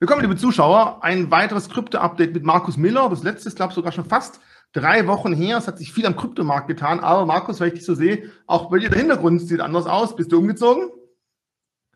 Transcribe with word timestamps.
Willkommen, 0.00 0.22
liebe 0.22 0.36
Zuschauer. 0.36 0.98
Ein 1.04 1.30
weiteres 1.30 1.68
Krypto-Update 1.68 2.34
mit 2.34 2.42
Markus 2.42 2.76
Miller. 2.76 3.08
Das 3.08 3.22
letzte 3.22 3.48
ist, 3.48 3.54
glaube 3.54 3.70
ich, 3.70 3.76
sogar 3.76 3.92
schon 3.92 4.04
fast 4.04 4.40
drei 4.72 5.06
Wochen 5.06 5.32
her. 5.32 5.58
Es 5.58 5.68
hat 5.68 5.78
sich 5.78 5.92
viel 5.92 6.04
am 6.04 6.16
Kryptomarkt 6.16 6.66
getan. 6.66 6.98
Aber 6.98 7.26
Markus, 7.26 7.60
wenn 7.60 7.68
ich 7.68 7.74
dich 7.74 7.84
so 7.86 7.94
sehe, 7.94 8.28
auch 8.48 8.70
bei 8.70 8.80
dir 8.80 8.90
der 8.90 8.98
Hintergrund 8.98 9.40
sieht 9.42 9.60
anders 9.60 9.86
aus. 9.86 10.16
Bist 10.16 10.32
du 10.32 10.38
umgezogen? 10.38 10.90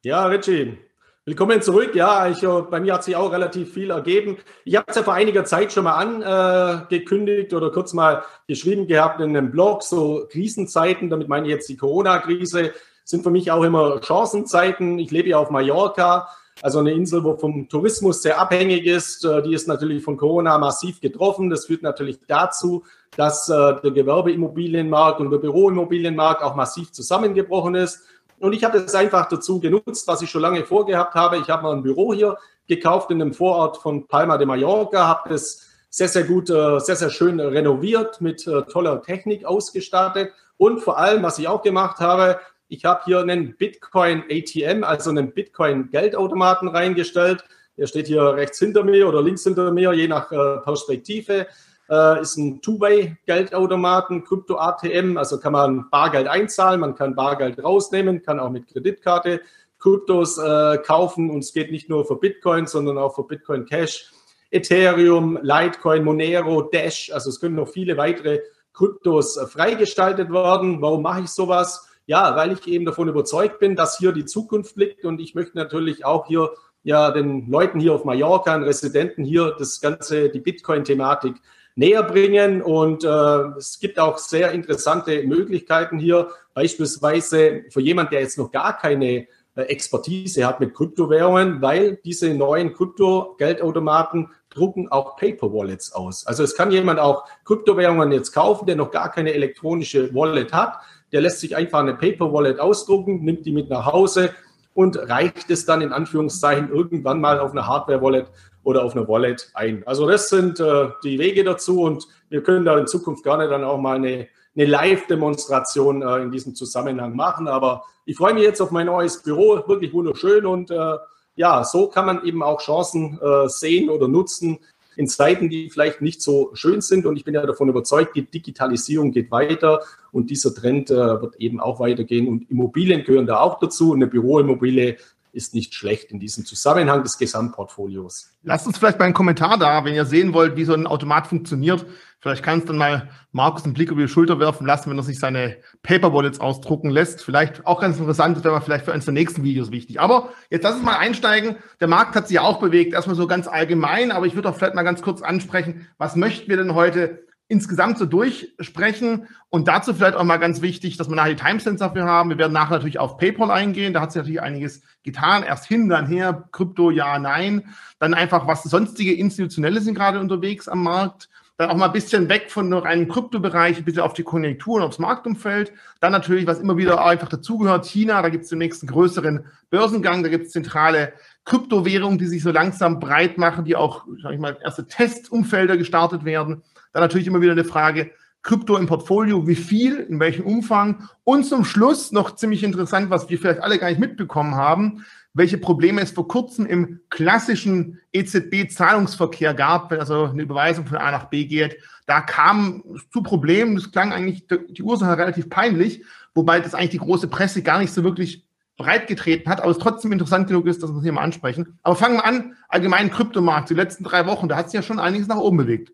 Ja, 0.05 0.27
Richie. 0.27 0.79
Willkommen 1.25 1.61
zurück. 1.61 1.97
Ja, 1.97 2.29
ich, 2.29 2.41
äh, 2.45 2.63
bei 2.71 2.79
mir 2.79 2.95
hat 2.95 3.03
sich 3.03 3.17
auch 3.17 3.32
relativ 3.32 3.75
viel 3.75 3.91
ergeben. 3.91 4.37
Ich 4.65 4.77
habe 4.77 4.87
es 4.87 4.95
ja 4.95 5.03
vor 5.03 5.15
einiger 5.15 5.45
Zeit 5.45 5.73
schon 5.73 5.83
mal 5.83 5.96
angekündigt 5.96 7.53
oder 7.53 7.73
kurz 7.73 7.95
mal 7.95 8.23
geschrieben 8.46 8.87
gehabt 8.87 9.21
in 9.21 9.37
einem 9.37 9.51
Blog, 9.51 9.83
so 9.83 10.25
Krisenzeiten, 10.30 11.11
damit 11.11 11.29
meine 11.29 11.49
ich 11.49 11.53
jetzt 11.53 11.69
die 11.69 11.77
Corona-Krise, 11.77 12.73
sind 13.05 13.25
für 13.25 13.30
mich 13.30 13.51
auch 13.51 13.65
immer 13.65 14.01
Chancenzeiten. 14.03 15.01
Ich 15.01 15.11
lebe 15.11 15.30
ja 15.30 15.39
auf 15.39 15.51
Mallorca 15.51 16.29
also 16.62 16.80
eine 16.80 16.93
Insel, 16.93 17.22
wo 17.25 17.36
vom 17.36 17.68
Tourismus 17.68 18.22
sehr 18.22 18.40
abhängig 18.40 18.86
ist, 18.86 19.25
äh, 19.25 19.43
die 19.43 19.54
ist 19.54 19.68
natürlich 19.68 20.03
von 20.03 20.16
Corona 20.16 20.58
massiv 20.58 21.00
getroffen. 21.00 21.50
Das 21.50 21.66
führt 21.66 21.82
natürlich 21.82 22.18
dazu, 22.26 22.85
dass 23.16 23.49
äh, 23.49 23.80
der 23.82 23.90
Gewerbeimmobilienmarkt 23.93 25.21
und 25.21 25.30
der 25.30 25.39
Büroimmobilienmarkt 25.39 26.43
auch 26.43 26.57
massiv 26.57 26.93
zusammengebrochen 26.93 27.75
ist. 27.75 28.02
Und 28.40 28.52
ich 28.52 28.64
habe 28.64 28.79
es 28.79 28.94
einfach 28.94 29.29
dazu 29.29 29.61
genutzt, 29.61 30.07
was 30.07 30.22
ich 30.22 30.30
schon 30.30 30.43
lange 30.43 30.64
vorgehabt 30.64 31.14
habe. 31.14 31.39
Ich 31.39 31.49
habe 31.49 31.63
mal 31.64 31.75
ein 31.75 31.82
Büro 31.82 32.12
hier 32.12 32.36
gekauft 32.66 33.11
in 33.11 33.20
einem 33.20 33.33
Vorort 33.33 33.78
von 33.78 34.06
Palma 34.06 34.36
de 34.36 34.47
Mallorca, 34.47 35.06
habe 35.06 35.34
es 35.34 35.66
sehr, 35.91 36.08
sehr 36.08 36.25
gut, 36.25 36.50
äh, 36.50 36.78
sehr, 36.80 36.97
sehr 36.97 37.11
schön 37.11 37.41
renoviert, 37.41 38.20
mit 38.20 38.44
toller 38.70 39.02
Technik 39.02 39.44
ausgestattet. 39.44 40.33
Und 40.56 40.80
vor 40.80 40.98
allem, 40.98 41.22
was 41.22 41.38
ich 41.38 41.48
auch 41.48 41.62
gemacht 41.62 41.98
habe, 42.00 42.38
ich 42.69 42.84
habe 42.84 43.03
hier 43.05 43.20
einen 43.20 43.56
Bitcoin 43.56 44.25
ATM, 44.31 44.84
also 44.84 45.11
einen 45.11 45.33
Bitcoin 45.33 45.91
Geldautomaten 45.91 46.69
reingestellt. 46.69 47.44
Der 47.77 47.86
steht 47.86 48.08
hier 48.08 48.34
rechts 48.34 48.58
hinter 48.58 48.84
mir 48.84 49.08
oder 49.08 49.22
links 49.22 49.44
hinter 49.44 49.70
mir, 49.72 49.92
je 49.92 50.08
nach 50.08 50.31
äh, 50.33 50.58
Perspektive. 50.58 51.46
Äh, 51.89 52.20
ist 52.20 52.36
ein 52.36 52.61
Two-Way-Geldautomaten, 52.61 54.24
Krypto-ATM, 54.24 55.16
also 55.16 55.39
kann 55.41 55.52
man 55.52 55.89
Bargeld 55.91 56.28
einzahlen, 56.28 56.80
man 56.80 56.94
kann 56.94 57.14
Bargeld 57.14 57.62
rausnehmen, 57.62 58.22
kann 58.22 58.39
auch 58.39 58.50
mit 58.50 58.69
Kreditkarte 58.69 59.41
Kryptos 59.78 60.36
äh, 60.39 60.78
kaufen 60.78 61.30
und 61.30 61.39
es 61.39 61.52
geht 61.52 61.70
nicht 61.70 61.89
nur 61.89 62.05
für 62.05 62.16
Bitcoin, 62.16 62.66
sondern 62.66 62.98
auch 62.98 63.14
für 63.14 63.22
Bitcoin 63.22 63.64
Cash, 63.64 64.11
Ethereum, 64.50 65.39
Litecoin, 65.41 66.05
Monero, 66.05 66.62
Dash, 66.62 67.11
also 67.12 67.30
es 67.30 67.41
können 67.41 67.55
noch 67.55 67.69
viele 67.69 67.96
weitere 67.96 68.41
Kryptos 68.74 69.39
äh, 69.39 69.46
freigestaltet 69.46 70.30
werden. 70.30 70.83
Warum 70.83 71.02
mache 71.02 71.22
ich 71.22 71.28
sowas? 71.28 71.88
Ja, 72.09 72.37
weil 72.37 72.53
ich 72.53 72.67
eben 72.67 72.87
davon 72.87 73.06
überzeugt 73.09 73.59
bin, 73.59 73.77
dass 73.77 73.98
hier 73.98 74.12
die 74.12 74.25
Zukunft 74.25 74.77
liegt. 74.77 75.05
Und 75.05 75.20
ich 75.20 75.34
möchte 75.34 75.59
natürlich 75.59 76.06
auch 76.06 76.27
hier 76.27 76.53
ja 76.83 77.11
den 77.11 77.51
Leuten 77.51 77.81
hier 77.81 77.92
auf 77.92 78.06
Mallorca, 78.06 78.56
den 78.56 78.62
Residenten 78.64 79.25
hier 79.25 79.55
das 79.59 79.78
ganze, 79.83 80.31
die 80.31 80.41
Bitcoin-Thematik 80.41 81.34
näher 81.75 82.03
bringen. 82.03 82.62
Und 82.62 83.05
äh, 83.05 83.59
es 83.59 83.79
gibt 83.79 83.98
auch 83.98 84.17
sehr 84.17 84.53
interessante 84.53 85.23
Möglichkeiten 85.25 85.98
hier, 85.98 86.31
beispielsweise 86.55 87.64
für 87.69 87.83
jemand, 87.83 88.11
der 88.11 88.23
jetzt 88.23 88.39
noch 88.39 88.51
gar 88.53 88.79
keine 88.79 89.27
äh, 89.55 89.62
Expertise 89.64 90.47
hat 90.47 90.61
mit 90.61 90.75
Kryptowährungen, 90.75 91.61
weil 91.61 91.98
diese 92.06 92.33
neuen 92.33 92.73
Krypto-Geldautomaten 92.73 94.31
drucken 94.48 94.91
auch 94.91 95.17
Paper 95.17 95.53
Wallets 95.53 95.92
aus. 95.92 96.27
Also 96.27 96.42
es 96.42 96.56
kann 96.56 96.70
jemand 96.70 97.01
auch 97.01 97.27
Kryptowährungen 97.45 98.12
jetzt 98.12 98.33
kaufen, 98.33 98.64
der 98.64 98.77
noch 98.77 98.91
gar 98.91 99.11
keine 99.11 99.34
elektronische 99.34 100.14
Wallet 100.14 100.55
hat 100.55 100.79
der 101.12 101.20
lässt 101.20 101.41
sich 101.41 101.56
einfach 101.56 101.81
eine 101.81 101.95
Paper 101.95 102.33
Wallet 102.33 102.61
ausdrucken, 102.61 103.25
nimmt 103.25 103.47
die 103.47 103.53
mit 103.53 103.70
nach 103.70 103.87
Hause 103.87 104.31
und 104.75 104.97
reicht 104.97 105.51
es 105.51 105.64
dann 105.64 105.81
in 105.81 105.92
Anführungszeichen 105.92 106.70
irgendwann 106.70 107.20
mal 107.20 107.41
auf 107.41 107.53
eine 107.53 107.67
Hardware 107.67 108.01
Wallet 108.01 108.27
oder 108.62 108.84
auf 108.84 108.95
eine 108.95 109.09
Wallet 109.09 109.51
ein. 109.55 109.83
Also 109.86 110.06
das 110.06 110.29
sind 110.29 110.61
äh, 110.61 110.89
die 111.03 111.19
Wege 111.19 111.42
dazu 111.42 111.83
und 111.83 112.06
wir 112.29 112.42
können 112.42 112.64
da 112.64 112.79
in 112.79 112.86
Zukunft 112.86 113.25
gerne 113.25 113.48
dann 113.48 113.64
auch 113.64 113.79
mal 113.79 113.97
eine, 113.97 114.29
eine 114.55 114.64
Live-Demonstration 114.67 116.02
äh, 116.02 116.18
in 116.18 116.30
diesem 116.30 116.55
Zusammenhang 116.55 117.17
machen. 117.17 117.48
Aber 117.48 117.85
ich 118.05 118.17
freue 118.17 118.35
mich 118.35 118.42
jetzt 118.42 118.61
auf 118.61 118.70
mein 118.70 118.86
neues 118.86 119.23
Büro, 119.23 119.63
wirklich 119.67 119.92
wunderschön 119.92 120.47
und 120.47 120.70
äh, 120.70 120.97
ja, 121.35 121.64
so 121.64 121.89
kann 121.89 122.05
man 122.05 122.24
eben 122.24 122.42
auch 122.42 122.61
Chancen 122.61 123.18
äh, 123.20 123.48
sehen 123.48 123.91
oder 123.91 124.08
nutzen, 124.08 124.58
in 124.97 125.07
Zeiten, 125.07 125.48
die 125.48 125.70
vielleicht 125.70 126.02
nicht 126.02 126.20
so 126.20 126.51
schön 126.55 126.80
sind. 126.80 127.07
Und 127.07 127.17
ich 127.17 127.24
bin 127.24 127.35
ja 127.35 127.47
davon 127.47 127.68
überzeugt, 127.68 128.17
die 128.17 128.29
Digitalisierung 128.29 129.13
geht 129.13 129.31
weiter 129.31 129.81
und 130.13 130.31
dieser 130.31 130.55
Trend 130.55 130.91
äh, 130.91 130.97
wird 130.97 131.37
eben 131.37 131.61
auch 131.61 131.81
weitergehen. 131.81 132.29
Und 132.29 132.51
Immobilien 132.51 133.05
gehören 133.05 133.27
da 133.27 133.41
auch 133.41 133.59
dazu. 133.59 133.93
Und 133.93 133.99
eine 133.99 134.07
Büroimmobilie 134.07 134.97
ist 135.33 135.55
nicht 135.55 135.75
schlecht 135.75 136.11
in 136.11 136.21
diesem 136.21 136.45
Zusammenhang 136.45 137.03
des 137.03 137.19
Gesamtportfolios. 137.19 138.33
Lasst 138.43 138.67
uns 138.67 138.79
vielleicht 138.79 138.99
mal 138.99 139.05
einen 139.05 139.15
Kommentar 139.15 139.59
da, 139.59 139.85
wenn 139.85 139.95
ihr 139.95 140.05
sehen 140.05 140.33
wollt, 140.33 140.57
wie 140.57 140.65
so 140.65 140.73
ein 140.73 140.87
Automat 140.87 141.27
funktioniert. 141.27 141.85
Vielleicht 142.21 142.43
kannst 142.43 142.65
du 142.65 142.73
dann 142.73 142.79
mal 142.79 143.11
Markus 143.31 143.65
einen 143.65 143.75
Blick 143.75 143.91
über 143.91 144.01
die 144.01 144.09
Schulter 144.09 144.41
werfen 144.41 144.67
lassen, 144.67 144.91
wenn 144.91 144.99
er 144.99 145.05
sich 145.05 145.19
seine 145.21 145.57
Paper 145.83 146.13
Wallets 146.13 146.41
ausdrucken 146.41 146.91
lässt. 146.91 147.23
Vielleicht 147.23 147.65
auch 147.67 147.81
ganz 147.81 147.99
interessant, 147.99 148.37
das 148.37 148.45
wäre 148.45 148.55
mal 148.55 148.61
vielleicht 148.61 148.87
für 148.87 148.93
eines 148.93 149.05
der 149.05 149.15
nächsten 149.15 149.45
Videos 149.45 149.71
wichtig. 149.71 150.01
Aber 150.01 150.31
jetzt 150.51 150.65
lass 150.65 150.75
uns 150.75 150.85
mal 150.85 150.97
einsteigen. 150.97 151.57
Der 151.81 151.89
Markt 151.89 152.17
hat 152.17 152.27
sich 152.27 152.37
ja 152.37 152.43
auch 152.43 152.59
bewegt, 152.59 152.95
erstmal 152.95 153.15
so 153.15 153.27
ganz 153.29 153.47
allgemein, 153.47 154.11
aber 154.11 154.27
ich 154.27 154.35
würde 154.35 154.49
auch 154.49 154.57
vielleicht 154.57 154.75
mal 154.75 154.83
ganz 154.83 155.03
kurz 155.03 155.23
ansprechen, 155.23 155.87
was 155.99 156.17
möchten 156.17 156.49
wir 156.49 156.57
denn 156.57 156.75
heute 156.75 157.28
insgesamt 157.49 157.99
so 157.99 158.05
durchsprechen 158.05 159.27
und 159.49 159.69
dazu 159.69 159.95
vielleicht 159.95 160.17
auch 160.17 160.25
mal 160.25 160.37
ganz 160.37 160.61
wichtig, 160.61 160.99
dass 160.99 161.09
wir 161.09 161.17
nachher 161.17 161.35
die 161.35 161.43
Timestamps 161.43 161.81
dafür 161.81 162.05
haben. 162.05 162.31
Wir 162.31 162.39
werden 162.39 162.53
nachher 162.53 162.75
natürlich 162.75 162.99
auf 162.99 163.17
PayPal 163.17 163.51
eingehen. 163.51 163.95
Da 163.95 164.03
hat 164.03 164.13
sich 164.13 164.21
natürlich 164.21 164.43
einiges 164.43 164.83
getan. 165.03 165.43
Erst 165.43 165.65
hin, 165.65 165.89
dann 165.89 166.07
her, 166.07 166.49
Krypto, 166.53 166.91
ja, 166.91 167.19
nein. 167.19 167.75
Dann 167.99 168.13
einfach, 168.13 168.47
was 168.47 168.63
sonstige 168.65 169.15
Institutionelle 169.15 169.81
sind 169.81 169.95
gerade 169.95 170.21
unterwegs 170.21 170.69
am 170.69 170.83
Markt 170.83 171.29
dann 171.59 171.71
auch 171.71 171.77
mal 171.77 171.87
ein 171.87 171.93
bisschen 171.93 172.29
weg 172.29 172.53
von 172.53 172.69
nur 172.69 172.87
einem 172.87 173.09
Kryptobereich, 173.09 173.79
ein 173.79 173.85
bisschen 173.85 174.03
auf 174.03 174.13
die 174.13 174.23
Konjunktur 174.23 174.77
und 174.77 174.83
aufs 174.83 175.01
Marktumfeld. 175.01 175.73
Dann 176.01 176.13
natürlich, 176.13 176.47
was 176.47 176.61
immer 176.61 176.77
wieder 176.77 177.05
einfach 177.05 177.29
dazugehört, 177.29 177.85
China, 177.85 178.23
da 178.23 178.29
gibt 178.29 178.45
es 178.45 178.51
demnächst 178.51 178.83
einen 178.83 178.93
größeren 178.93 179.45
Börsengang, 179.69 180.23
da 180.23 180.29
gibt 180.29 180.47
es 180.47 180.53
zentrale 180.53 181.15
Kryptowährungen, 181.45 182.17
die 182.17 182.29
sich 182.29 182.45
so 182.45 182.53
langsam 182.53 183.01
breit 183.01 183.39
machen, 183.39 183.65
die 183.65 183.75
auch, 183.75 184.07
sag 184.23 184.35
ich 184.35 184.39
mal, 184.39 184.57
erste 184.63 184.87
Testumfelder 184.87 185.77
gestartet 185.77 186.25
werden. 186.25 186.63
Dann 186.93 187.03
natürlich 187.03 187.26
immer 187.26 187.41
wieder 187.41 187.53
eine 187.53 187.65
Frage, 187.65 188.10
Krypto 188.43 188.76
im 188.76 188.87
Portfolio, 188.87 189.47
wie 189.47 189.56
viel, 189.56 189.99
in 189.99 190.21
welchem 190.21 190.47
Umfang 190.47 191.09
und 191.25 191.44
zum 191.44 191.65
Schluss 191.65 192.12
noch 192.12 192.37
ziemlich 192.37 192.62
interessant, 192.62 193.10
was 193.10 193.28
wir 193.28 193.38
vielleicht 193.38 193.60
alle 193.60 193.78
gar 193.78 193.88
nicht 193.88 193.99
mitbekommen 193.99 194.54
haben, 194.54 195.04
welche 195.34 195.59
Probleme 195.59 196.00
es 196.00 196.12
vor 196.12 196.28
kurzem 196.28 196.65
im 196.65 197.00
klassischen 197.10 198.00
EZB-Zahlungsverkehr 198.12 199.54
gab, 199.54 199.91
wenn 199.91 200.00
also 200.00 200.25
eine 200.25 200.43
Überweisung 200.43 200.87
von 200.87 200.99
A 200.99 201.10
nach 201.10 201.26
B 201.26 201.44
geht. 201.44 201.78
Da 202.06 202.21
kam 202.21 202.82
es 202.94 203.09
zu 203.10 203.22
Problemen. 203.22 203.76
Das 203.76 203.93
klang 203.93 204.12
eigentlich 204.12 204.47
die 204.49 204.82
Ursache 204.82 205.19
relativ 205.19 205.50
peinlich, 205.50 206.05
wobei 206.34 206.60
das 206.60 206.75
eigentlich 206.75 206.91
die 206.91 206.99
große 206.99 207.28
Presse 207.28 207.62
gar 207.62 207.78
nicht 207.78 207.93
so 207.93 208.03
wirklich 208.03 208.47
breitgetreten 208.78 209.50
hat, 209.50 209.60
aber 209.60 209.72
es 209.72 209.78
trotzdem 209.78 210.12
interessant 210.12 210.47
genug 210.47 210.66
ist, 210.66 210.82
dass 210.82 210.91
wir 210.91 210.99
es 210.99 211.03
hier 211.03 211.12
mal 211.12 211.22
ansprechen. 211.22 211.78
Aber 211.82 211.97
fangen 211.97 212.16
wir 212.16 212.25
an, 212.25 212.55
allgemein 212.69 213.10
Kryptomarkt, 213.10 213.70
die 213.70 213.75
letzten 213.75 214.05
drei 214.05 214.25
Wochen, 214.26 214.49
da 214.49 214.56
hat 214.56 214.70
sich 214.70 214.75
ja 214.75 214.82
schon 214.82 215.00
einiges 215.00 215.26
nach 215.26 215.37
oben 215.37 215.56
bewegt. 215.56 215.93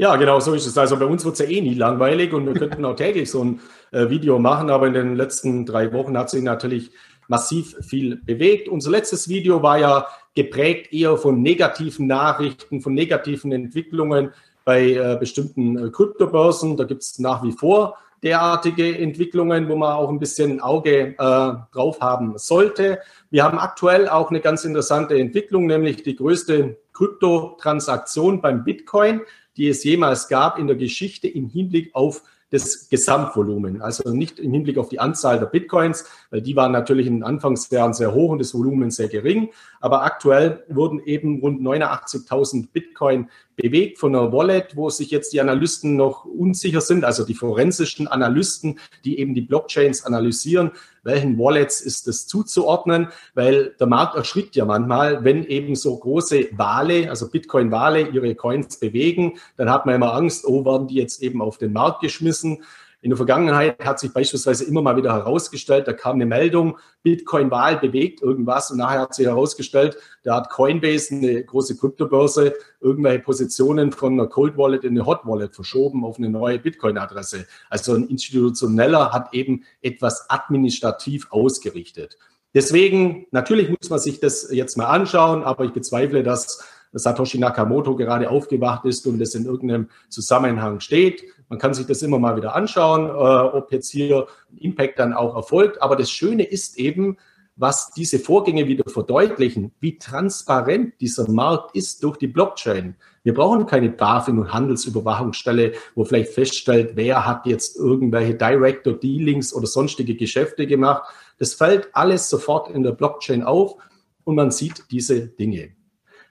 Ja, 0.00 0.16
genau, 0.16 0.40
so 0.40 0.54
ist 0.54 0.66
es. 0.66 0.78
Also 0.78 0.96
bei 0.96 1.04
uns 1.04 1.26
wird 1.26 1.34
es 1.34 1.40
ja 1.40 1.54
eh 1.54 1.60
nie 1.60 1.74
langweilig 1.74 2.32
und 2.32 2.46
wir 2.46 2.54
könnten 2.54 2.86
auch 2.86 2.96
täglich 2.96 3.30
so 3.30 3.44
ein 3.44 3.60
äh, 3.90 4.08
Video 4.08 4.38
machen, 4.38 4.70
aber 4.70 4.86
in 4.86 4.94
den 4.94 5.14
letzten 5.14 5.66
drei 5.66 5.92
Wochen 5.92 6.16
hat 6.16 6.30
sich 6.30 6.42
natürlich 6.42 6.90
massiv 7.28 7.76
viel 7.82 8.16
bewegt. 8.16 8.70
Unser 8.70 8.92
letztes 8.92 9.28
Video 9.28 9.62
war 9.62 9.78
ja 9.78 10.06
geprägt 10.34 10.90
eher 10.94 11.18
von 11.18 11.42
negativen 11.42 12.06
Nachrichten, 12.06 12.80
von 12.80 12.94
negativen 12.94 13.52
Entwicklungen 13.52 14.32
bei 14.64 14.94
äh, 14.94 15.18
bestimmten 15.20 15.76
äh, 15.76 15.90
Kryptobörsen. 15.90 16.78
Da 16.78 16.84
gibt 16.84 17.02
es 17.02 17.18
nach 17.18 17.42
wie 17.42 17.52
vor 17.52 17.98
derartige 18.22 18.96
Entwicklungen, 18.96 19.68
wo 19.68 19.76
man 19.76 19.92
auch 19.92 20.08
ein 20.08 20.18
bisschen 20.18 20.60
Auge 20.60 21.08
äh, 21.08 21.14
drauf 21.18 22.00
haben 22.00 22.38
sollte. 22.38 23.00
Wir 23.30 23.44
haben 23.44 23.58
aktuell 23.58 24.08
auch 24.08 24.30
eine 24.30 24.40
ganz 24.40 24.64
interessante 24.64 25.18
Entwicklung, 25.18 25.66
nämlich 25.66 26.02
die 26.02 26.16
größte 26.16 26.78
Kryptotransaktion 26.94 28.40
beim 28.40 28.64
Bitcoin, 28.64 29.20
die 29.60 29.68
es 29.68 29.84
jemals 29.84 30.28
gab 30.28 30.58
in 30.58 30.68
der 30.68 30.76
Geschichte 30.76 31.28
im 31.28 31.50
Hinblick 31.50 31.94
auf 31.94 32.22
das 32.48 32.88
Gesamtvolumen. 32.88 33.82
Also 33.82 34.10
nicht 34.10 34.38
im 34.38 34.54
Hinblick 34.54 34.78
auf 34.78 34.88
die 34.88 34.98
Anzahl 34.98 35.38
der 35.38 35.46
Bitcoins, 35.46 36.06
weil 36.30 36.40
die 36.40 36.56
waren 36.56 36.72
natürlich 36.72 37.06
in 37.06 37.16
den 37.16 37.22
Anfangsjahren 37.22 37.92
sehr 37.92 38.14
hoch 38.14 38.30
und 38.30 38.38
das 38.38 38.54
Volumen 38.54 38.90
sehr 38.90 39.08
gering. 39.08 39.50
Aber 39.78 40.02
aktuell 40.02 40.64
wurden 40.70 40.98
eben 41.04 41.40
rund 41.40 41.60
89.000 41.60 42.68
Bitcoin 42.72 43.28
bewegt 43.54 43.98
von 43.98 44.16
einer 44.16 44.32
Wallet, 44.32 44.76
wo 44.76 44.88
sich 44.88 45.10
jetzt 45.10 45.34
die 45.34 45.42
Analysten 45.42 45.94
noch 45.94 46.24
unsicher 46.24 46.80
sind, 46.80 47.04
also 47.04 47.26
die 47.26 47.34
forensischen 47.34 48.08
Analysten, 48.08 48.78
die 49.04 49.18
eben 49.18 49.34
die 49.34 49.42
Blockchains 49.42 50.06
analysieren, 50.06 50.70
welchen 51.02 51.38
Wallets 51.38 51.80
ist 51.80 52.06
das 52.06 52.26
zuzuordnen, 52.26 53.08
weil 53.34 53.74
der 53.78 53.86
Markt 53.86 54.16
erschrickt 54.16 54.56
ja 54.56 54.64
manchmal, 54.64 55.24
wenn 55.24 55.44
eben 55.44 55.74
so 55.74 55.96
große 55.96 56.48
Wale, 56.52 57.08
also 57.08 57.30
Bitcoin-Wale, 57.30 58.08
ihre 58.08 58.34
Coins 58.34 58.78
bewegen, 58.78 59.38
dann 59.56 59.70
hat 59.70 59.86
man 59.86 59.94
immer 59.94 60.14
Angst, 60.14 60.46
oh, 60.46 60.64
werden 60.64 60.88
die 60.88 60.96
jetzt 60.96 61.22
eben 61.22 61.42
auf 61.42 61.58
den 61.58 61.72
Markt 61.72 62.00
geschmissen. 62.00 62.64
In 63.02 63.10
der 63.10 63.16
Vergangenheit 63.16 63.82
hat 63.84 63.98
sich 63.98 64.12
beispielsweise 64.12 64.64
immer 64.64 64.82
mal 64.82 64.96
wieder 64.96 65.14
herausgestellt, 65.14 65.88
da 65.88 65.94
kam 65.94 66.16
eine 66.16 66.26
Meldung, 66.26 66.76
Bitcoin-Wahl 67.02 67.78
bewegt 67.78 68.20
irgendwas 68.20 68.70
und 68.70 68.76
nachher 68.76 69.00
hat 69.00 69.14
sich 69.14 69.26
herausgestellt, 69.26 69.96
da 70.22 70.36
hat 70.36 70.50
Coinbase, 70.50 71.14
eine 71.14 71.42
große 71.42 71.78
Kryptobörse, 71.78 72.54
irgendwelche 72.80 73.20
Positionen 73.20 73.92
von 73.92 74.12
einer 74.12 74.26
Cold 74.26 74.58
Wallet 74.58 74.84
in 74.84 74.90
eine 74.90 75.06
Hot 75.06 75.20
Wallet 75.24 75.54
verschoben 75.54 76.04
auf 76.04 76.18
eine 76.18 76.28
neue 76.28 76.58
Bitcoin-Adresse. 76.58 77.46
Also 77.70 77.94
ein 77.94 78.08
institutioneller 78.08 79.12
hat 79.12 79.32
eben 79.32 79.64
etwas 79.80 80.28
administrativ 80.28 81.26
ausgerichtet. 81.30 82.18
Deswegen, 82.52 83.26
natürlich 83.30 83.70
muss 83.70 83.88
man 83.88 84.00
sich 84.00 84.20
das 84.20 84.50
jetzt 84.50 84.76
mal 84.76 84.88
anschauen, 84.88 85.42
aber 85.44 85.64
ich 85.64 85.72
bezweifle, 85.72 86.22
dass 86.22 86.64
Satoshi 86.92 87.38
Nakamoto 87.38 87.94
gerade 87.96 88.30
aufgewacht 88.30 88.84
ist 88.84 89.06
und 89.06 89.18
das 89.18 89.34
in 89.34 89.44
irgendeinem 89.44 89.88
Zusammenhang 90.08 90.80
steht. 90.80 91.22
Man 91.48 91.58
kann 91.58 91.74
sich 91.74 91.86
das 91.86 92.02
immer 92.02 92.18
mal 92.18 92.36
wieder 92.36 92.54
anschauen, 92.54 93.06
äh, 93.06 93.56
ob 93.56 93.72
jetzt 93.72 93.90
hier 93.90 94.26
Impact 94.56 94.98
dann 94.98 95.12
auch 95.12 95.36
erfolgt. 95.36 95.82
Aber 95.82 95.96
das 95.96 96.10
Schöne 96.10 96.44
ist 96.44 96.78
eben, 96.78 97.16
was 97.56 97.90
diese 97.90 98.18
Vorgänge 98.18 98.66
wieder 98.66 98.84
verdeutlichen, 98.88 99.72
wie 99.80 99.98
transparent 99.98 100.94
dieser 101.00 101.30
Markt 101.30 101.76
ist 101.76 102.02
durch 102.02 102.16
die 102.16 102.26
Blockchain. 102.26 102.96
Wir 103.22 103.34
brauchen 103.34 103.66
keine 103.66 103.90
BaFin 103.90 104.38
und 104.38 104.52
Handelsüberwachungsstelle, 104.52 105.72
wo 105.94 106.04
vielleicht 106.04 106.32
feststellt, 106.32 106.92
wer 106.94 107.26
hat 107.26 107.44
jetzt 107.44 107.76
irgendwelche 107.76 108.34
Director 108.34 108.94
Dealings 108.94 109.52
oder 109.52 109.66
sonstige 109.66 110.14
Geschäfte 110.14 110.66
gemacht. 110.66 111.02
Das 111.38 111.52
fällt 111.52 111.90
alles 111.92 112.30
sofort 112.30 112.70
in 112.70 112.82
der 112.82 112.92
Blockchain 112.92 113.42
auf 113.42 113.76
und 114.24 114.36
man 114.36 114.50
sieht 114.50 114.84
diese 114.90 115.26
Dinge. 115.26 115.72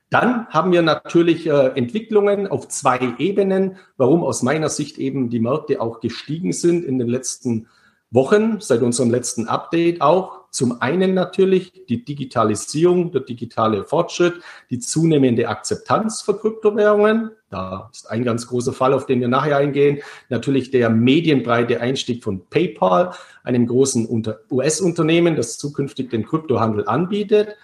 Dann 0.09 0.47
haben 0.47 0.71
wir 0.71 0.81
natürlich 0.81 1.45
äh, 1.45 1.67
Entwicklungen 1.75 2.47
auf 2.47 2.67
zwei 2.67 2.99
Ebenen, 3.19 3.77
warum 3.97 4.23
aus 4.23 4.41
meiner 4.41 4.69
Sicht 4.69 4.97
eben 4.97 5.29
die 5.29 5.39
Märkte 5.39 5.81
auch 5.81 5.99
gestiegen 5.99 6.51
sind 6.51 6.83
in 6.83 6.97
den 6.97 7.07
letzten 7.07 7.67
Wochen, 8.11 8.59
seit 8.59 8.81
unserem 8.81 9.11
letzten 9.11 9.47
Update 9.47 10.01
auch. 10.01 10.39
Zum 10.49 10.81
einen 10.81 11.13
natürlich 11.13 11.85
die 11.87 12.03
Digitalisierung, 12.03 13.11
der 13.11 13.21
digitale 13.21 13.83
Fortschritt, 13.83 14.41
die 14.71 14.79
zunehmende 14.79 15.47
Akzeptanz 15.47 16.23
für 16.23 16.35
Kryptowährungen. 16.39 17.29
Da 17.51 17.91
ist 17.93 18.09
ein 18.09 18.23
ganz 18.23 18.47
großer 18.47 18.73
Fall, 18.73 18.93
auf 18.93 19.05
den 19.05 19.21
wir 19.21 19.27
nachher 19.27 19.57
eingehen. 19.57 19.99
Natürlich 20.29 20.71
der 20.71 20.89
medienbreite 20.89 21.81
Einstieg 21.81 22.23
von 22.23 22.47
PayPal, 22.47 23.11
einem 23.43 23.67
großen 23.67 24.07
US-Unternehmen, 24.49 25.35
das 25.35 25.59
zukünftig 25.59 26.09
den 26.09 26.25
Kryptohandel 26.25 26.87
anbietet 26.87 27.55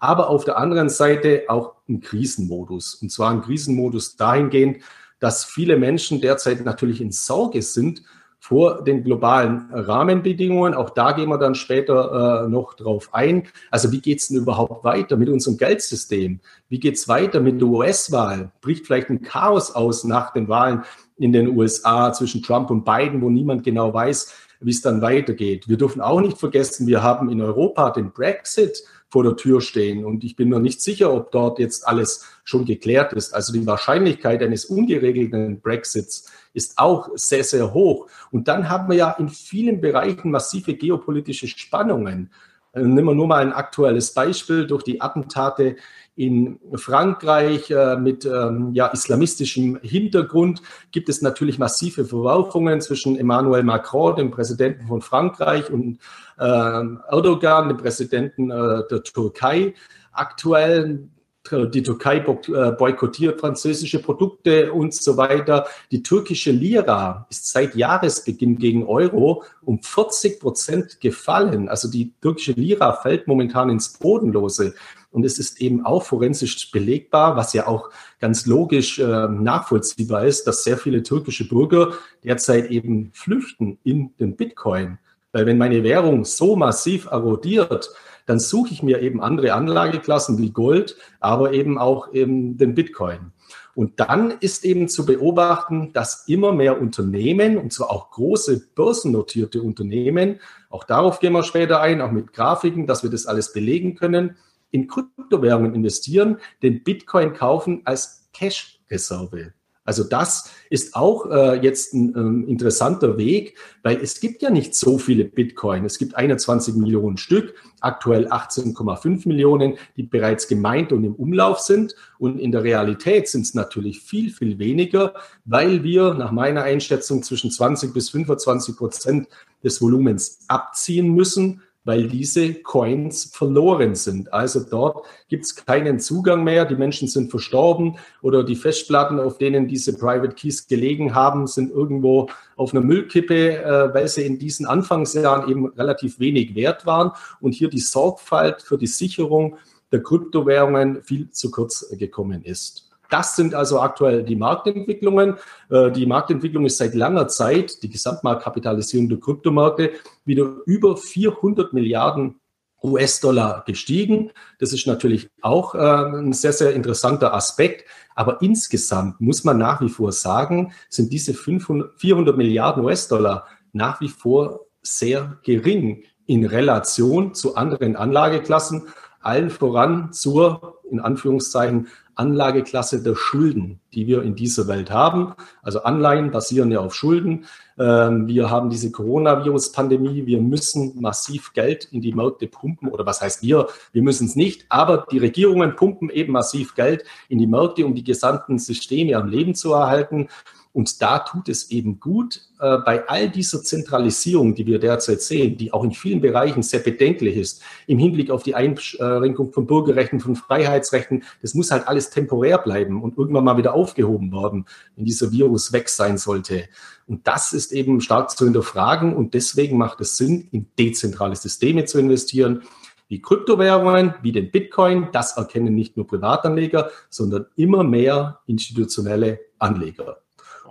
aber 0.00 0.30
auf 0.30 0.44
der 0.44 0.58
anderen 0.58 0.88
Seite 0.88 1.44
auch 1.48 1.74
ein 1.88 2.00
Krisenmodus. 2.00 2.94
Und 2.96 3.12
zwar 3.12 3.30
ein 3.30 3.42
Krisenmodus 3.42 4.16
dahingehend, 4.16 4.78
dass 5.20 5.44
viele 5.44 5.76
Menschen 5.76 6.20
derzeit 6.20 6.64
natürlich 6.64 7.00
in 7.00 7.12
Sorge 7.12 7.62
sind 7.62 8.02
vor 8.42 8.82
den 8.82 9.04
globalen 9.04 9.68
Rahmenbedingungen. 9.70 10.72
Auch 10.72 10.90
da 10.90 11.12
gehen 11.12 11.28
wir 11.28 11.36
dann 11.36 11.54
später 11.54 12.44
äh, 12.44 12.48
noch 12.48 12.72
drauf 12.72 13.10
ein. 13.12 13.46
Also 13.70 13.92
wie 13.92 14.00
geht's 14.00 14.28
denn 14.28 14.38
überhaupt 14.38 14.82
weiter 14.82 15.18
mit 15.18 15.28
unserem 15.28 15.58
Geldsystem? 15.58 16.40
Wie 16.70 16.80
geht's 16.80 17.06
weiter 17.06 17.40
mit 17.40 17.60
der 17.60 17.68
US-Wahl? 17.68 18.50
Bricht 18.62 18.86
vielleicht 18.86 19.10
ein 19.10 19.20
Chaos 19.20 19.72
aus 19.72 20.04
nach 20.04 20.32
den 20.32 20.48
Wahlen 20.48 20.84
in 21.18 21.32
den 21.32 21.54
USA 21.54 22.14
zwischen 22.14 22.42
Trump 22.42 22.70
und 22.70 22.86
Biden, 22.86 23.20
wo 23.20 23.28
niemand 23.28 23.62
genau 23.62 23.92
weiß, 23.92 24.32
wie 24.60 24.70
es 24.70 24.80
dann 24.80 25.02
weitergeht. 25.02 25.68
Wir 25.68 25.76
dürfen 25.76 26.00
auch 26.00 26.22
nicht 26.22 26.38
vergessen, 26.38 26.86
wir 26.86 27.02
haben 27.02 27.30
in 27.30 27.42
Europa 27.42 27.90
den 27.90 28.10
Brexit 28.10 28.82
vor 29.10 29.24
der 29.24 29.36
Tür 29.36 29.60
stehen. 29.60 30.04
Und 30.04 30.24
ich 30.24 30.36
bin 30.36 30.48
mir 30.48 30.60
nicht 30.60 30.80
sicher, 30.80 31.12
ob 31.12 31.32
dort 31.32 31.58
jetzt 31.58 31.86
alles 31.86 32.24
schon 32.44 32.64
geklärt 32.64 33.12
ist. 33.12 33.34
Also 33.34 33.52
die 33.52 33.66
Wahrscheinlichkeit 33.66 34.42
eines 34.42 34.64
ungeregelten 34.64 35.60
Brexits 35.60 36.30
ist 36.54 36.78
auch 36.78 37.10
sehr, 37.14 37.44
sehr 37.44 37.74
hoch. 37.74 38.08
Und 38.30 38.48
dann 38.48 38.68
haben 38.68 38.88
wir 38.88 38.96
ja 38.96 39.10
in 39.12 39.28
vielen 39.28 39.80
Bereichen 39.80 40.30
massive 40.30 40.74
geopolitische 40.74 41.48
Spannungen. 41.48 42.30
Äh, 42.72 42.82
nehmen 42.82 43.06
wir 43.06 43.14
nur 43.14 43.26
mal 43.26 43.42
ein 43.42 43.52
aktuelles 43.52 44.14
Beispiel. 44.14 44.66
Durch 44.66 44.84
die 44.84 45.00
Attentate 45.00 45.76
in 46.16 46.58
Frankreich 46.74 47.70
äh, 47.70 47.96
mit 47.96 48.26
ähm, 48.26 48.72
ja, 48.74 48.88
islamistischem 48.88 49.78
Hintergrund 49.82 50.60
gibt 50.90 51.08
es 51.08 51.22
natürlich 51.22 51.58
massive 51.58 52.04
Verwerfungen 52.04 52.80
zwischen 52.80 53.16
Emmanuel 53.16 53.62
Macron, 53.62 54.16
dem 54.16 54.30
Präsidenten 54.30 54.86
von 54.86 55.00
Frankreich, 55.00 55.70
und 55.70 55.98
äh, 56.38 56.42
Erdogan, 56.44 57.68
dem 57.68 57.76
Präsidenten 57.78 58.50
äh, 58.50 58.82
der 58.90 59.02
Türkei. 59.02 59.74
Aktuell 60.12 61.08
die 61.50 61.82
Türkei 61.82 62.18
äh, 62.18 62.72
boykottiert 62.72 63.40
französische 63.40 64.00
Produkte 64.00 64.72
und 64.72 64.94
so 64.94 65.16
weiter. 65.16 65.66
Die 65.90 66.02
türkische 66.02 66.50
Lira 66.50 67.26
ist 67.30 67.50
seit 67.50 67.74
Jahresbeginn 67.74 68.58
gegen 68.58 68.86
Euro 68.86 69.42
um 69.62 69.82
40 69.82 70.38
Prozent 70.38 71.00
gefallen. 71.00 71.68
Also 71.68 71.90
die 71.90 72.12
türkische 72.20 72.52
Lira 72.52 72.92
fällt 72.92 73.26
momentan 73.26 73.70
ins 73.70 73.98
Bodenlose. 73.98 74.74
Und 75.10 75.24
es 75.24 75.38
ist 75.38 75.60
eben 75.60 75.84
auch 75.84 76.04
forensisch 76.04 76.70
belegbar, 76.70 77.36
was 77.36 77.52
ja 77.52 77.66
auch 77.66 77.90
ganz 78.20 78.46
logisch 78.46 78.98
äh, 78.98 79.28
nachvollziehbar 79.28 80.24
ist, 80.24 80.46
dass 80.46 80.62
sehr 80.62 80.76
viele 80.76 81.02
türkische 81.02 81.48
Bürger 81.48 81.94
derzeit 82.22 82.70
eben 82.70 83.10
flüchten 83.12 83.78
in 83.82 84.14
den 84.18 84.36
Bitcoin. 84.36 84.98
Weil 85.32 85.46
wenn 85.46 85.58
meine 85.58 85.82
Währung 85.82 86.24
so 86.24 86.56
massiv 86.56 87.06
erodiert, 87.06 87.90
dann 88.26 88.38
suche 88.38 88.72
ich 88.72 88.82
mir 88.82 89.00
eben 89.00 89.20
andere 89.20 89.54
Anlageklassen 89.54 90.38
wie 90.38 90.50
Gold, 90.50 90.96
aber 91.18 91.52
eben 91.52 91.78
auch 91.78 92.12
eben 92.12 92.56
den 92.56 92.74
Bitcoin. 92.74 93.32
Und 93.74 93.98
dann 94.00 94.32
ist 94.40 94.64
eben 94.64 94.88
zu 94.88 95.06
beobachten, 95.06 95.92
dass 95.92 96.28
immer 96.28 96.52
mehr 96.52 96.80
Unternehmen, 96.80 97.56
und 97.56 97.72
zwar 97.72 97.90
auch 97.90 98.10
große 98.10 98.68
börsennotierte 98.74 99.62
Unternehmen, 99.62 100.40
auch 100.68 100.84
darauf 100.84 101.20
gehen 101.20 101.32
wir 101.32 101.42
später 101.42 101.80
ein, 101.80 102.00
auch 102.00 102.10
mit 102.10 102.32
Grafiken, 102.32 102.86
dass 102.86 103.02
wir 103.02 103.10
das 103.10 103.26
alles 103.26 103.52
belegen 103.52 103.94
können, 103.94 104.36
in 104.70 104.88
Kryptowährungen 104.88 105.74
investieren, 105.74 106.38
den 106.62 106.82
Bitcoin 106.82 107.32
kaufen 107.32 107.82
als 107.84 108.28
Cash-Reserve. 108.32 109.52
Also 109.90 110.04
das 110.04 110.52
ist 110.68 110.94
auch 110.94 111.26
äh, 111.30 111.60
jetzt 111.62 111.94
ein 111.94 112.14
ähm, 112.14 112.46
interessanter 112.46 113.18
Weg, 113.18 113.56
weil 113.82 113.96
es 113.96 114.20
gibt 114.20 114.40
ja 114.40 114.50
nicht 114.50 114.74
so 114.74 114.98
viele 114.98 115.24
Bitcoin. 115.24 115.84
Es 115.84 115.98
gibt 115.98 116.16
21 116.16 116.76
Millionen 116.76 117.16
Stück, 117.16 117.54
aktuell 117.80 118.28
18,5 118.28 119.26
Millionen, 119.26 119.78
die 119.96 120.04
bereits 120.04 120.46
gemeint 120.46 120.92
und 120.92 121.02
im 121.02 121.16
Umlauf 121.16 121.58
sind. 121.58 121.96
Und 122.18 122.38
in 122.38 122.52
der 122.52 122.62
Realität 122.62 123.26
sind 123.26 123.42
es 123.42 123.54
natürlich 123.54 124.00
viel, 124.00 124.30
viel 124.30 124.60
weniger, 124.60 125.14
weil 125.44 125.82
wir 125.82 126.14
nach 126.14 126.30
meiner 126.30 126.62
Einschätzung 126.62 127.24
zwischen 127.24 127.50
20 127.50 127.92
bis 127.92 128.10
25 128.10 128.76
Prozent 128.76 129.28
des 129.64 129.82
Volumens 129.82 130.40
abziehen 130.46 131.08
müssen 131.08 131.62
weil 131.84 132.08
diese 132.08 132.54
Coins 132.54 133.30
verloren 133.32 133.94
sind. 133.94 134.32
Also 134.32 134.60
dort 134.60 135.06
gibt 135.28 135.44
es 135.44 135.56
keinen 135.56 135.98
Zugang 135.98 136.44
mehr, 136.44 136.64
die 136.64 136.74
Menschen 136.74 137.08
sind 137.08 137.30
verstorben 137.30 137.96
oder 138.22 138.44
die 138.44 138.56
Festplatten, 138.56 139.18
auf 139.18 139.38
denen 139.38 139.66
diese 139.66 139.96
Private 139.96 140.34
Keys 140.34 140.66
gelegen 140.68 141.14
haben, 141.14 141.46
sind 141.46 141.70
irgendwo 141.70 142.28
auf 142.56 142.74
einer 142.74 142.84
Müllkippe, 142.84 143.62
äh, 143.62 143.94
weil 143.94 144.08
sie 144.08 144.22
in 144.22 144.38
diesen 144.38 144.66
Anfangsjahren 144.66 145.50
eben 145.50 145.66
relativ 145.68 146.20
wenig 146.20 146.54
wert 146.54 146.84
waren 146.84 147.12
und 147.40 147.52
hier 147.52 147.70
die 147.70 147.78
Sorgfalt 147.78 148.62
für 148.62 148.76
die 148.76 148.86
Sicherung 148.86 149.56
der 149.90 150.02
Kryptowährungen 150.02 151.02
viel 151.02 151.30
zu 151.30 151.50
kurz 151.50 151.88
gekommen 151.98 152.44
ist. 152.44 152.89
Das 153.10 153.36
sind 153.36 153.54
also 153.54 153.80
aktuell 153.80 154.22
die 154.22 154.36
Marktentwicklungen. 154.36 155.36
Äh, 155.68 155.90
die 155.90 156.06
Marktentwicklung 156.06 156.64
ist 156.64 156.78
seit 156.78 156.94
langer 156.94 157.28
Zeit, 157.28 157.82
die 157.82 157.90
Gesamtmarktkapitalisierung 157.90 159.08
der 159.08 159.18
Kryptomärkte, 159.18 159.90
wieder 160.24 160.54
über 160.64 160.96
400 160.96 161.72
Milliarden 161.72 162.40
US-Dollar 162.82 163.64
gestiegen. 163.66 164.30
Das 164.58 164.72
ist 164.72 164.86
natürlich 164.86 165.28
auch 165.42 165.74
äh, 165.74 165.78
ein 165.78 166.32
sehr, 166.32 166.52
sehr 166.52 166.72
interessanter 166.74 167.34
Aspekt. 167.34 167.84
Aber 168.14 168.40
insgesamt 168.42 169.20
muss 169.20 169.44
man 169.44 169.58
nach 169.58 169.80
wie 169.80 169.88
vor 169.88 170.12
sagen, 170.12 170.72
sind 170.88 171.12
diese 171.12 171.34
500, 171.34 171.98
400 171.98 172.36
Milliarden 172.36 172.84
US-Dollar 172.84 173.46
nach 173.72 174.00
wie 174.00 174.08
vor 174.08 174.66
sehr 174.82 175.38
gering 175.42 176.04
in 176.26 176.46
Relation 176.46 177.34
zu 177.34 177.56
anderen 177.56 177.96
Anlageklassen, 177.96 178.88
allen 179.20 179.50
voran 179.50 180.12
zur, 180.12 180.80
in 180.90 181.00
Anführungszeichen, 181.00 181.88
Anlageklasse 182.20 183.02
der 183.02 183.16
Schulden, 183.16 183.80
die 183.94 184.06
wir 184.06 184.22
in 184.22 184.34
dieser 184.34 184.68
Welt 184.68 184.90
haben. 184.90 185.32
Also 185.62 185.82
Anleihen 185.84 186.30
basieren 186.30 186.70
ja 186.70 186.80
auf 186.80 186.94
Schulden. 186.94 187.46
Ähm, 187.78 188.28
wir 188.28 188.50
haben 188.50 188.68
diese 188.68 188.92
Coronavirus-Pandemie. 188.92 190.26
Wir 190.26 190.38
müssen 190.42 191.00
massiv 191.00 191.54
Geld 191.54 191.88
in 191.90 192.02
die 192.02 192.12
Märkte 192.12 192.46
pumpen. 192.46 192.88
Oder 192.88 193.06
was 193.06 193.22
heißt 193.22 193.42
wir? 193.42 193.68
Wir 193.92 194.02
müssen 194.02 194.26
es 194.26 194.36
nicht. 194.36 194.66
Aber 194.68 195.06
die 195.10 195.16
Regierungen 195.16 195.76
pumpen 195.76 196.10
eben 196.10 196.34
massiv 196.34 196.74
Geld 196.74 197.04
in 197.30 197.38
die 197.38 197.46
Märkte, 197.46 197.86
um 197.86 197.94
die 197.94 198.04
gesamten 198.04 198.58
Systeme 198.58 199.16
am 199.16 199.28
Leben 199.28 199.54
zu 199.54 199.72
erhalten. 199.72 200.28
Und 200.72 201.02
da 201.02 201.18
tut 201.18 201.48
es 201.48 201.70
eben 201.72 201.98
gut, 201.98 202.42
äh, 202.60 202.78
bei 202.78 203.08
all 203.08 203.28
dieser 203.28 203.60
Zentralisierung, 203.62 204.54
die 204.54 204.66
wir 204.66 204.78
derzeit 204.78 205.20
sehen, 205.20 205.56
die 205.56 205.72
auch 205.72 205.82
in 205.82 205.90
vielen 205.90 206.20
Bereichen 206.20 206.62
sehr 206.62 206.78
bedenklich 206.78 207.36
ist, 207.36 207.62
im 207.88 207.98
Hinblick 207.98 208.30
auf 208.30 208.44
die 208.44 208.54
Einschränkung 208.54 209.52
von 209.52 209.66
Bürgerrechten, 209.66 210.20
von 210.20 210.36
Freiheitsrechten, 210.36 211.24
das 211.42 211.54
muss 211.54 211.72
halt 211.72 211.88
alles 211.88 212.10
temporär 212.10 212.58
bleiben 212.58 213.02
und 213.02 213.18
irgendwann 213.18 213.44
mal 213.44 213.56
wieder 213.56 213.74
aufgehoben 213.74 214.30
werden, 214.30 214.64
wenn 214.94 215.04
dieser 215.04 215.32
Virus 215.32 215.72
weg 215.72 215.88
sein 215.88 216.18
sollte. 216.18 216.68
Und 217.08 217.26
das 217.26 217.52
ist 217.52 217.72
eben 217.72 218.00
stark 218.00 218.30
zu 218.30 218.44
hinterfragen 218.44 219.16
und 219.16 219.34
deswegen 219.34 219.76
macht 219.76 220.00
es 220.00 220.16
Sinn, 220.16 220.46
in 220.52 220.68
dezentrale 220.78 221.34
Systeme 221.34 221.84
zu 221.84 221.98
investieren 221.98 222.62
wie 223.08 223.20
Kryptowährungen, 223.20 224.14
wie 224.22 224.30
den 224.30 224.52
Bitcoin. 224.52 225.08
Das 225.10 225.36
erkennen 225.36 225.74
nicht 225.74 225.96
nur 225.96 226.06
Privatanleger, 226.06 226.90
sondern 227.08 227.46
immer 227.56 227.82
mehr 227.82 228.38
institutionelle 228.46 229.40
Anleger. 229.58 230.19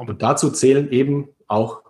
Und 0.07 0.21
dazu 0.21 0.49
zählen 0.49 0.91
eben 0.91 1.29
auch 1.47 1.81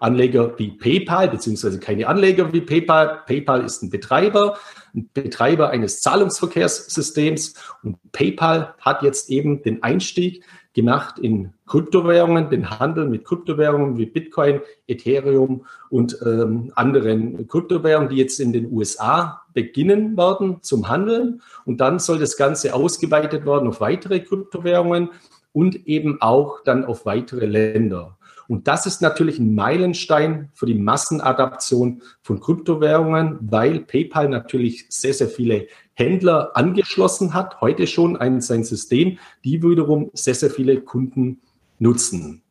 Anleger 0.00 0.58
wie 0.58 0.70
PayPal, 0.70 1.28
beziehungsweise 1.28 1.80
keine 1.80 2.06
Anleger 2.06 2.52
wie 2.52 2.60
PayPal. 2.60 3.22
PayPal 3.26 3.64
ist 3.64 3.82
ein 3.82 3.90
Betreiber, 3.90 4.56
ein 4.94 5.10
Betreiber 5.12 5.70
eines 5.70 6.00
Zahlungsverkehrssystems 6.00 7.54
und 7.82 7.98
PayPal 8.12 8.74
hat 8.78 9.02
jetzt 9.02 9.28
eben 9.28 9.62
den 9.62 9.82
Einstieg 9.82 10.44
gemacht 10.72 11.18
in 11.18 11.52
Kryptowährungen, 11.66 12.48
den 12.50 12.78
Handel 12.78 13.08
mit 13.08 13.24
Kryptowährungen 13.24 13.98
wie 13.98 14.06
Bitcoin, 14.06 14.60
Ethereum 14.86 15.66
und 15.90 16.16
ähm, 16.24 16.70
anderen 16.76 17.48
Kryptowährungen, 17.48 18.08
die 18.08 18.16
jetzt 18.16 18.38
in 18.38 18.52
den 18.52 18.72
USA 18.72 19.42
beginnen 19.52 20.16
werden 20.16 20.62
zum 20.62 20.88
Handeln. 20.88 21.42
Und 21.64 21.80
dann 21.80 21.98
soll 21.98 22.20
das 22.20 22.36
Ganze 22.36 22.74
ausgeweitet 22.74 23.44
werden 23.44 23.68
auf 23.68 23.80
weitere 23.80 24.20
Kryptowährungen 24.20 25.10
und 25.52 25.86
eben 25.86 26.20
auch 26.20 26.62
dann 26.64 26.84
auf 26.84 27.06
weitere 27.06 27.46
Länder. 27.46 28.18
Und 28.48 28.66
das 28.66 28.86
ist 28.86 29.02
natürlich 29.02 29.38
ein 29.38 29.54
Meilenstein 29.54 30.48
für 30.54 30.64
die 30.64 30.74
Massenadaption 30.74 32.00
von 32.22 32.40
Kryptowährungen, 32.40 33.38
weil 33.42 33.80
PayPal 33.80 34.30
natürlich 34.30 34.86
sehr, 34.88 35.12
sehr 35.12 35.28
viele 35.28 35.66
Händler 35.92 36.56
angeschlossen 36.56 37.34
hat, 37.34 37.60
heute 37.60 37.86
schon 37.86 38.16
ein 38.16 38.40
sein 38.40 38.64
System, 38.64 39.18
die 39.44 39.62
wiederum 39.62 40.10
sehr, 40.14 40.34
sehr 40.34 40.50
viele 40.50 40.80
Kunden 40.80 41.42
nutzen. 41.78 42.42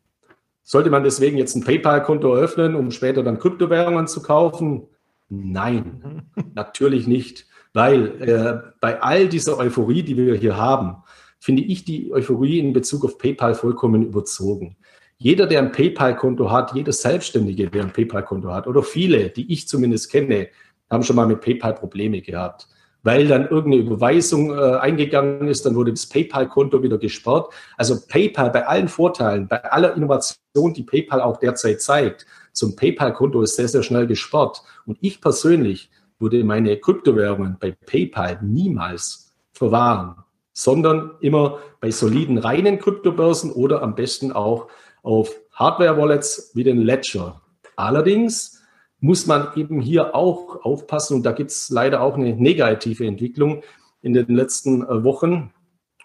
Sollte 0.62 0.90
man 0.90 1.02
deswegen 1.02 1.36
jetzt 1.36 1.56
ein 1.56 1.64
PayPal-Konto 1.64 2.32
eröffnen, 2.32 2.76
um 2.76 2.92
später 2.92 3.24
dann 3.24 3.38
Kryptowährungen 3.38 4.06
zu 4.06 4.22
kaufen? 4.22 4.82
Nein, 5.28 6.22
natürlich 6.54 7.08
nicht, 7.08 7.46
weil 7.72 8.22
äh, 8.22 8.70
bei 8.80 9.02
all 9.02 9.28
dieser 9.28 9.58
Euphorie, 9.58 10.04
die 10.04 10.16
wir 10.16 10.34
hier 10.36 10.56
haben, 10.56 11.02
finde 11.38 11.62
ich 11.62 11.84
die 11.84 12.12
Euphorie 12.12 12.58
in 12.58 12.72
Bezug 12.72 13.04
auf 13.04 13.18
PayPal 13.18 13.54
vollkommen 13.54 14.02
überzogen. 14.02 14.76
Jeder, 15.18 15.46
der 15.46 15.60
ein 15.60 15.72
PayPal-Konto 15.72 16.50
hat, 16.50 16.74
jeder 16.74 16.92
Selbstständige, 16.92 17.68
der 17.68 17.82
ein 17.82 17.92
PayPal-Konto 17.92 18.52
hat, 18.52 18.66
oder 18.66 18.82
viele, 18.82 19.30
die 19.30 19.52
ich 19.52 19.66
zumindest 19.66 20.10
kenne, 20.10 20.48
haben 20.90 21.02
schon 21.02 21.16
mal 21.16 21.26
mit 21.26 21.40
PayPal 21.40 21.74
Probleme 21.74 22.20
gehabt 22.20 22.68
weil 23.02 23.28
dann 23.28 23.48
irgendeine 23.48 23.84
Überweisung 23.84 24.50
äh, 24.50 24.76
eingegangen 24.76 25.48
ist, 25.48 25.64
dann 25.64 25.74
wurde 25.74 25.92
das 25.92 26.06
PayPal-Konto 26.06 26.82
wieder 26.82 26.98
gesperrt. 26.98 27.52
Also 27.76 27.96
PayPal 28.06 28.50
bei 28.50 28.66
allen 28.66 28.88
Vorteilen, 28.88 29.48
bei 29.48 29.62
aller 29.64 29.94
Innovation, 29.94 30.74
die 30.74 30.82
PayPal 30.82 31.20
auch 31.20 31.38
derzeit 31.38 31.80
zeigt, 31.80 32.26
zum 32.52 32.74
PayPal-Konto 32.74 33.40
ist 33.42 33.56
sehr, 33.56 33.68
sehr 33.68 33.82
schnell 33.82 34.06
gesperrt. 34.06 34.62
Und 34.84 34.98
ich 35.00 35.20
persönlich 35.20 35.90
würde 36.18 36.42
meine 36.42 36.76
Kryptowährungen 36.76 37.56
bei 37.60 37.70
PayPal 37.70 38.40
niemals 38.42 39.32
verwahren, 39.52 40.16
sondern 40.58 41.12
immer 41.20 41.60
bei 41.80 41.92
soliden 41.92 42.36
reinen 42.36 42.80
Kryptobörsen 42.80 43.52
oder 43.52 43.80
am 43.80 43.94
besten 43.94 44.32
auch 44.32 44.66
auf 45.04 45.36
Hardware-Wallets 45.52 46.50
wie 46.54 46.64
den 46.64 46.78
Ledger. 46.78 47.40
Allerdings 47.76 48.60
muss 48.98 49.28
man 49.28 49.50
eben 49.54 49.80
hier 49.80 50.16
auch 50.16 50.64
aufpassen. 50.64 51.14
Und 51.14 51.22
da 51.22 51.30
gibt 51.30 51.52
es 51.52 51.70
leider 51.70 52.02
auch 52.02 52.16
eine 52.16 52.34
negative 52.34 53.06
Entwicklung 53.06 53.62
in 54.02 54.14
den 54.14 54.34
letzten 54.34 54.82
äh, 54.82 55.04
Wochen 55.04 55.52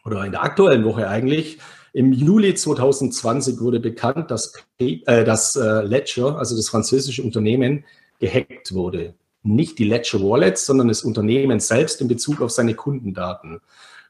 oder 0.05 0.23
in 0.23 0.33
der 0.33 0.43
aktuellen 0.43 0.85
Woche 0.85 1.07
eigentlich. 1.07 1.57
Im 1.91 2.13
Juli 2.13 2.53
2020 2.53 3.59
wurde 3.59 3.79
bekannt, 3.79 4.29
dass, 4.29 4.53
äh, 4.77 5.23
dass 5.23 5.55
äh, 5.55 5.81
Ledger, 5.81 6.37
also 6.37 6.55
das 6.55 6.69
französische 6.69 7.23
Unternehmen, 7.23 7.85
gehackt 8.19 8.75
wurde. 8.75 9.15
Nicht 9.41 9.79
die 9.79 9.85
Ledger 9.85 10.21
Wallets, 10.21 10.67
sondern 10.67 10.89
das 10.89 11.01
Unternehmen 11.01 11.59
selbst 11.59 12.01
in 12.01 12.07
Bezug 12.07 12.39
auf 12.39 12.51
seine 12.51 12.75
Kundendaten. 12.75 13.59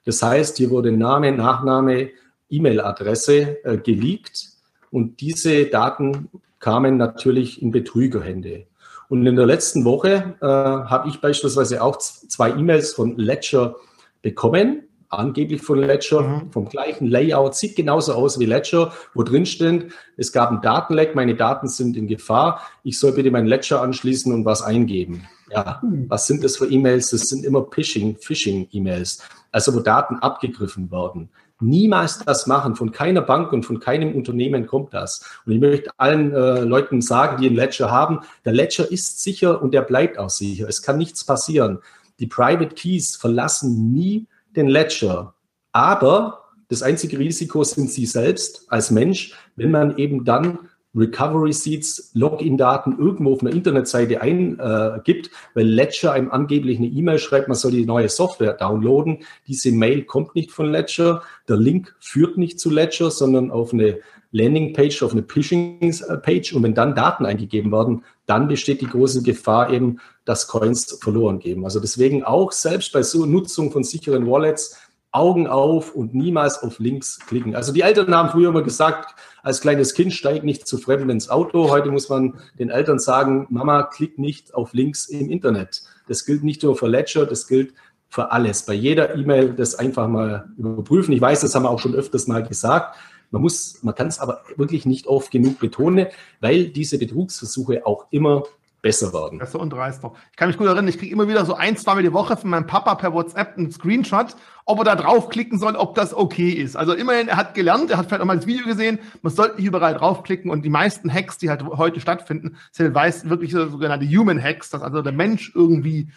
Das 0.05 0.21
heißt, 0.21 0.57
hier 0.57 0.69
wurde 0.69 0.91
Name, 0.91 1.31
Nachname, 1.31 2.09
E-Mail-Adresse 2.49 3.63
äh, 3.63 3.77
geleakt 3.77 4.49
und 4.91 5.21
diese 5.21 5.65
Daten 5.65 6.29
kamen 6.59 6.97
natürlich 6.97 7.61
in 7.61 7.71
Betrügerhände. 7.71 8.67
Und 9.09 9.25
in 9.25 9.35
der 9.35 9.45
letzten 9.45 9.85
Woche 9.85 10.35
äh, 10.41 10.45
habe 10.45 11.09
ich 11.09 11.19
beispielsweise 11.19 11.81
auch 11.81 11.97
zwei 11.97 12.51
E-Mails 12.51 12.93
von 12.93 13.17
Ledger 13.17 13.75
bekommen, 14.21 14.83
angeblich 15.19 15.61
von 15.61 15.79
Ledger, 15.79 16.21
mhm. 16.21 16.51
vom 16.51 16.69
gleichen 16.69 17.07
Layout, 17.07 17.55
sieht 17.55 17.75
genauso 17.75 18.13
aus 18.13 18.39
wie 18.39 18.45
Ledger, 18.45 18.91
wo 19.13 19.23
drin 19.23 19.45
steht, 19.45 19.91
es 20.17 20.31
gab 20.31 20.51
ein 20.51 20.61
Datenleck, 20.61 21.15
meine 21.15 21.35
Daten 21.35 21.67
sind 21.67 21.95
in 21.97 22.07
Gefahr, 22.07 22.61
ich 22.83 22.99
soll 22.99 23.13
bitte 23.13 23.31
mein 23.31 23.47
Ledger 23.47 23.81
anschließen 23.81 24.33
und 24.33 24.45
was 24.45 24.61
eingeben. 24.61 25.27
Ja, 25.49 25.81
mhm. 25.83 26.05
was 26.09 26.27
sind 26.27 26.43
das 26.43 26.57
für 26.57 26.65
E-Mails? 26.65 27.11
Das 27.11 27.21
sind 27.21 27.45
immer 27.45 27.65
Phishing, 27.71 28.17
Phishing-E-Mails, 28.17 29.21
also 29.51 29.73
wo 29.75 29.79
Daten 29.79 30.15
abgegriffen 30.17 30.91
werden 30.91 31.29
niemals 31.63 32.19
das 32.19 32.47
machen. 32.47 32.75
Von 32.75 32.91
keiner 32.91 33.21
Bank 33.21 33.51
und 33.51 33.63
von 33.63 33.79
keinem 33.79 34.15
Unternehmen 34.15 34.67
kommt 34.67 34.93
das. 34.93 35.25
Und 35.45 35.53
ich 35.53 35.59
möchte 35.59 35.91
allen 35.97 36.33
äh, 36.33 36.61
Leuten 36.61 37.01
sagen, 37.01 37.41
die 37.41 37.47
einen 37.47 37.55
Ledger 37.55 37.89
haben, 37.89 38.19
der 38.45 38.53
Ledger 38.53 38.91
ist 38.91 39.21
sicher 39.21 39.61
und 39.61 39.73
der 39.73 39.81
bleibt 39.81 40.17
auch 40.17 40.29
sicher. 40.29 40.67
Es 40.67 40.81
kann 40.81 40.97
nichts 40.97 41.23
passieren. 41.23 41.79
Die 42.19 42.27
Private 42.27 42.75
Keys 42.75 43.15
verlassen 43.15 43.91
nie 43.91 44.27
den 44.55 44.67
Ledger. 44.67 45.35
Aber 45.71 46.43
das 46.69 46.83
einzige 46.83 47.19
Risiko 47.19 47.63
sind 47.63 47.89
Sie 47.89 48.05
selbst 48.05 48.65
als 48.69 48.91
Mensch, 48.91 49.33
wenn 49.55 49.71
man 49.71 49.97
eben 49.97 50.25
dann 50.25 50.59
Recovery 50.95 51.53
Seeds, 51.53 52.11
Login-Daten 52.13 52.99
irgendwo 52.99 53.33
auf 53.33 53.41
einer 53.41 53.51
Internetseite 53.51 54.21
eingibt, 54.21 55.31
weil 55.55 55.65
Ledger 55.65 56.11
einem 56.11 56.29
angeblich 56.29 56.77
eine 56.77 56.87
E-Mail 56.87 57.17
schreibt, 57.17 57.47
man 57.47 57.57
soll 57.57 57.71
die 57.71 57.85
neue 57.85 58.09
Software 58.09 58.53
downloaden. 58.53 59.23
Diese 59.47 59.71
Mail 59.71 60.03
kommt 60.03 60.35
nicht 60.35 60.51
von 60.51 60.71
Ledger. 60.71 61.23
Der 61.47 61.57
Link 61.57 61.95
führt 61.99 62.37
nicht 62.37 62.59
zu 62.59 62.69
Ledger, 62.69 63.09
sondern 63.09 63.49
auf 63.49 63.73
eine 63.73 63.99
Landingpage, 64.33 65.01
auf 65.03 65.13
eine 65.13 65.23
Phishing-Page. 65.23 66.53
Und 66.53 66.63
wenn 66.63 66.73
dann 66.73 66.95
Daten 66.95 67.25
eingegeben 67.25 67.71
werden, 67.71 68.03
dann 68.25 68.47
besteht 68.49 68.81
die 68.81 68.87
große 68.87 69.23
Gefahr 69.23 69.71
eben, 69.71 69.99
dass 70.25 70.47
Coins 70.47 70.97
verloren 71.01 71.39
gehen. 71.39 71.63
Also 71.63 71.79
deswegen 71.79 72.23
auch 72.23 72.51
selbst 72.51 72.91
bei 72.91 73.03
so 73.03 73.25
Nutzung 73.25 73.71
von 73.71 73.83
sicheren 73.83 74.27
Wallets 74.27 74.77
Augen 75.13 75.45
auf 75.45 75.93
und 75.93 76.15
niemals 76.15 76.63
auf 76.63 76.79
Links 76.79 77.19
klicken. 77.19 77.55
Also 77.55 77.71
die 77.71 77.81
Eltern 77.81 78.13
haben 78.15 78.29
früher 78.29 78.49
immer 78.49 78.63
gesagt, 78.63 79.13
als 79.43 79.61
kleines 79.61 79.93
Kind 79.93 80.11
steig 80.11 80.43
nicht 80.43 80.67
zu 80.67 80.79
Fremden 80.79 81.11
ins 81.11 81.29
Auto. 81.29 81.69
Heute 81.69 81.91
muss 81.91 82.09
man 82.09 82.39
den 82.57 82.69
Eltern 82.69 82.97
sagen, 82.97 83.45
Mama, 83.51 83.83
klick 83.83 84.17
nicht 84.17 84.55
auf 84.55 84.73
Links 84.73 85.07
im 85.07 85.29
Internet. 85.29 85.83
Das 86.07 86.25
gilt 86.25 86.43
nicht 86.43 86.63
nur 86.63 86.75
für 86.75 86.87
Ledger, 86.87 87.27
das 87.27 87.47
gilt 87.47 87.75
für 88.09 88.31
alles. 88.31 88.63
Bei 88.65 88.73
jeder 88.73 89.15
E-Mail 89.15 89.53
das 89.53 89.75
einfach 89.75 90.07
mal 90.07 90.49
überprüfen. 90.57 91.13
Ich 91.13 91.21
weiß, 91.21 91.41
das 91.41 91.53
haben 91.53 91.63
wir 91.63 91.69
auch 91.69 91.79
schon 91.79 91.95
öfters 91.95 92.27
mal 92.27 92.43
gesagt. 92.43 92.95
Man 93.33 93.41
muss, 93.41 93.79
man 93.81 93.95
kann 93.95 94.07
es 94.07 94.19
aber 94.19 94.43
wirklich 94.57 94.85
nicht 94.85 95.07
oft 95.07 95.31
genug 95.31 95.57
betonen, 95.57 96.05
weil 96.39 96.67
diese 96.67 96.99
Betrugsversuche 96.99 97.83
auch 97.83 98.05
immer 98.11 98.43
besser 98.83 99.11
werden. 99.11 99.39
Besser 99.39 99.59
und 99.59 99.71
dreister. 99.71 100.13
Ich 100.29 100.37
kann 100.37 100.49
mich 100.49 100.57
gut 100.57 100.67
erinnern, 100.67 100.87
ich 100.87 100.99
kriege 100.99 101.11
immer 101.11 101.27
wieder 101.27 101.43
so 101.43 101.55
ein, 101.55 101.75
zwei 101.75 101.95
Mal 101.95 102.03
die 102.03 102.13
Woche 102.13 102.37
von 102.37 102.51
meinem 102.51 102.67
Papa 102.67 102.93
per 102.93 103.11
WhatsApp 103.11 103.57
einen 103.57 103.71
Screenshot, 103.71 104.35
ob 104.65 104.77
er 104.77 104.83
da 104.83 104.95
draufklicken 104.95 105.57
soll, 105.57 105.75
ob 105.75 105.95
das 105.95 106.13
okay 106.13 106.51
ist. 106.51 106.75
Also 106.75 106.93
immerhin, 106.93 107.27
er 107.27 107.37
hat 107.37 107.55
gelernt, 107.55 107.89
er 107.89 107.97
hat 107.97 108.05
vielleicht 108.05 108.21
auch 108.21 108.27
mal 108.27 108.35
das 108.35 108.45
Video 108.45 108.67
gesehen, 108.67 108.99
man 109.23 109.33
sollte 109.33 109.55
nicht 109.55 109.65
überall 109.65 109.95
draufklicken 109.95 110.51
und 110.51 110.63
die 110.63 110.69
meisten 110.69 111.11
Hacks, 111.11 111.39
die 111.39 111.49
halt 111.49 111.63
heute 111.63 111.99
stattfinden, 112.01 112.57
sind 112.71 112.93
weiß 112.93 113.29
wirklich 113.29 113.51
sogenannte 113.51 114.05
Human 114.05 114.39
Hacks, 114.43 114.69
dass 114.69 114.83
also 114.83 115.01
der 115.01 115.13
Mensch 115.13 115.53
irgendwie 115.55 116.09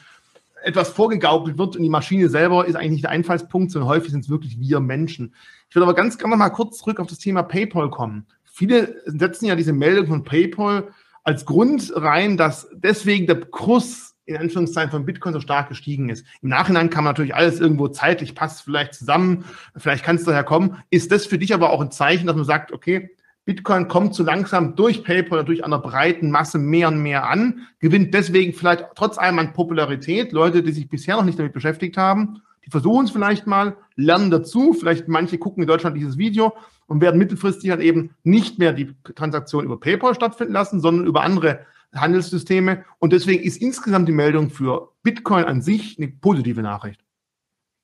etwas 0.62 0.90
vorgegaukelt 0.90 1.56
wird 1.56 1.76
und 1.76 1.82
die 1.82 1.88
Maschine 1.88 2.28
selber 2.28 2.66
ist 2.66 2.74
eigentlich 2.74 2.90
nicht 2.90 3.04
der 3.04 3.10
Einfallspunkt, 3.12 3.70
sondern 3.70 3.88
häufig 3.88 4.10
sind 4.10 4.24
es 4.24 4.28
wirklich 4.28 4.58
wir 4.60 4.80
Menschen. 4.80 5.32
Ich 5.68 5.74
würde 5.74 5.84
aber 5.84 5.94
ganz 5.94 6.18
gerne 6.18 6.36
mal 6.36 6.50
kurz 6.50 6.78
zurück 6.78 7.00
auf 7.00 7.08
das 7.08 7.18
Thema 7.18 7.42
PayPal 7.42 7.90
kommen. 7.90 8.26
Viele 8.44 9.02
setzen 9.06 9.46
ja 9.46 9.56
diese 9.56 9.72
Meldung 9.72 10.06
von 10.06 10.24
PayPal 10.24 10.88
als 11.24 11.44
Grund 11.44 11.92
rein, 11.94 12.36
dass 12.36 12.68
deswegen 12.72 13.26
der 13.26 13.40
Kurs 13.40 14.16
in 14.26 14.36
Anführungszeichen 14.36 14.90
von 14.90 15.06
Bitcoin 15.06 15.32
so 15.32 15.40
stark 15.40 15.68
gestiegen 15.68 16.08
ist. 16.08 16.26
Im 16.42 16.48
Nachhinein 16.48 16.90
kann 16.90 17.04
man 17.04 17.12
natürlich 17.12 17.34
alles 17.34 17.60
irgendwo 17.60 17.88
zeitlich 17.88 18.34
passt 18.34 18.62
vielleicht 18.62 18.94
zusammen, 18.94 19.44
vielleicht 19.76 20.04
kann 20.04 20.16
es 20.16 20.24
daher 20.24 20.44
kommen. 20.44 20.82
Ist 20.90 21.12
das 21.12 21.26
für 21.26 21.38
dich 21.38 21.54
aber 21.54 21.70
auch 21.70 21.80
ein 21.80 21.92
Zeichen, 21.92 22.26
dass 22.26 22.36
man 22.36 22.44
sagt, 22.44 22.72
okay, 22.72 23.10
Bitcoin 23.44 23.86
kommt 23.86 24.14
so 24.14 24.24
langsam 24.24 24.74
durch 24.74 25.04
PayPal 25.04 25.44
durch 25.44 25.64
einer 25.64 25.78
breiten 25.78 26.32
Masse 26.32 26.58
mehr 26.58 26.88
und 26.88 26.98
mehr 26.98 27.28
an, 27.28 27.68
gewinnt 27.78 28.12
deswegen 28.12 28.52
vielleicht 28.52 28.86
trotz 28.96 29.18
allem 29.18 29.38
an 29.38 29.52
Popularität. 29.52 30.32
Leute, 30.32 30.64
die 30.64 30.72
sich 30.72 30.88
bisher 30.88 31.16
noch 31.16 31.24
nicht 31.24 31.38
damit 31.38 31.52
beschäftigt 31.52 31.96
haben, 31.96 32.42
die 32.66 32.70
versuchen 32.70 33.06
es 33.06 33.12
vielleicht 33.12 33.46
mal, 33.46 33.76
lernen 33.94 34.30
dazu. 34.30 34.72
Vielleicht 34.72 35.08
manche 35.08 35.38
gucken 35.38 35.62
in 35.62 35.68
Deutschland 35.68 35.96
dieses 35.96 36.18
Video 36.18 36.52
und 36.86 37.00
werden 37.00 37.18
mittelfristig 37.18 37.70
dann 37.70 37.80
eben 37.80 38.14
nicht 38.24 38.58
mehr 38.58 38.72
die 38.72 38.94
Transaktion 39.14 39.64
über 39.64 39.78
PayPal 39.78 40.14
stattfinden 40.14 40.52
lassen, 40.52 40.80
sondern 40.80 41.06
über 41.06 41.22
andere 41.22 41.60
Handelssysteme. 41.94 42.84
Und 42.98 43.12
deswegen 43.12 43.42
ist 43.42 43.62
insgesamt 43.62 44.08
die 44.08 44.12
Meldung 44.12 44.50
für 44.50 44.90
Bitcoin 45.02 45.44
an 45.44 45.62
sich 45.62 45.96
eine 45.98 46.08
positive 46.08 46.62
Nachricht. 46.62 47.00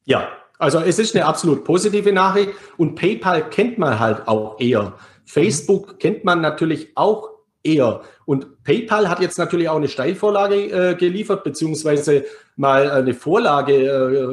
Ja, 0.04 0.28
also 0.58 0.80
es 0.80 0.98
ist 0.98 1.14
eine 1.14 1.26
absolut 1.26 1.64
positive 1.64 2.12
Nachricht 2.12 2.50
und 2.76 2.96
PayPal 2.96 3.48
kennt 3.50 3.78
man 3.78 3.98
halt 3.98 4.26
auch 4.28 4.58
eher. 4.60 4.94
Facebook 5.24 5.98
kennt 6.00 6.24
man 6.24 6.40
natürlich 6.40 6.96
auch 6.96 7.31
eher. 7.62 8.02
Und 8.24 8.62
PayPal 8.64 9.08
hat 9.08 9.20
jetzt 9.20 9.38
natürlich 9.38 9.68
auch 9.68 9.76
eine 9.76 9.88
Steilvorlage 9.88 10.56
äh, 10.56 10.94
geliefert, 10.94 11.44
beziehungsweise 11.44 12.24
mal 12.56 12.90
eine 12.90 13.14
Vorlage 13.14 13.74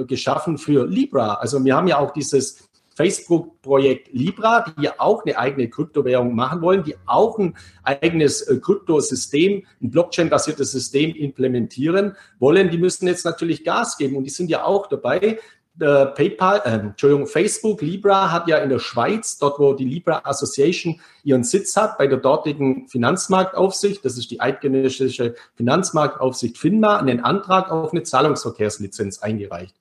äh, 0.01 0.05
geschaffen 0.05 0.57
für 0.57 0.87
Libra. 0.87 1.35
Also 1.35 1.63
wir 1.63 1.75
haben 1.75 1.87
ja 1.87 1.99
auch 1.99 2.11
dieses 2.11 2.69
Facebook-Projekt 2.99 4.09
Libra, 4.11 4.65
die 4.77 4.83
ja 4.83 4.95
auch 4.97 5.23
eine 5.23 5.37
eigene 5.37 5.69
Kryptowährung 5.69 6.35
machen 6.35 6.61
wollen, 6.61 6.83
die 6.83 6.95
auch 7.05 7.39
ein 7.39 7.55
eigenes 7.83 8.41
äh, 8.41 8.57
Kryptosystem, 8.57 9.63
ein 9.81 9.89
Blockchain-basiertes 9.89 10.73
System 10.73 11.15
implementieren 11.15 12.17
wollen. 12.39 12.69
Die 12.69 12.77
müssen 12.77 13.07
jetzt 13.07 13.23
natürlich 13.23 13.63
Gas 13.63 13.97
geben 13.97 14.17
und 14.17 14.25
die 14.25 14.29
sind 14.29 14.49
ja 14.49 14.65
auch 14.65 14.87
dabei. 14.87 15.39
Äh, 15.79 16.07
PayPal, 16.07 16.61
äh, 16.65 16.71
Entschuldigung, 16.71 17.25
Facebook, 17.25 17.81
Libra 17.81 18.31
hat 18.31 18.49
ja 18.49 18.57
in 18.57 18.69
der 18.69 18.79
Schweiz, 18.79 19.37
dort 19.37 19.59
wo 19.59 19.73
die 19.73 19.85
Libra 19.85 20.21
Association 20.25 20.99
ihren 21.23 21.45
Sitz 21.45 21.77
hat, 21.77 21.97
bei 21.97 22.07
der 22.07 22.17
dortigen 22.17 22.89
Finanzmarktaufsicht, 22.89 24.03
das 24.03 24.17
ist 24.17 24.29
die 24.29 24.41
eidgenössische 24.41 25.35
Finanzmarktaufsicht 25.55 26.57
FINMA, 26.57 26.97
einen 26.97 27.21
Antrag 27.21 27.71
auf 27.71 27.93
eine 27.93 28.03
Zahlungsverkehrslizenz 28.03 29.19
eingereicht. 29.19 29.73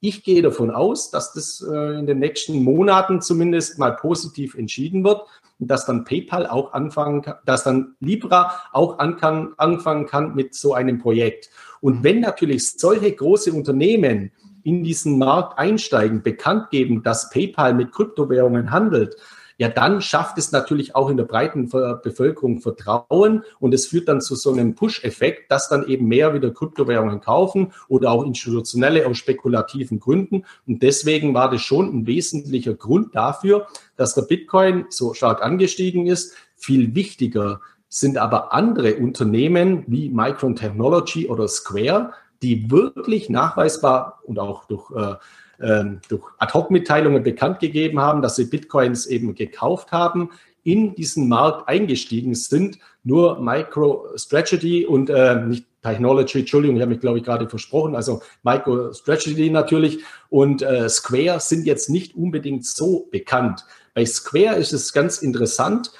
Ich 0.00 0.22
gehe 0.22 0.40
davon 0.40 0.70
aus, 0.70 1.10
dass 1.10 1.32
das 1.32 1.66
äh, 1.68 1.98
in 1.98 2.06
den 2.06 2.20
nächsten 2.20 2.62
Monaten 2.62 3.20
zumindest 3.20 3.78
mal 3.78 3.96
positiv 3.96 4.54
entschieden 4.54 5.02
wird 5.04 5.22
und 5.58 5.70
dass 5.70 5.84
dann 5.84 6.04
PayPal 6.04 6.46
auch 6.46 6.72
anfangen 6.72 7.22
kann, 7.22 7.36
dass 7.44 7.64
dann 7.64 7.96
Libra 8.00 8.54
auch 8.72 8.98
an 8.98 9.18
anfangen 9.56 10.06
kann 10.06 10.34
mit 10.34 10.54
so 10.54 10.74
einem 10.74 10.98
Projekt. 10.98 11.50
Und 11.80 12.02
wenn 12.02 12.20
natürlich 12.20 12.70
solche 12.70 13.12
große 13.12 13.52
Unternehmen 13.52 14.32
in 14.64 14.82
diesen 14.82 15.18
Markt 15.18 15.58
einsteigen, 15.58 16.22
bekannt 16.22 16.70
geben, 16.70 17.02
dass 17.02 17.30
PayPal 17.30 17.74
mit 17.74 17.92
Kryptowährungen 17.92 18.70
handelt, 18.70 19.16
ja, 19.60 19.68
dann 19.68 20.00
schafft 20.00 20.38
es 20.38 20.52
natürlich 20.52 20.96
auch 20.96 21.10
in 21.10 21.18
der 21.18 21.24
breiten 21.24 21.68
Bevölkerung 21.68 22.60
Vertrauen 22.60 23.44
und 23.58 23.74
es 23.74 23.88
führt 23.88 24.08
dann 24.08 24.22
zu 24.22 24.34
so 24.34 24.52
einem 24.52 24.74
Push-Effekt, 24.74 25.50
dass 25.50 25.68
dann 25.68 25.86
eben 25.86 26.08
mehr 26.08 26.32
wieder 26.32 26.50
Kryptowährungen 26.50 27.20
kaufen 27.20 27.74
oder 27.86 28.10
auch 28.10 28.24
Institutionelle 28.24 29.06
aus 29.06 29.18
spekulativen 29.18 30.00
Gründen. 30.00 30.46
Und 30.66 30.82
deswegen 30.82 31.34
war 31.34 31.50
das 31.50 31.60
schon 31.60 31.94
ein 31.94 32.06
wesentlicher 32.06 32.72
Grund 32.72 33.14
dafür, 33.14 33.66
dass 33.96 34.14
der 34.14 34.22
Bitcoin 34.22 34.86
so 34.88 35.12
stark 35.12 35.42
angestiegen 35.42 36.06
ist. 36.06 36.34
Viel 36.56 36.94
wichtiger 36.94 37.60
sind 37.90 38.16
aber 38.16 38.54
andere 38.54 38.94
Unternehmen 38.94 39.84
wie 39.88 40.08
Micron 40.08 40.56
Technology 40.56 41.28
oder 41.28 41.48
Square, 41.48 42.14
die 42.42 42.70
wirklich 42.70 43.28
nachweisbar 43.28 44.20
und 44.24 44.38
auch 44.38 44.64
durch 44.64 44.90
äh, 44.92 45.14
ähm, 45.62 46.00
durch 46.08 46.24
Ad-Hoc-Mitteilungen 46.38 47.22
bekannt 47.22 47.60
gegeben 47.60 48.00
haben, 48.00 48.22
dass 48.22 48.36
sie 48.36 48.46
Bitcoins 48.46 49.06
eben 49.06 49.34
gekauft 49.34 49.92
haben, 49.92 50.30
in 50.62 50.94
diesen 50.94 51.28
Markt 51.28 51.68
eingestiegen 51.68 52.34
sind. 52.34 52.78
Nur 53.04 53.40
MicroStrategy 53.40 54.86
und 54.86 55.10
äh, 55.10 55.36
nicht 55.36 55.66
Technology, 55.82 56.40
Entschuldigung, 56.40 56.76
ich 56.76 56.82
habe 56.82 56.92
mich, 56.92 57.00
glaube 57.00 57.18
ich, 57.18 57.24
gerade 57.24 57.48
versprochen, 57.48 57.94
also 57.94 58.20
MicroStrategy 58.42 59.48
natürlich 59.48 60.00
und 60.28 60.60
äh, 60.60 60.88
Square 60.90 61.40
sind 61.40 61.64
jetzt 61.64 61.88
nicht 61.88 62.14
unbedingt 62.14 62.66
so 62.66 63.08
bekannt. 63.10 63.64
Bei 63.94 64.04
Square 64.04 64.56
ist 64.56 64.74
es 64.74 64.92
ganz 64.92 65.18
interessant. 65.18 65.90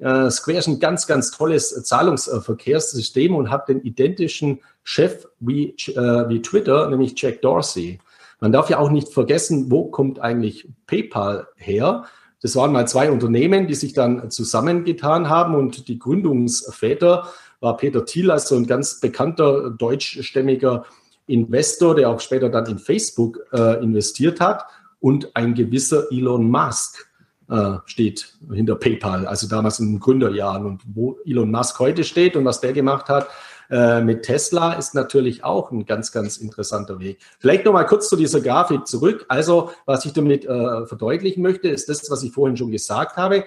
Äh, 0.00 0.30
Square 0.30 0.58
ist 0.58 0.66
ein 0.66 0.80
ganz, 0.80 1.06
ganz 1.06 1.30
tolles 1.30 1.70
Zahlungsverkehrssystem 1.84 3.34
und 3.34 3.50
hat 3.50 3.68
den 3.68 3.82
identischen 3.82 4.60
Chef 4.82 5.26
wie, 5.38 5.74
äh, 5.88 6.28
wie 6.28 6.42
Twitter, 6.42 6.88
nämlich 6.88 7.20
Jack 7.20 7.42
Dorsey. 7.42 8.00
Man 8.40 8.52
darf 8.52 8.70
ja 8.70 8.78
auch 8.78 8.90
nicht 8.90 9.12
vergessen, 9.12 9.70
wo 9.70 9.84
kommt 9.84 10.18
eigentlich 10.18 10.68
PayPal 10.86 11.48
her? 11.56 12.04
Das 12.40 12.56
waren 12.56 12.72
mal 12.72 12.88
zwei 12.88 13.10
Unternehmen, 13.10 13.66
die 13.66 13.74
sich 13.74 13.92
dann 13.92 14.30
zusammengetan 14.30 15.28
haben 15.28 15.54
und 15.54 15.88
die 15.88 15.98
Gründungsväter 15.98 17.28
war 17.60 17.76
Peter 17.76 18.06
Thiel, 18.06 18.30
also 18.30 18.56
ein 18.56 18.66
ganz 18.66 19.00
bekannter 19.00 19.68
deutschstämmiger 19.68 20.86
Investor, 21.26 21.94
der 21.94 22.08
auch 22.08 22.20
später 22.20 22.48
dann 22.48 22.64
in 22.64 22.78
Facebook 22.78 23.40
äh, 23.52 23.82
investiert 23.82 24.40
hat 24.40 24.64
und 25.00 25.36
ein 25.36 25.52
gewisser 25.54 26.10
Elon 26.10 26.50
Musk 26.50 27.09
äh, 27.50 27.78
steht 27.86 28.34
hinter 28.52 28.76
PayPal, 28.76 29.26
also 29.26 29.48
damals 29.48 29.80
in 29.80 29.92
den 29.92 30.00
Gründerjahren 30.00 30.66
und 30.66 30.82
wo 30.94 31.18
Elon 31.24 31.50
Musk 31.50 31.78
heute 31.78 32.04
steht 32.04 32.36
und 32.36 32.44
was 32.44 32.60
der 32.60 32.72
gemacht 32.72 33.08
hat, 33.08 33.28
äh, 33.70 34.00
mit 34.02 34.22
Tesla 34.22 34.72
ist 34.72 34.94
natürlich 34.94 35.44
auch 35.44 35.70
ein 35.70 35.86
ganz, 35.86 36.12
ganz 36.12 36.36
interessanter 36.36 36.98
Weg. 36.98 37.18
Vielleicht 37.38 37.64
noch 37.64 37.72
mal 37.72 37.84
kurz 37.84 38.08
zu 38.08 38.16
dieser 38.16 38.40
Grafik 38.40 38.86
zurück. 38.86 39.24
Also, 39.28 39.70
was 39.86 40.04
ich 40.04 40.12
damit 40.12 40.44
äh, 40.44 40.86
verdeutlichen 40.86 41.42
möchte, 41.42 41.68
ist 41.68 41.88
das, 41.88 42.10
was 42.10 42.22
ich 42.22 42.32
vorhin 42.32 42.56
schon 42.56 42.72
gesagt 42.72 43.16
habe. 43.16 43.44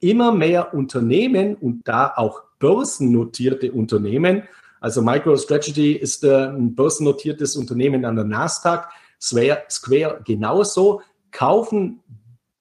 Immer 0.00 0.32
mehr 0.32 0.72
Unternehmen 0.72 1.54
und 1.54 1.86
da 1.86 2.12
auch 2.16 2.42
börsennotierte 2.58 3.72
Unternehmen, 3.72 4.44
also 4.80 5.02
MicroStrategy 5.02 5.92
ist 5.92 6.24
äh, 6.24 6.46
ein 6.46 6.74
börsennotiertes 6.74 7.56
Unternehmen 7.56 8.04
an 8.04 8.16
der 8.16 8.24
Nasdaq, 8.24 8.88
Square, 9.20 9.64
Square 9.70 10.20
genauso, 10.24 11.02
kaufen 11.32 12.00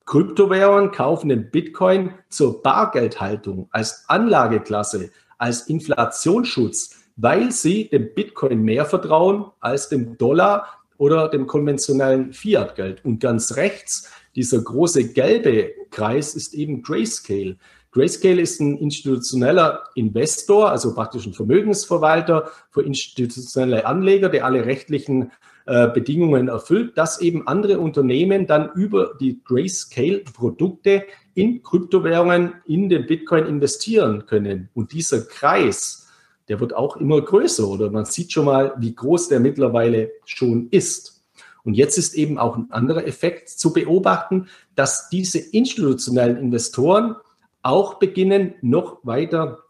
Kryptowährungen, 0.06 0.92
kaufen 0.92 1.30
den 1.30 1.50
Bitcoin 1.50 2.14
zur 2.30 2.62
Bargeldhaltung 2.62 3.68
als 3.72 4.06
Anlageklasse, 4.08 5.12
als 5.38 5.68
Inflationsschutz 5.68 7.06
weil 7.16 7.52
sie 7.52 7.88
dem 7.90 8.14
Bitcoin 8.14 8.64
mehr 8.64 8.86
vertrauen 8.86 9.46
als 9.60 9.90
dem 9.90 10.18
Dollar 10.18 10.68
oder 10.98 11.30
dem 11.30 11.48
konventionellen 11.48 12.34
Fiat-Geld. 12.34 13.04
Und 13.04 13.20
ganz 13.20 13.56
rechts, 13.56 14.12
dieser 14.36 14.62
große 14.62 15.14
gelbe 15.14 15.72
Kreis 15.92 16.36
ist 16.36 16.54
eben 16.54 16.82
Grayscale. 16.84 17.58
Grayscale 17.92 18.42
ist 18.42 18.60
ein 18.60 18.78
institutioneller 18.78 19.84
Investor, 19.96 20.70
also 20.70 20.94
praktisch 20.94 21.26
ein 21.26 21.34
Vermögensverwalter 21.34 22.50
für 22.70 22.84
institutionelle 22.84 23.86
Anleger, 23.86 24.28
der 24.28 24.46
alle 24.46 24.66
rechtlichen 24.66 25.32
äh, 25.66 25.88
Bedingungen 25.88 26.48
erfüllt, 26.48 26.98
dass 26.98 27.22
eben 27.22 27.48
andere 27.48 27.80
Unternehmen 27.80 28.46
dann 28.46 28.70
über 28.76 29.16
die 29.20 29.42
Grayscale-Produkte 29.44 31.06
in 31.34 31.64
Kryptowährungen 31.64 32.54
in 32.68 32.88
den 32.88 33.08
Bitcoin 33.08 33.48
investieren 33.48 34.28
können. 34.28 34.70
Und 34.76 34.94
dieser 34.94 35.22
Kreis, 35.22 36.08
der 36.50 36.60
wird 36.60 36.76
auch 36.76 36.98
immer 36.98 37.20
größer 37.20 37.68
oder 37.68 37.90
man 37.90 38.06
sieht 38.06 38.32
schon 38.32 38.46
mal, 38.46 38.74
wie 38.78 38.94
groß 38.94 39.30
der 39.30 39.40
mittlerweile 39.40 40.12
schon 40.26 40.68
ist. 40.70 41.24
Und 41.64 41.74
jetzt 41.74 41.98
ist 41.98 42.14
eben 42.14 42.38
auch 42.38 42.56
ein 42.56 42.68
anderer 42.70 43.08
Effekt 43.08 43.50
zu 43.50 43.74
beobachten, 43.74 44.48
dass 44.76 45.10
diese 45.10 45.40
institutionellen 45.40 46.38
Investoren 46.38 47.16
auch 47.64 47.96
beginnen, 47.96 48.54
noch 48.62 49.00
weiter 49.02 49.64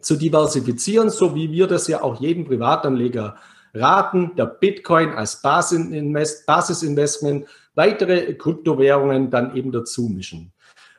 zu 0.00 0.14
diversifizieren, 0.14 1.10
so 1.10 1.34
wie 1.34 1.50
wir 1.50 1.66
das 1.66 1.88
ja 1.88 2.02
auch 2.02 2.20
jedem 2.20 2.44
Privatanleger 2.44 3.36
raten, 3.74 4.32
der 4.36 4.46
Bitcoin 4.46 5.10
als 5.10 5.42
Basisinvestment, 5.42 7.46
weitere 7.74 8.34
Kryptowährungen 8.34 9.30
dann 9.30 9.56
eben 9.56 9.72
dazu 9.72 10.08
mischen. 10.08 10.52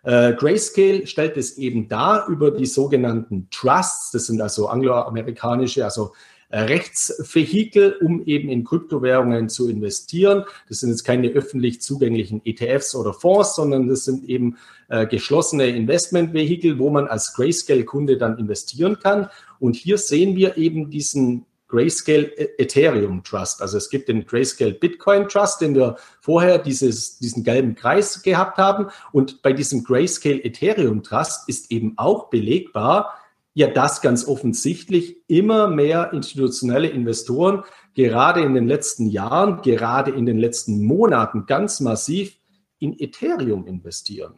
Äh, 0.03 0.33
Grayscale 0.33 1.05
stellt 1.05 1.37
es 1.37 1.57
eben 1.57 1.87
dar 1.87 2.27
über 2.27 2.51
die 2.51 2.65
sogenannten 2.65 3.47
Trusts, 3.51 4.11
das 4.11 4.27
sind 4.27 4.41
also 4.41 4.67
angloamerikanische, 4.67 5.83
also 5.83 6.13
äh, 6.49 6.61
Rechtsvehikel, 6.61 7.97
um 8.01 8.25
eben 8.25 8.49
in 8.49 8.65
Kryptowährungen 8.65 9.47
zu 9.47 9.69
investieren. 9.69 10.43
Das 10.67 10.79
sind 10.79 10.89
jetzt 10.89 11.03
keine 11.03 11.29
öffentlich 11.29 11.81
zugänglichen 11.81 12.41
ETFs 12.43 12.95
oder 12.95 13.13
Fonds, 13.13 13.55
sondern 13.55 13.87
das 13.87 14.03
sind 14.03 14.27
eben 14.27 14.57
äh, 14.89 15.05
geschlossene 15.05 15.67
Investmentvehikel, 15.67 16.77
wo 16.77 16.89
man 16.89 17.07
als 17.07 17.33
Grayscale-Kunde 17.35 18.17
dann 18.17 18.37
investieren 18.37 18.99
kann. 18.99 19.29
Und 19.59 19.75
hier 19.75 19.97
sehen 19.97 20.35
wir 20.35 20.57
eben 20.57 20.89
diesen 20.89 21.45
Grayscale 21.71 22.25
e- 22.37 22.49
Ethereum 22.59 23.23
Trust. 23.23 23.61
Also 23.61 23.77
es 23.77 23.89
gibt 23.89 24.09
den 24.09 24.25
Grayscale 24.25 24.73
Bitcoin 24.73 25.27
Trust, 25.27 25.61
den 25.61 25.73
wir 25.73 25.95
vorher 26.19 26.59
dieses, 26.59 27.17
diesen 27.17 27.43
gelben 27.43 27.73
Kreis 27.75 28.21
gehabt 28.21 28.57
haben. 28.57 28.87
Und 29.11 29.41
bei 29.41 29.53
diesem 29.53 29.83
Grayscale 29.83 30.43
Ethereum 30.43 31.01
Trust 31.01 31.49
ist 31.49 31.71
eben 31.71 31.93
auch 31.97 32.29
belegbar, 32.29 33.17
ja, 33.53 33.67
dass 33.67 34.01
ganz 34.01 34.27
offensichtlich 34.27 35.17
immer 35.27 35.67
mehr 35.67 36.13
institutionelle 36.13 36.87
Investoren 36.87 37.63
gerade 37.95 38.41
in 38.41 38.53
den 38.53 38.67
letzten 38.67 39.07
Jahren, 39.07 39.61
gerade 39.61 40.11
in 40.11 40.25
den 40.25 40.37
letzten 40.37 40.83
Monaten 40.85 41.45
ganz 41.45 41.79
massiv 41.79 42.37
in 42.79 42.97
Ethereum 42.97 43.65
investieren. 43.67 44.35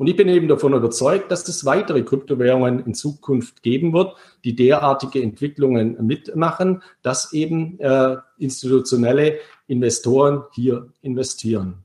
Und 0.00 0.06
ich 0.06 0.16
bin 0.16 0.28
eben 0.30 0.48
davon 0.48 0.72
überzeugt, 0.72 1.30
dass 1.30 1.46
es 1.46 1.66
weitere 1.66 2.02
Kryptowährungen 2.02 2.86
in 2.86 2.94
Zukunft 2.94 3.62
geben 3.62 3.92
wird, 3.92 4.16
die 4.44 4.56
derartige 4.56 5.22
Entwicklungen 5.22 5.98
mitmachen, 6.06 6.82
dass 7.02 7.34
eben 7.34 7.78
äh, 7.80 8.16
institutionelle 8.38 9.40
Investoren 9.66 10.44
hier 10.52 10.88
investieren. 11.02 11.84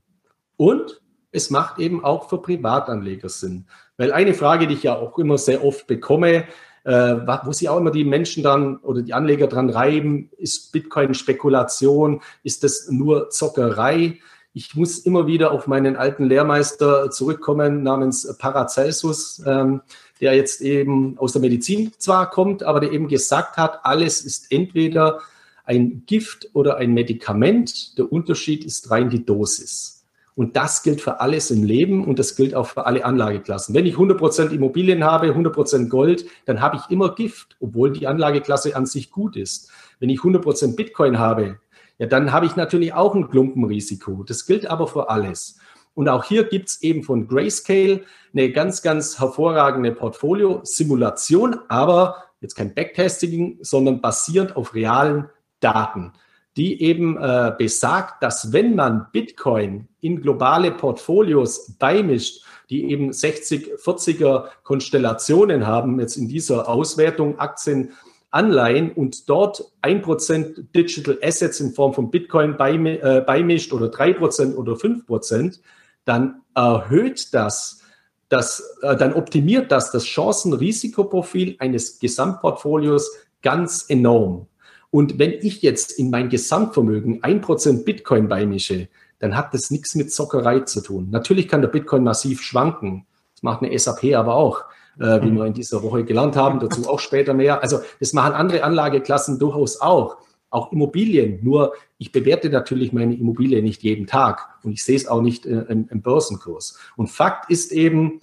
Und 0.56 1.02
es 1.30 1.50
macht 1.50 1.78
eben 1.78 2.06
auch 2.06 2.30
für 2.30 2.40
Privatanleger 2.40 3.28
Sinn. 3.28 3.66
Weil 3.98 4.12
eine 4.12 4.32
Frage, 4.32 4.66
die 4.66 4.72
ich 4.72 4.84
ja 4.84 4.96
auch 4.96 5.18
immer 5.18 5.36
sehr 5.36 5.62
oft 5.62 5.86
bekomme, 5.86 6.44
äh, 6.84 7.16
wo 7.44 7.52
sich 7.52 7.68
auch 7.68 7.76
immer 7.76 7.90
die 7.90 8.04
Menschen 8.04 8.42
dann 8.42 8.78
oder 8.78 9.02
die 9.02 9.12
Anleger 9.12 9.46
dran 9.46 9.68
reiben, 9.68 10.30
ist 10.38 10.72
Bitcoin 10.72 11.12
Spekulation, 11.12 12.22
ist 12.42 12.64
das 12.64 12.88
nur 12.88 13.28
Zockerei? 13.28 14.20
Ich 14.58 14.74
muss 14.74 15.00
immer 15.00 15.26
wieder 15.26 15.52
auf 15.52 15.66
meinen 15.66 15.96
alten 15.96 16.24
Lehrmeister 16.24 17.10
zurückkommen 17.10 17.82
namens 17.82 18.38
Paracelsus, 18.38 19.42
ähm, 19.44 19.82
der 20.18 20.34
jetzt 20.34 20.62
eben 20.62 21.18
aus 21.18 21.32
der 21.32 21.42
Medizin 21.42 21.92
zwar 21.98 22.30
kommt, 22.30 22.62
aber 22.62 22.80
der 22.80 22.90
eben 22.92 23.06
gesagt 23.06 23.58
hat, 23.58 23.80
alles 23.84 24.22
ist 24.22 24.50
entweder 24.50 25.20
ein 25.66 26.04
Gift 26.06 26.48
oder 26.54 26.78
ein 26.78 26.94
Medikament. 26.94 27.98
Der 27.98 28.10
Unterschied 28.10 28.64
ist 28.64 28.90
rein 28.90 29.10
die 29.10 29.26
Dosis. 29.26 30.06
Und 30.34 30.56
das 30.56 30.82
gilt 30.82 31.02
für 31.02 31.20
alles 31.20 31.50
im 31.50 31.62
Leben 31.62 32.06
und 32.06 32.18
das 32.18 32.34
gilt 32.34 32.54
auch 32.54 32.68
für 32.68 32.86
alle 32.86 33.04
Anlageklassen. 33.04 33.74
Wenn 33.74 33.84
ich 33.84 33.96
100% 33.96 34.52
Immobilien 34.52 35.04
habe, 35.04 35.34
100% 35.34 35.90
Gold, 35.90 36.24
dann 36.46 36.62
habe 36.62 36.78
ich 36.78 36.90
immer 36.90 37.14
Gift, 37.14 37.58
obwohl 37.60 37.92
die 37.92 38.06
Anlageklasse 38.06 38.74
an 38.74 38.86
sich 38.86 39.10
gut 39.10 39.36
ist. 39.36 39.70
Wenn 40.00 40.08
ich 40.08 40.20
100% 40.20 40.76
Bitcoin 40.76 41.18
habe, 41.18 41.58
ja, 41.98 42.06
dann 42.06 42.32
habe 42.32 42.46
ich 42.46 42.56
natürlich 42.56 42.92
auch 42.92 43.14
ein 43.14 43.28
Klumpenrisiko. 43.28 44.22
Das 44.24 44.46
gilt 44.46 44.66
aber 44.66 44.86
für 44.86 45.08
alles. 45.10 45.58
Und 45.94 46.08
auch 46.08 46.24
hier 46.24 46.44
gibt 46.44 46.68
es 46.68 46.82
eben 46.82 47.02
von 47.02 47.26
Grayscale 47.26 48.02
eine 48.32 48.52
ganz, 48.52 48.82
ganz 48.82 49.18
hervorragende 49.18 49.92
Portfolio-Simulation, 49.92 51.58
aber 51.68 52.24
jetzt 52.40 52.54
kein 52.54 52.74
Backtesting, 52.74 53.58
sondern 53.62 54.02
basierend 54.02 54.56
auf 54.56 54.74
realen 54.74 55.30
Daten 55.60 56.12
die 56.56 56.82
eben 56.82 57.18
äh, 57.18 57.52
besagt, 57.56 58.22
dass 58.22 58.52
wenn 58.52 58.74
man 58.74 59.08
Bitcoin 59.12 59.88
in 60.00 60.22
globale 60.22 60.72
Portfolios 60.72 61.76
beimischt, 61.78 62.44
die 62.70 62.90
eben 62.90 63.12
60, 63.12 63.74
40er 63.74 64.46
Konstellationen 64.64 65.66
haben, 65.66 66.00
jetzt 66.00 66.16
in 66.16 66.28
dieser 66.28 66.68
Auswertung 66.68 67.38
Aktien, 67.38 67.92
Anleihen 68.36 68.92
und 68.92 69.28
dort 69.28 69.72
ein 69.80 70.02
Prozent 70.02 70.74
Digital 70.76 71.18
Assets 71.22 71.58
in 71.60 71.72
Form 71.72 71.94
von 71.94 72.10
Bitcoin 72.10 72.54
äh, 72.60 73.24
beimischt 73.26 73.72
oder 73.72 73.88
drei 73.88 74.12
Prozent 74.12 74.56
oder 74.56 74.76
fünf 74.76 75.06
Prozent, 75.06 75.60
dann 76.04 76.42
erhöht 76.54 77.32
das, 77.32 77.80
das 78.28 78.76
äh, 78.82 78.94
dann 78.94 79.14
optimiert 79.14 79.72
das 79.72 79.90
das 79.90 80.04
Chancen-Risikoprofil 80.04 81.56
eines 81.58 81.98
Gesamtportfolios 81.98 83.10
ganz 83.42 83.86
enorm. 83.88 84.46
Und 84.90 85.18
wenn 85.18 85.32
ich 85.32 85.62
jetzt 85.62 85.98
in 85.98 86.10
mein 86.10 86.28
Gesamtvermögen 86.28 87.22
ein 87.22 87.40
Prozent 87.40 87.84
Bitcoin 87.84 88.28
beimische, 88.28 88.88
dann 89.18 89.36
hat 89.36 89.54
das 89.54 89.70
nichts 89.70 89.94
mit 89.94 90.12
Zockerei 90.12 90.60
zu 90.60 90.82
tun. 90.82 91.08
Natürlich 91.10 91.48
kann 91.48 91.62
der 91.62 91.68
Bitcoin 91.68 92.04
massiv 92.04 92.42
schwanken. 92.42 93.06
Das 93.34 93.42
macht 93.42 93.62
eine 93.62 93.76
SAP 93.78 94.14
aber 94.14 94.34
auch, 94.34 94.64
äh, 94.98 95.22
wie 95.22 95.30
mhm. 95.30 95.36
wir 95.36 95.46
in 95.46 95.54
dieser 95.54 95.82
Woche 95.82 96.04
gelernt 96.04 96.36
haben, 96.36 96.60
dazu 96.60 96.88
auch 96.88 97.00
später 97.00 97.34
mehr. 97.34 97.62
Also 97.62 97.80
das 98.00 98.12
machen 98.12 98.34
andere 98.34 98.64
Anlageklassen 98.64 99.38
durchaus 99.38 99.80
auch. 99.80 100.18
Auch 100.48 100.72
Immobilien. 100.72 101.40
Nur 101.42 101.74
ich 101.98 102.12
bewerte 102.12 102.48
natürlich 102.48 102.92
meine 102.92 103.16
Immobilie 103.16 103.62
nicht 103.62 103.82
jeden 103.82 104.06
Tag 104.06 104.48
und 104.62 104.72
ich 104.72 104.84
sehe 104.84 104.96
es 104.96 105.08
auch 105.08 105.20
nicht 105.20 105.44
äh, 105.44 105.64
im, 105.68 105.88
im 105.90 106.02
Börsenkurs. 106.02 106.78
Und 106.96 107.08
Fakt 107.08 107.50
ist 107.50 107.72
eben, 107.72 108.20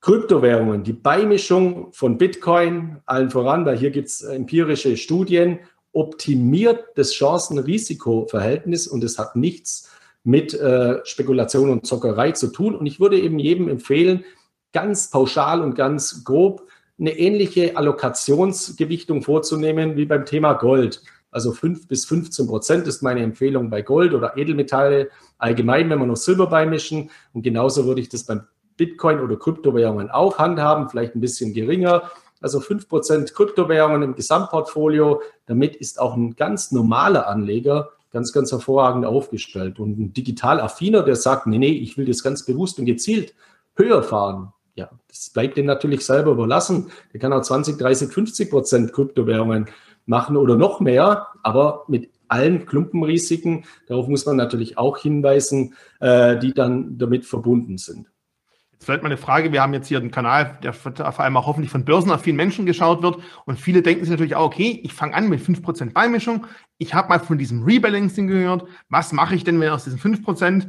Kryptowährungen, 0.00 0.84
die 0.84 0.92
Beimischung 0.92 1.92
von 1.92 2.18
Bitcoin, 2.18 2.98
allen 3.04 3.30
voran, 3.30 3.66
weil 3.66 3.76
hier 3.76 3.90
gibt 3.90 4.08
es 4.08 4.22
empirische 4.22 4.96
Studien 4.96 5.58
optimiert 5.92 6.84
das 6.94 7.12
Chancen-Risiko-Verhältnis 7.12 8.86
und 8.86 9.02
es 9.02 9.18
hat 9.18 9.36
nichts 9.36 9.90
mit 10.22 10.54
äh, 10.54 11.04
Spekulation 11.04 11.70
und 11.70 11.86
Zockerei 11.86 12.32
zu 12.32 12.48
tun. 12.48 12.76
Und 12.76 12.86
ich 12.86 13.00
würde 13.00 13.18
eben 13.18 13.38
jedem 13.38 13.68
empfehlen, 13.68 14.24
ganz 14.72 15.10
pauschal 15.10 15.62
und 15.62 15.74
ganz 15.74 16.24
grob 16.24 16.66
eine 16.98 17.16
ähnliche 17.18 17.76
Allokationsgewichtung 17.76 19.22
vorzunehmen 19.22 19.96
wie 19.96 20.06
beim 20.06 20.24
Thema 20.24 20.54
Gold. 20.54 21.02
Also 21.30 21.52
5 21.52 21.86
bis 21.86 22.06
15 22.06 22.46
Prozent 22.46 22.86
ist 22.86 23.02
meine 23.02 23.22
Empfehlung 23.22 23.70
bei 23.70 23.82
Gold 23.82 24.14
oder 24.14 24.36
Edelmetalle 24.36 25.10
allgemein, 25.36 25.90
wenn 25.90 25.98
wir 25.98 26.06
noch 26.06 26.16
Silber 26.16 26.46
beimischen. 26.46 27.10
Und 27.32 27.42
genauso 27.42 27.86
würde 27.86 28.00
ich 28.00 28.08
das 28.08 28.24
beim 28.24 28.42
Bitcoin 28.76 29.20
oder 29.20 29.36
Kryptowährungen 29.36 30.10
auch 30.10 30.38
handhaben, 30.38 30.88
vielleicht 30.88 31.14
ein 31.14 31.20
bisschen 31.20 31.52
geringer 31.52 32.10
also 32.40 32.60
5% 32.60 33.32
Kryptowährungen 33.32 34.02
im 34.02 34.14
Gesamtportfolio. 34.14 35.22
Damit 35.46 35.76
ist 35.76 36.00
auch 36.00 36.14
ein 36.14 36.36
ganz 36.36 36.72
normaler 36.72 37.26
Anleger 37.26 37.90
ganz, 38.10 38.32
ganz 38.32 38.50
hervorragend 38.52 39.04
aufgestellt. 39.04 39.78
Und 39.78 39.98
ein 39.98 40.12
digital 40.12 40.60
affiner, 40.60 41.02
der 41.02 41.16
sagt, 41.16 41.46
nee, 41.46 41.58
nee, 41.58 41.72
ich 41.72 41.98
will 41.98 42.06
das 42.06 42.22
ganz 42.22 42.44
bewusst 42.44 42.78
und 42.78 42.86
gezielt 42.86 43.34
höher 43.76 44.02
fahren. 44.02 44.52
Ja, 44.78 44.88
das 45.08 45.30
bleibt 45.30 45.56
dem 45.56 45.66
natürlich 45.66 46.06
selber 46.06 46.30
überlassen. 46.30 46.92
Der 47.12 47.18
kann 47.18 47.32
auch 47.32 47.42
20, 47.42 47.78
30, 47.78 48.12
50 48.12 48.48
Prozent 48.48 48.92
Kryptowährungen 48.92 49.66
machen 50.06 50.36
oder 50.36 50.54
noch 50.54 50.78
mehr, 50.78 51.26
aber 51.42 51.84
mit 51.88 52.10
allen 52.28 52.64
Klumpenrisiken, 52.64 53.64
darauf 53.88 54.06
muss 54.06 54.24
man 54.24 54.36
natürlich 54.36 54.78
auch 54.78 54.98
hinweisen, 54.98 55.74
äh, 55.98 56.38
die 56.38 56.54
dann 56.54 56.96
damit 56.96 57.26
verbunden 57.26 57.76
sind. 57.76 58.06
Jetzt 58.70 58.84
vielleicht 58.84 59.02
mal 59.02 59.08
eine 59.08 59.16
Frage. 59.16 59.50
Wir 59.50 59.62
haben 59.62 59.74
jetzt 59.74 59.88
hier 59.88 59.98
einen 59.98 60.12
Kanal, 60.12 60.56
der 60.62 60.72
vor 60.72 61.18
allem 61.18 61.36
auch 61.36 61.48
hoffentlich 61.48 61.72
von 61.72 61.84
börsenaffinen 61.84 62.36
Menschen 62.36 62.64
geschaut 62.64 63.02
wird. 63.02 63.16
Und 63.46 63.58
viele 63.58 63.82
denken 63.82 64.04
sich 64.04 64.12
natürlich 64.12 64.36
auch, 64.36 64.46
okay, 64.46 64.78
ich 64.84 64.92
fange 64.92 65.14
an 65.14 65.28
mit 65.28 65.40
5% 65.40 65.92
Beimischung. 65.92 66.46
Ich 66.76 66.94
habe 66.94 67.08
mal 67.08 67.18
von 67.18 67.36
diesem 67.36 67.64
Rebalancing 67.64 68.28
gehört. 68.28 68.64
Was 68.88 69.12
mache 69.12 69.34
ich 69.34 69.42
denn, 69.42 69.58
wenn 69.58 69.70
aus 69.70 69.82
diesen 69.82 69.98
5% 69.98 70.68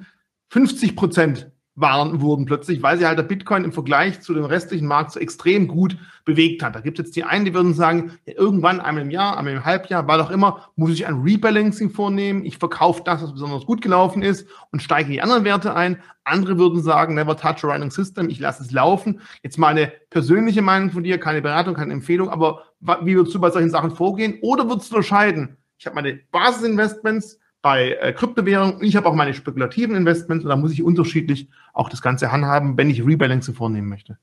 50% 0.52 1.52
waren, 1.76 2.20
wurden 2.20 2.46
plötzlich, 2.46 2.84
weil 2.84 2.98
sie 2.98 3.06
halt 3.06 3.18
der 3.18 3.24
Bitcoin 3.24 3.64
im 3.64 3.72
Vergleich 3.72 4.20
zu 4.22 4.34
dem 4.34 4.44
restlichen 4.44 4.88
Markt 4.88 5.12
so 5.12 5.20
extrem 5.20 5.68
gut 5.68 5.98
bewegt 6.26 6.62
hat. 6.62 6.76
Da 6.76 6.82
gibt 6.82 7.00
es 7.00 7.06
jetzt 7.06 7.16
die 7.16 7.24
einen, 7.24 7.46
die 7.46 7.54
würden 7.54 7.74
sagen, 7.74 8.14
ja, 8.26 8.34
irgendwann 8.36 8.82
einmal 8.82 9.04
im 9.04 9.12
Jahr, 9.12 9.38
einmal 9.38 9.54
im 9.54 9.66
Halbjahr, 9.66 10.08
war 10.08 10.18
doch 10.18 10.30
immer, 10.30 10.70
muss 10.76 10.92
ich 10.92 11.08
ein 11.08 11.22
Rebalancing 11.22 11.90
vornehmen, 11.90 12.44
ich 12.44 12.58
verkaufe 12.58 13.02
das, 13.06 13.24
was 13.24 13.32
besonders 13.32 13.66
gut 13.66 13.82
gelaufen 13.82 14.22
ist 14.22 14.48
und 14.72 14.82
steige 14.82 15.10
die 15.10 15.22
anderen 15.22 15.46
Werte 15.46 15.76
ein. 15.76 16.02
Andere 16.26 16.58
würden 16.58 16.82
sagen, 16.84 17.16
never 17.16 17.38
touch 17.38 17.64
a 17.64 17.68
running 17.68 17.92
system, 17.92 18.30
ich 18.30 18.40
lasse 18.40 18.62
es 18.64 18.72
laufen. 18.72 19.22
Jetzt 19.42 19.58
mal 19.58 19.70
eine 19.70 19.92
persönliche 20.10 20.62
Meinung 20.62 20.92
von 20.92 21.04
dir, 21.04 21.18
keine 21.18 21.42
Beratung, 21.42 21.76
keine 21.76 21.94
Empfehlung, 21.94 22.30
aber 22.30 22.64
wie 22.82 23.16
würdest 23.16 23.34
du 23.34 23.40
bei 23.40 23.52
solchen 23.52 23.70
Sachen 23.70 23.92
vorgehen? 23.92 24.40
Oder 24.42 24.68
würdest 24.68 24.92
du 24.92 24.98
unterscheiden? 24.98 25.58
Ich 25.78 25.86
habe 25.86 25.96
meine 25.96 26.20
Basisinvestments, 26.32 27.40
bei 27.62 27.94
äh, 27.94 28.14
Kryptowährungen. 28.14 28.84
Ich 28.84 28.96
habe 28.96 29.08
auch 29.08 29.16
meine 29.16 29.34
spekulativen 29.34 29.96
Investments 29.96 30.44
und 30.44 30.50
da 30.50 30.56
muss 30.56 30.72
ich 30.72 30.84
unterschiedlich 30.84 31.50
auch 31.74 31.90
das 31.90 32.02
Ganze 32.02 32.32
handhaben, 32.32 32.78
wenn 32.78 32.90
ich 32.90 33.06
Rebalancing 33.06 33.56
vornehmen 33.56 33.90
möchte. 33.90 34.18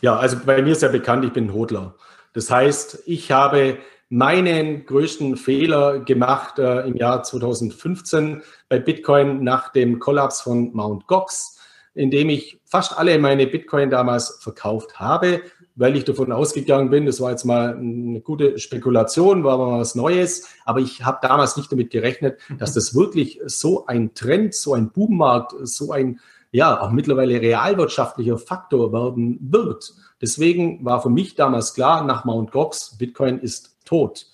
Ja, 0.00 0.16
also 0.16 0.38
bei 0.44 0.62
mir 0.62 0.72
ist 0.72 0.82
ja 0.82 0.88
bekannt, 0.88 1.24
ich 1.24 1.32
bin 1.32 1.46
ein 1.46 1.54
Hodler. 1.54 1.96
Das 2.32 2.50
heißt, 2.50 3.04
ich 3.06 3.32
habe 3.32 3.78
meinen 4.08 4.86
größten 4.86 5.36
Fehler 5.36 6.00
gemacht 6.00 6.58
äh, 6.58 6.86
im 6.86 6.94
Jahr 6.96 7.22
2015 7.22 8.42
bei 8.68 8.78
Bitcoin 8.78 9.42
nach 9.42 9.72
dem 9.72 9.98
Kollaps 9.98 10.42
von 10.42 10.72
Mt. 10.74 11.06
Gox, 11.06 11.58
indem 11.94 12.28
ich 12.28 12.60
fast 12.64 12.96
alle 12.96 13.18
meine 13.18 13.46
Bitcoin 13.46 13.90
damals 13.90 14.38
verkauft 14.40 14.98
habe, 14.98 15.42
weil 15.76 15.96
ich 15.96 16.04
davon 16.04 16.30
ausgegangen 16.32 16.90
bin, 16.90 17.06
das 17.06 17.20
war 17.20 17.30
jetzt 17.30 17.44
mal 17.44 17.76
eine 17.76 18.20
gute 18.20 18.58
Spekulation, 18.58 19.44
war 19.44 19.58
mal 19.58 19.80
was 19.80 19.94
Neues, 19.94 20.48
aber 20.64 20.80
ich 20.80 21.04
habe 21.04 21.18
damals 21.22 21.56
nicht 21.56 21.70
damit 21.70 21.90
gerechnet, 21.90 22.38
dass 22.58 22.74
das 22.74 22.94
wirklich 22.94 23.40
so 23.46 23.86
ein 23.86 24.14
Trend, 24.14 24.54
so 24.54 24.74
ein 24.74 24.90
Boommarkt, 24.90 25.54
so 25.62 25.92
ein 25.92 26.20
ja 26.52 26.80
auch 26.80 26.92
mittlerweile 26.92 27.40
realwirtschaftlicher 27.40 28.38
Faktor 28.38 28.92
werden 28.92 29.38
wird. 29.40 29.92
Deswegen 30.22 30.84
war 30.84 31.02
für 31.02 31.10
mich 31.10 31.34
damals 31.34 31.74
klar, 31.74 32.04
nach 32.04 32.24
Mt. 32.24 32.52
Gox, 32.52 32.96
Bitcoin 32.96 33.40
ist 33.40 33.76
tot. 33.84 34.26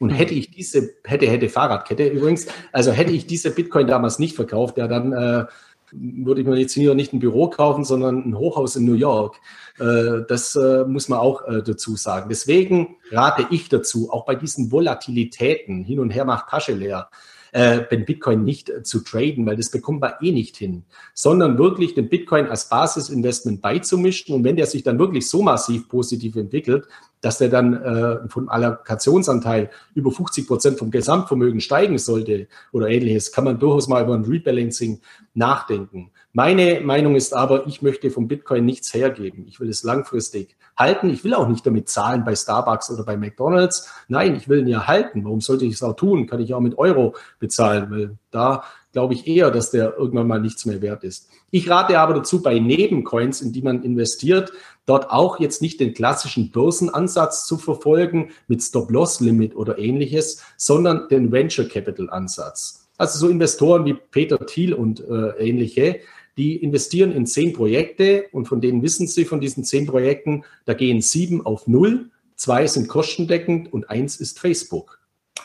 Und 0.00 0.10
hätte 0.10 0.34
ich 0.34 0.50
diese, 0.50 0.90
hätte, 1.04 1.26
hätte 1.26 1.48
Fahrradkette 1.48 2.08
übrigens, 2.08 2.46
also 2.72 2.90
hätte 2.90 3.12
ich 3.12 3.26
diese 3.26 3.52
Bitcoin 3.52 3.86
damals 3.86 4.18
nicht 4.18 4.34
verkauft, 4.34 4.78
ja, 4.78 4.88
dann 4.88 5.12
äh, 5.12 5.46
würde 5.92 6.40
ich 6.40 6.46
mir 6.46 6.56
jetzt 6.56 6.74
hier 6.74 6.94
nicht 6.94 7.12
ein 7.12 7.20
Büro 7.20 7.48
kaufen, 7.48 7.84
sondern 7.84 8.28
ein 8.28 8.36
Hochhaus 8.36 8.76
in 8.76 8.84
New 8.84 8.94
York. 8.94 9.36
Äh, 9.78 10.22
das 10.28 10.56
äh, 10.56 10.84
muss 10.84 11.08
man 11.08 11.18
auch 11.18 11.46
äh, 11.46 11.62
dazu 11.62 11.96
sagen. 11.96 12.28
Deswegen 12.28 12.96
rate 13.10 13.46
ich 13.50 13.68
dazu, 13.68 14.10
auch 14.10 14.24
bei 14.24 14.34
diesen 14.34 14.70
Volatilitäten, 14.70 15.84
hin 15.84 16.00
und 16.00 16.10
her 16.10 16.24
macht 16.24 16.48
Tasche 16.48 16.72
leer, 16.72 17.08
den 17.50 18.04
Bitcoin 18.04 18.44
nicht 18.44 18.70
zu 18.82 19.02
traden, 19.02 19.46
weil 19.46 19.56
das 19.56 19.70
bekommt 19.70 20.02
man 20.02 20.12
eh 20.20 20.32
nicht 20.32 20.58
hin, 20.58 20.84
sondern 21.14 21.56
wirklich 21.56 21.94
den 21.94 22.10
Bitcoin 22.10 22.46
als 22.46 22.68
Basisinvestment 22.68 23.62
beizumischen. 23.62 24.34
Und 24.34 24.44
wenn 24.44 24.56
der 24.56 24.66
sich 24.66 24.82
dann 24.82 24.98
wirklich 24.98 25.30
so 25.30 25.42
massiv 25.42 25.88
positiv 25.88 26.36
entwickelt, 26.36 26.86
dass 27.20 27.38
der 27.38 27.48
dann 27.48 27.74
äh, 27.74 28.28
vom 28.28 28.48
Allokationsanteil 28.48 29.70
über 29.94 30.10
50 30.10 30.46
Prozent 30.46 30.78
vom 30.78 30.90
Gesamtvermögen 30.90 31.60
steigen 31.60 31.98
sollte 31.98 32.48
oder 32.72 32.88
ähnliches, 32.88 33.32
kann 33.32 33.44
man 33.44 33.58
durchaus 33.58 33.88
mal 33.88 34.02
über 34.02 34.14
ein 34.14 34.24
Rebalancing 34.24 35.00
nachdenken. 35.34 36.10
Meine 36.32 36.80
Meinung 36.80 37.16
ist 37.16 37.34
aber, 37.34 37.66
ich 37.66 37.82
möchte 37.82 38.10
vom 38.10 38.28
Bitcoin 38.28 38.64
nichts 38.64 38.92
hergeben. 38.94 39.46
Ich 39.48 39.60
will 39.60 39.68
es 39.68 39.82
langfristig 39.82 40.56
halten. 40.76 41.10
Ich 41.10 41.24
will 41.24 41.34
auch 41.34 41.48
nicht 41.48 41.66
damit 41.66 41.88
zahlen 41.88 42.24
bei 42.24 42.36
Starbucks 42.36 42.90
oder 42.90 43.04
bei 43.04 43.16
McDonald's. 43.16 43.90
Nein, 44.08 44.36
ich 44.36 44.48
will 44.48 44.60
ihn 44.60 44.68
ja 44.68 44.86
halten. 44.86 45.24
Warum 45.24 45.40
sollte 45.40 45.64
ich 45.64 45.74
es 45.74 45.82
auch 45.82 45.94
tun? 45.94 46.26
Kann 46.26 46.40
ich 46.40 46.54
auch 46.54 46.60
mit 46.60 46.78
Euro 46.78 47.16
bezahlen, 47.38 47.90
weil 47.90 48.18
da 48.30 48.62
glaube 48.92 49.14
ich 49.14 49.26
eher, 49.26 49.50
dass 49.50 49.70
der 49.70 49.96
irgendwann 49.96 50.26
mal 50.26 50.40
nichts 50.40 50.66
mehr 50.66 50.80
wert 50.82 51.04
ist. 51.04 51.28
Ich 51.50 51.68
rate 51.68 51.98
aber 51.98 52.14
dazu, 52.14 52.42
bei 52.42 52.58
Nebencoins, 52.58 53.40
in 53.40 53.52
die 53.52 53.62
man 53.62 53.82
investiert, 53.82 54.52
dort 54.86 55.10
auch 55.10 55.40
jetzt 55.40 55.62
nicht 55.62 55.80
den 55.80 55.94
klassischen 55.94 56.50
Börsenansatz 56.50 57.46
zu 57.46 57.58
verfolgen 57.58 58.30
mit 58.48 58.62
Stop-Loss-Limit 58.62 59.54
oder 59.56 59.78
ähnliches, 59.78 60.42
sondern 60.56 61.08
den 61.08 61.30
Venture 61.30 61.66
Capital-Ansatz. 61.66 62.88
Also 62.96 63.18
so 63.18 63.28
Investoren 63.28 63.84
wie 63.84 63.94
Peter 63.94 64.44
Thiel 64.44 64.74
und 64.74 65.00
äh, 65.00 65.30
ähnliche, 65.38 66.00
die 66.36 66.56
investieren 66.56 67.12
in 67.12 67.26
zehn 67.26 67.52
Projekte 67.52 68.26
und 68.32 68.46
von 68.46 68.60
denen 68.60 68.82
wissen 68.82 69.06
sie 69.06 69.24
von 69.24 69.40
diesen 69.40 69.64
zehn 69.64 69.86
Projekten, 69.86 70.44
da 70.64 70.74
gehen 70.74 71.00
sieben 71.00 71.44
auf 71.44 71.66
null, 71.66 72.10
zwei 72.36 72.66
sind 72.66 72.88
kostendeckend 72.88 73.72
und 73.72 73.90
eins 73.90 74.16
ist 74.16 74.38
Facebook. 74.38 75.00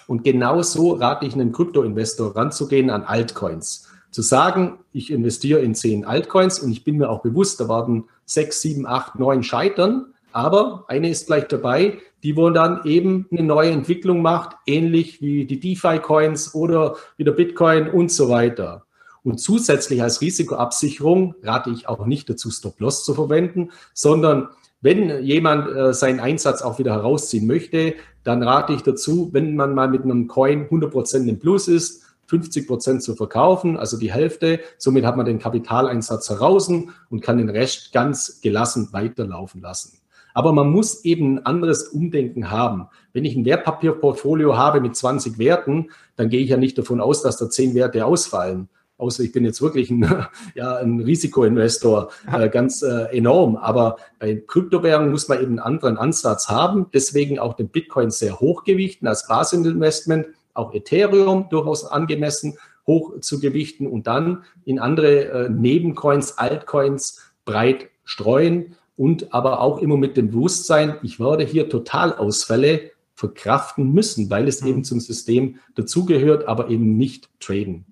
Und 0.08 0.24
genau 0.24 0.62
so 0.62 0.94
rate 0.94 1.26
ich 1.26 1.34
einem 1.34 1.52
Krypto-Investor 1.52 2.36
ranzugehen 2.36 2.90
an 2.90 3.04
Altcoins. 3.04 3.88
Zu 4.12 4.22
sagen, 4.22 4.80
ich 4.92 5.12
investiere 5.12 5.62
in 5.62 5.74
zehn 5.76 6.06
Altcoins 6.06 6.60
und 6.60 6.72
ich 6.72 6.84
bin 6.84 6.98
mir 6.98 7.10
auch 7.10 7.22
bewusst, 7.22 7.60
da 7.60 7.68
werden 7.68 8.06
sechs, 8.26 8.62
sieben, 8.62 8.86
acht, 8.86 9.18
neun 9.18 9.44
scheitern. 9.44 10.14
Aber 10.32 10.86
eine 10.88 11.10
ist 11.10 11.28
gleich 11.28 11.48
dabei, 11.48 12.00
die 12.24 12.36
wo 12.36 12.50
dann 12.50 12.82
eben 12.86 13.28
eine 13.32 13.44
neue 13.44 13.72
Entwicklung 13.72 14.22
macht, 14.22 14.56
ähnlich 14.66 15.22
wie 15.22 15.46
die 15.46 15.60
DeFi-Coins 15.60 16.56
oder 16.56 16.96
wie 17.18 17.24
der 17.24 17.34
Bitcoin 17.34 17.90
und 17.90 18.12
so 18.12 18.30
weiter. 18.30 18.86
Und 19.24 19.38
zusätzlich 19.40 20.02
als 20.02 20.22
Risikoabsicherung 20.22 21.36
rate 21.44 21.70
ich 21.70 21.88
auch 21.88 22.06
nicht 22.06 22.30
dazu, 22.30 22.52
Stop-Loss 22.52 23.06
zu 23.06 23.14
verwenden, 23.14 23.72
sondern 23.94 24.50
wenn 24.84 25.24
jemand 25.24 25.74
äh, 25.76 25.94
seinen 25.94 26.20
Einsatz 26.20 26.62
auch 26.62 26.78
wieder 26.78 26.92
herausziehen 26.92 27.48
möchte, 27.48 27.96
dann 28.24 28.44
rate 28.44 28.74
ich 28.74 28.84
dazu, 28.84 29.30
wenn 29.32 29.56
man 29.56 29.74
mal 29.74 29.88
mit 29.88 30.04
einem 30.04 30.28
Coin 30.28 30.68
100% 30.68 31.28
im 31.28 31.40
Plus 31.40 31.68
ist, 31.68 32.04
50% 32.30 33.00
zu 33.00 33.16
verkaufen, 33.16 33.78
also 33.78 33.98
die 33.98 34.12
Hälfte. 34.12 34.60
Somit 34.78 35.06
hat 35.06 35.18
man 35.18 35.26
den 35.26 35.40
Kapitaleinsatz 35.40 36.30
heraus 36.30 36.70
und 36.70 37.22
kann 37.22 37.38
den 37.38 37.50
Rest 37.50 37.94
ganz 37.94 38.42
gelassen 38.42 38.90
weiterlaufen 38.92 39.62
lassen. 39.62 40.00
Aber 40.34 40.52
man 40.52 40.70
muss 40.70 41.06
eben 41.06 41.36
ein 41.36 41.46
anderes 41.46 41.90
Umdenken 41.90 42.52
haben. 42.52 42.88
Wenn 43.14 43.24
ich 43.24 43.36
ein 43.36 43.46
Wertpapierportfolio 43.46 44.58
habe 44.58 44.82
mit 44.82 44.96
20 44.96 45.38
Werten, 45.38 45.92
dann 46.16 46.30
gehe 46.30 46.42
ich 46.42 46.50
ja 46.50 46.58
nicht 46.58 46.78
davon 46.78 47.00
aus, 47.00 47.22
dass 47.22 47.38
da 47.38 47.50
10 47.50 47.76
Werte 47.76 48.06
ausfallen, 48.06 48.68
außer 49.04 49.24
ich 49.24 49.34
bin 49.34 49.44
jetzt 49.44 49.62
wirklich 49.62 49.92
ein, 49.92 50.04
ja, 50.56 50.78
ein 50.78 51.02
Risikoinvestor, 51.02 52.10
äh, 52.32 52.50
ganz 52.50 52.82
äh, 52.82 53.16
enorm. 53.16 53.58
Aber 53.58 53.98
bei 54.20 54.36
Kryptowährungen 54.36 55.12
muss 55.12 55.28
man 55.28 55.40
eben 55.40 55.52
einen 55.52 55.60
anderen 55.60 55.98
Ansatz 55.98 56.48
haben. 56.48 56.88
Deswegen 56.94 57.38
auch 57.38 57.54
den 57.54 57.68
Bitcoin 57.68 58.10
sehr 58.12 58.40
hochgewichten 58.40 59.08
als 59.08 59.28
Basisinvestment, 59.28 60.28
auch 60.54 60.74
Ethereum 60.74 61.48
durchaus 61.50 61.86
angemessen 61.86 62.58
hoch 62.86 63.20
zu 63.22 63.40
gewichten 63.40 63.88
und 63.88 64.08
dann 64.08 64.44
in 64.66 64.80
andere 64.80 65.26
äh, 65.26 65.50
Nebencoins, 65.50 66.38
Altcoins 66.38 67.22
breit 67.46 67.90
streuen 68.04 68.76
und 68.98 69.34
aber 69.34 69.62
auch 69.62 69.80
immer 69.80 69.98
mit 69.98 70.18
dem 70.18 70.32
Bewusstsein, 70.32 70.96
ich 71.02 71.20
werde 71.20 71.44
hier 71.46 71.70
Totalausfälle 71.70 72.92
verkraften 73.16 73.94
müssen, 73.94 74.30
weil 74.30 74.48
es 74.48 74.62
mhm. 74.62 74.68
eben 74.68 74.84
zum 74.84 75.00
System 75.00 75.60
dazugehört, 75.76 76.48
aber 76.48 76.70
eben 76.70 76.98
nicht 76.98 77.30
traden. 77.40 77.86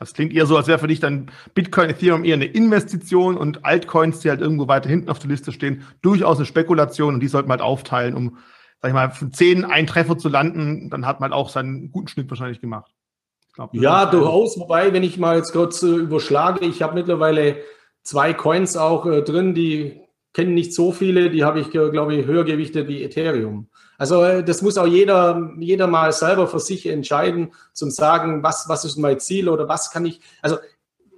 Das 0.00 0.12
klingt 0.12 0.32
eher 0.32 0.46
so, 0.46 0.56
als 0.56 0.66
wäre 0.66 0.78
für 0.78 0.88
dich 0.88 1.00
dann 1.00 1.30
Bitcoin, 1.54 1.90
Ethereum 1.90 2.24
eher 2.24 2.34
eine 2.34 2.46
Investition 2.46 3.36
und 3.36 3.64
Altcoins, 3.64 4.20
die 4.20 4.30
halt 4.30 4.40
irgendwo 4.40 4.68
weiter 4.68 4.88
hinten 4.88 5.08
auf 5.08 5.18
der 5.18 5.30
Liste 5.30 5.52
stehen, 5.52 5.82
durchaus 6.02 6.38
eine 6.38 6.46
Spekulation 6.46 7.14
und 7.14 7.20
die 7.20 7.28
sollte 7.28 7.48
man 7.48 7.58
halt 7.58 7.66
aufteilen, 7.66 8.14
um, 8.14 8.38
sag 8.80 8.88
ich 8.88 8.94
mal, 8.94 9.10
von 9.10 9.32
zehn 9.32 9.64
einen 9.64 9.86
Treffer 9.86 10.18
zu 10.18 10.28
landen, 10.28 10.90
dann 10.90 11.06
hat 11.06 11.20
man 11.20 11.30
halt 11.30 11.40
auch 11.40 11.48
seinen 11.48 11.90
guten 11.90 12.08
Schnitt 12.08 12.28
wahrscheinlich 12.30 12.60
gemacht. 12.60 12.92
Glaub, 13.54 13.72
ja, 13.72 14.06
durchaus. 14.06 14.58
Wobei, 14.58 14.92
wenn 14.92 15.04
ich 15.04 15.16
mal 15.16 15.36
jetzt 15.36 15.52
kurz 15.52 15.82
äh, 15.82 15.86
überschlage, 15.86 16.64
ich 16.64 16.82
habe 16.82 16.94
mittlerweile 16.94 17.58
zwei 18.02 18.34
Coins 18.34 18.76
auch 18.76 19.06
äh, 19.06 19.22
drin, 19.22 19.54
die 19.54 20.03
kennen 20.34 20.52
nicht 20.52 20.74
so 20.74 20.92
viele, 20.92 21.30
die 21.30 21.44
habe 21.44 21.60
ich, 21.60 21.70
glaube 21.70 22.14
ich, 22.14 22.26
höher 22.26 22.44
gewichtet 22.44 22.88
wie 22.88 23.02
Ethereum. 23.02 23.68
Also 23.96 24.22
äh, 24.22 24.44
das 24.44 24.60
muss 24.60 24.76
auch 24.76 24.86
jeder, 24.86 25.52
jeder 25.58 25.86
mal 25.86 26.12
selber 26.12 26.46
für 26.46 26.58
sich 26.58 26.86
entscheiden, 26.86 27.54
zum 27.72 27.90
sagen, 27.90 28.42
was, 28.42 28.68
was 28.68 28.84
ist 28.84 28.98
mein 28.98 29.20
Ziel 29.20 29.48
oder 29.48 29.68
was 29.68 29.90
kann 29.90 30.04
ich. 30.04 30.20
Also 30.42 30.56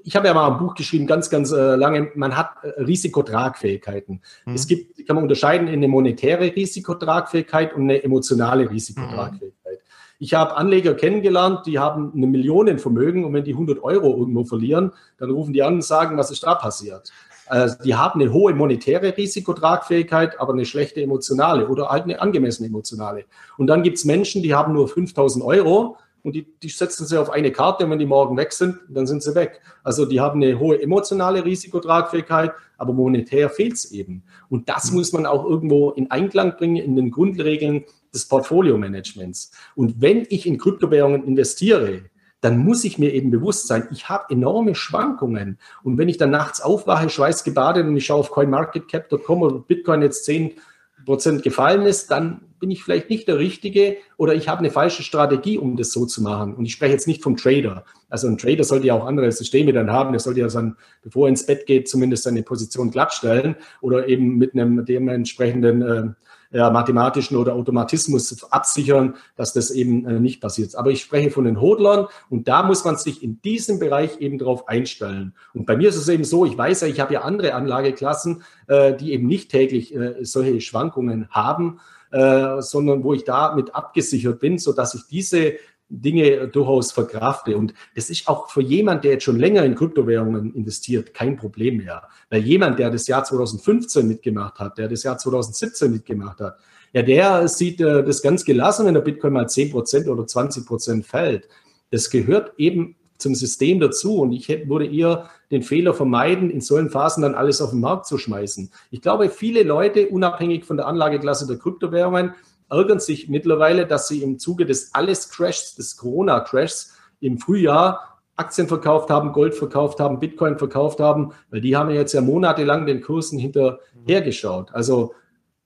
ich 0.04 0.14
habe 0.14 0.28
ja 0.28 0.34
mal 0.34 0.52
ein 0.52 0.58
Buch 0.58 0.74
geschrieben, 0.74 1.06
ganz, 1.06 1.30
ganz 1.30 1.50
äh, 1.50 1.74
lange, 1.74 2.12
man 2.14 2.36
hat 2.36 2.50
äh, 2.62 2.80
Risikotragfähigkeiten. 2.82 4.20
Mhm. 4.44 4.54
Es 4.54 4.66
gibt, 4.68 5.04
kann 5.06 5.16
man 5.16 5.24
unterscheiden 5.24 5.66
in 5.66 5.74
eine 5.74 5.88
monetäre 5.88 6.54
Risikotragfähigkeit 6.54 7.74
und 7.74 7.82
eine 7.82 8.04
emotionale 8.04 8.70
Risikotragfähigkeit. 8.70 9.78
Mhm. 9.78 9.86
Ich 10.18 10.32
habe 10.32 10.56
Anleger 10.56 10.94
kennengelernt, 10.94 11.66
die 11.66 11.78
haben 11.78 12.12
eine 12.14 12.26
Millionenvermögen 12.26 13.24
und 13.24 13.34
wenn 13.34 13.44
die 13.44 13.52
100 13.52 13.82
Euro 13.82 14.16
irgendwo 14.16 14.44
verlieren, 14.44 14.92
dann 15.18 15.30
rufen 15.30 15.52
die 15.52 15.62
an 15.62 15.74
und 15.74 15.84
sagen, 15.84 16.16
was 16.16 16.30
ist 16.30 16.42
da 16.42 16.54
passiert. 16.54 17.10
Also 17.46 17.76
die 17.82 17.94
haben 17.94 18.20
eine 18.20 18.32
hohe 18.32 18.54
monetäre 18.54 19.16
Risikotragfähigkeit, 19.16 20.40
aber 20.40 20.52
eine 20.52 20.64
schlechte 20.64 21.00
emotionale 21.02 21.68
oder 21.68 21.88
halt 21.88 22.04
eine 22.04 22.20
angemessene 22.20 22.68
emotionale. 22.68 23.24
Und 23.56 23.68
dann 23.68 23.82
gibt 23.82 23.98
es 23.98 24.04
Menschen, 24.04 24.42
die 24.42 24.54
haben 24.54 24.72
nur 24.72 24.88
5000 24.88 25.44
Euro 25.44 25.96
und 26.22 26.34
die, 26.34 26.44
die 26.60 26.68
setzen 26.68 27.06
sie 27.06 27.20
auf 27.20 27.30
eine 27.30 27.52
Karte 27.52 27.84
und 27.84 27.92
wenn 27.92 28.00
die 28.00 28.06
morgen 28.06 28.36
weg 28.36 28.52
sind, 28.52 28.78
dann 28.88 29.06
sind 29.06 29.22
sie 29.22 29.36
weg. 29.36 29.60
Also 29.84 30.06
die 30.06 30.20
haben 30.20 30.42
eine 30.42 30.58
hohe 30.58 30.82
emotionale 30.82 31.44
Risikotragfähigkeit, 31.44 32.50
aber 32.78 32.92
monetär 32.92 33.48
fehlt 33.48 33.74
es 33.74 33.92
eben. 33.92 34.24
Und 34.48 34.68
das 34.68 34.90
muss 34.90 35.12
man 35.12 35.24
auch 35.24 35.44
irgendwo 35.44 35.90
in 35.92 36.10
Einklang 36.10 36.56
bringen 36.56 36.76
in 36.76 36.96
den 36.96 37.12
Grundregeln 37.12 37.84
des 38.12 38.26
Portfolio-Managements. 38.26 39.52
Und 39.76 40.00
wenn 40.00 40.26
ich 40.28 40.46
in 40.46 40.58
Kryptowährungen 40.58 41.22
investiere, 41.22 42.02
dann 42.40 42.58
muss 42.58 42.84
ich 42.84 42.98
mir 42.98 43.12
eben 43.12 43.30
bewusst 43.30 43.66
sein, 43.66 43.88
ich 43.90 44.08
habe 44.08 44.32
enorme 44.32 44.74
Schwankungen. 44.74 45.58
Und 45.82 45.98
wenn 45.98 46.08
ich 46.08 46.18
dann 46.18 46.30
nachts 46.30 46.60
aufwache, 46.60 47.08
schweißgebadet 47.08 47.86
und 47.86 47.96
ich 47.96 48.06
schaue 48.06 48.20
auf 48.20 48.30
coinmarketcap.com 48.30 49.42
und 49.42 49.66
Bitcoin 49.66 50.02
jetzt 50.02 50.28
10% 50.28 51.42
gefallen 51.42 51.82
ist, 51.82 52.10
dann 52.10 52.45
bin 52.58 52.70
ich 52.70 52.82
vielleicht 52.82 53.10
nicht 53.10 53.28
der 53.28 53.38
Richtige 53.38 53.96
oder 54.16 54.34
ich 54.34 54.48
habe 54.48 54.60
eine 54.60 54.70
falsche 54.70 55.02
Strategie, 55.02 55.58
um 55.58 55.76
das 55.76 55.92
so 55.92 56.06
zu 56.06 56.22
machen. 56.22 56.54
Und 56.54 56.64
ich 56.64 56.72
spreche 56.72 56.92
jetzt 56.92 57.06
nicht 57.06 57.22
vom 57.22 57.36
Trader. 57.36 57.84
Also 58.08 58.28
ein 58.28 58.38
Trader 58.38 58.64
sollte 58.64 58.86
ja 58.86 58.94
auch 58.94 59.06
andere 59.06 59.30
Systeme 59.32 59.72
dann 59.72 59.90
haben. 59.90 60.12
Der 60.12 60.20
sollte 60.20 60.40
ja 60.40 60.48
sein, 60.48 60.76
bevor 61.02 61.26
er 61.26 61.30
ins 61.30 61.46
Bett 61.46 61.66
geht, 61.66 61.88
zumindest 61.88 62.24
seine 62.24 62.42
Position 62.42 62.90
glattstellen 62.90 63.56
oder 63.80 64.08
eben 64.08 64.36
mit 64.38 64.54
einem 64.54 64.84
dementsprechenden 64.84 65.82
äh, 65.82 66.08
ja, 66.52 66.70
mathematischen 66.70 67.36
oder 67.36 67.54
Automatismus 67.54 68.44
absichern, 68.50 69.14
dass 69.36 69.52
das 69.52 69.70
eben 69.70 70.06
äh, 70.06 70.20
nicht 70.20 70.40
passiert. 70.40 70.74
Aber 70.76 70.90
ich 70.90 71.02
spreche 71.02 71.30
von 71.30 71.44
den 71.44 71.60
Hodlern 71.60 72.06
und 72.30 72.48
da 72.48 72.62
muss 72.62 72.84
man 72.84 72.96
sich 72.96 73.22
in 73.22 73.40
diesem 73.42 73.78
Bereich 73.78 74.20
eben 74.20 74.38
darauf 74.38 74.68
einstellen. 74.68 75.34
Und 75.54 75.66
bei 75.66 75.76
mir 75.76 75.88
ist 75.88 75.96
es 75.96 76.08
eben 76.08 76.24
so, 76.24 76.46
ich 76.46 76.56
weiß 76.56 76.82
ja, 76.82 76.88
ich 76.88 77.00
habe 77.00 77.14
ja 77.14 77.22
andere 77.22 77.54
Anlageklassen, 77.54 78.42
äh, 78.68 78.94
die 78.94 79.12
eben 79.12 79.26
nicht 79.26 79.50
täglich 79.50 79.94
äh, 79.94 80.24
solche 80.24 80.60
Schwankungen 80.60 81.28
haben, 81.30 81.80
äh, 82.10 82.60
sondern 82.60 83.02
wo 83.04 83.14
ich 83.14 83.24
damit 83.24 83.74
abgesichert 83.74 84.40
bin, 84.40 84.58
so 84.58 84.72
dass 84.72 84.94
ich 84.94 85.02
diese 85.10 85.54
Dinge 85.88 86.48
durchaus 86.48 86.92
verkrafte. 86.92 87.56
Und 87.56 87.72
das 87.94 88.10
ist 88.10 88.26
auch 88.28 88.50
für 88.50 88.62
jemand, 88.62 89.04
der 89.04 89.12
jetzt 89.12 89.24
schon 89.24 89.38
länger 89.38 89.64
in 89.64 89.74
Kryptowährungen 89.74 90.54
investiert, 90.54 91.14
kein 91.14 91.36
Problem 91.36 91.78
mehr. 91.78 92.08
Weil 92.28 92.42
jemand, 92.42 92.78
der 92.78 92.90
das 92.90 93.06
Jahr 93.06 93.24
2015 93.24 94.06
mitgemacht 94.06 94.58
hat, 94.58 94.78
der 94.78 94.88
das 94.88 95.04
Jahr 95.04 95.18
2017 95.18 95.92
mitgemacht 95.92 96.40
hat, 96.40 96.58
ja, 96.92 97.02
der 97.02 97.46
sieht 97.48 97.80
äh, 97.80 98.04
das 98.04 98.22
ganz 98.22 98.44
gelassen, 98.44 98.86
wenn 98.86 98.94
der 98.94 99.00
Bitcoin 99.00 99.34
mal 99.34 99.46
10% 99.46 100.08
oder 100.08 100.24
20% 100.24 101.04
fällt. 101.04 101.48
Das 101.90 102.10
gehört 102.10 102.52
eben 102.58 102.96
zum 103.18 103.34
System 103.34 103.80
dazu. 103.80 104.20
Und 104.20 104.32
ich 104.32 104.48
hätte, 104.48 104.68
würde 104.68 104.86
eher 104.86 105.28
den 105.50 105.62
Fehler 105.62 105.94
vermeiden, 105.94 106.50
in 106.50 106.60
solchen 106.60 106.90
Phasen 106.90 107.22
dann 107.22 107.34
alles 107.34 107.60
auf 107.60 107.70
den 107.70 107.80
Markt 107.80 108.06
zu 108.06 108.18
schmeißen. 108.18 108.70
Ich 108.90 109.00
glaube, 109.00 109.30
viele 109.30 109.62
Leute, 109.62 110.08
unabhängig 110.08 110.64
von 110.64 110.76
der 110.76 110.86
Anlageklasse 110.86 111.46
der 111.46 111.58
Kryptowährungen, 111.58 112.34
ärgern 112.68 112.98
sich 112.98 113.28
mittlerweile, 113.28 113.86
dass 113.86 114.08
sie 114.08 114.22
im 114.22 114.38
Zuge 114.38 114.66
des 114.66 114.94
Alles-Crashs, 114.94 115.76
des 115.76 115.96
Corona-Crashs 115.96 116.94
im 117.20 117.38
Frühjahr 117.38 118.16
Aktien 118.36 118.68
verkauft 118.68 119.08
haben, 119.08 119.32
Gold 119.32 119.54
verkauft 119.54 119.98
haben, 119.98 120.18
Bitcoin 120.18 120.58
verkauft 120.58 121.00
haben, 121.00 121.32
weil 121.50 121.62
die 121.62 121.76
haben 121.76 121.88
ja 121.90 121.96
jetzt 121.96 122.12
ja 122.12 122.20
monatelang 122.20 122.84
den 122.84 123.00
Kursen 123.00 123.38
hinterhergeschaut. 123.38 124.74
Also 124.74 125.14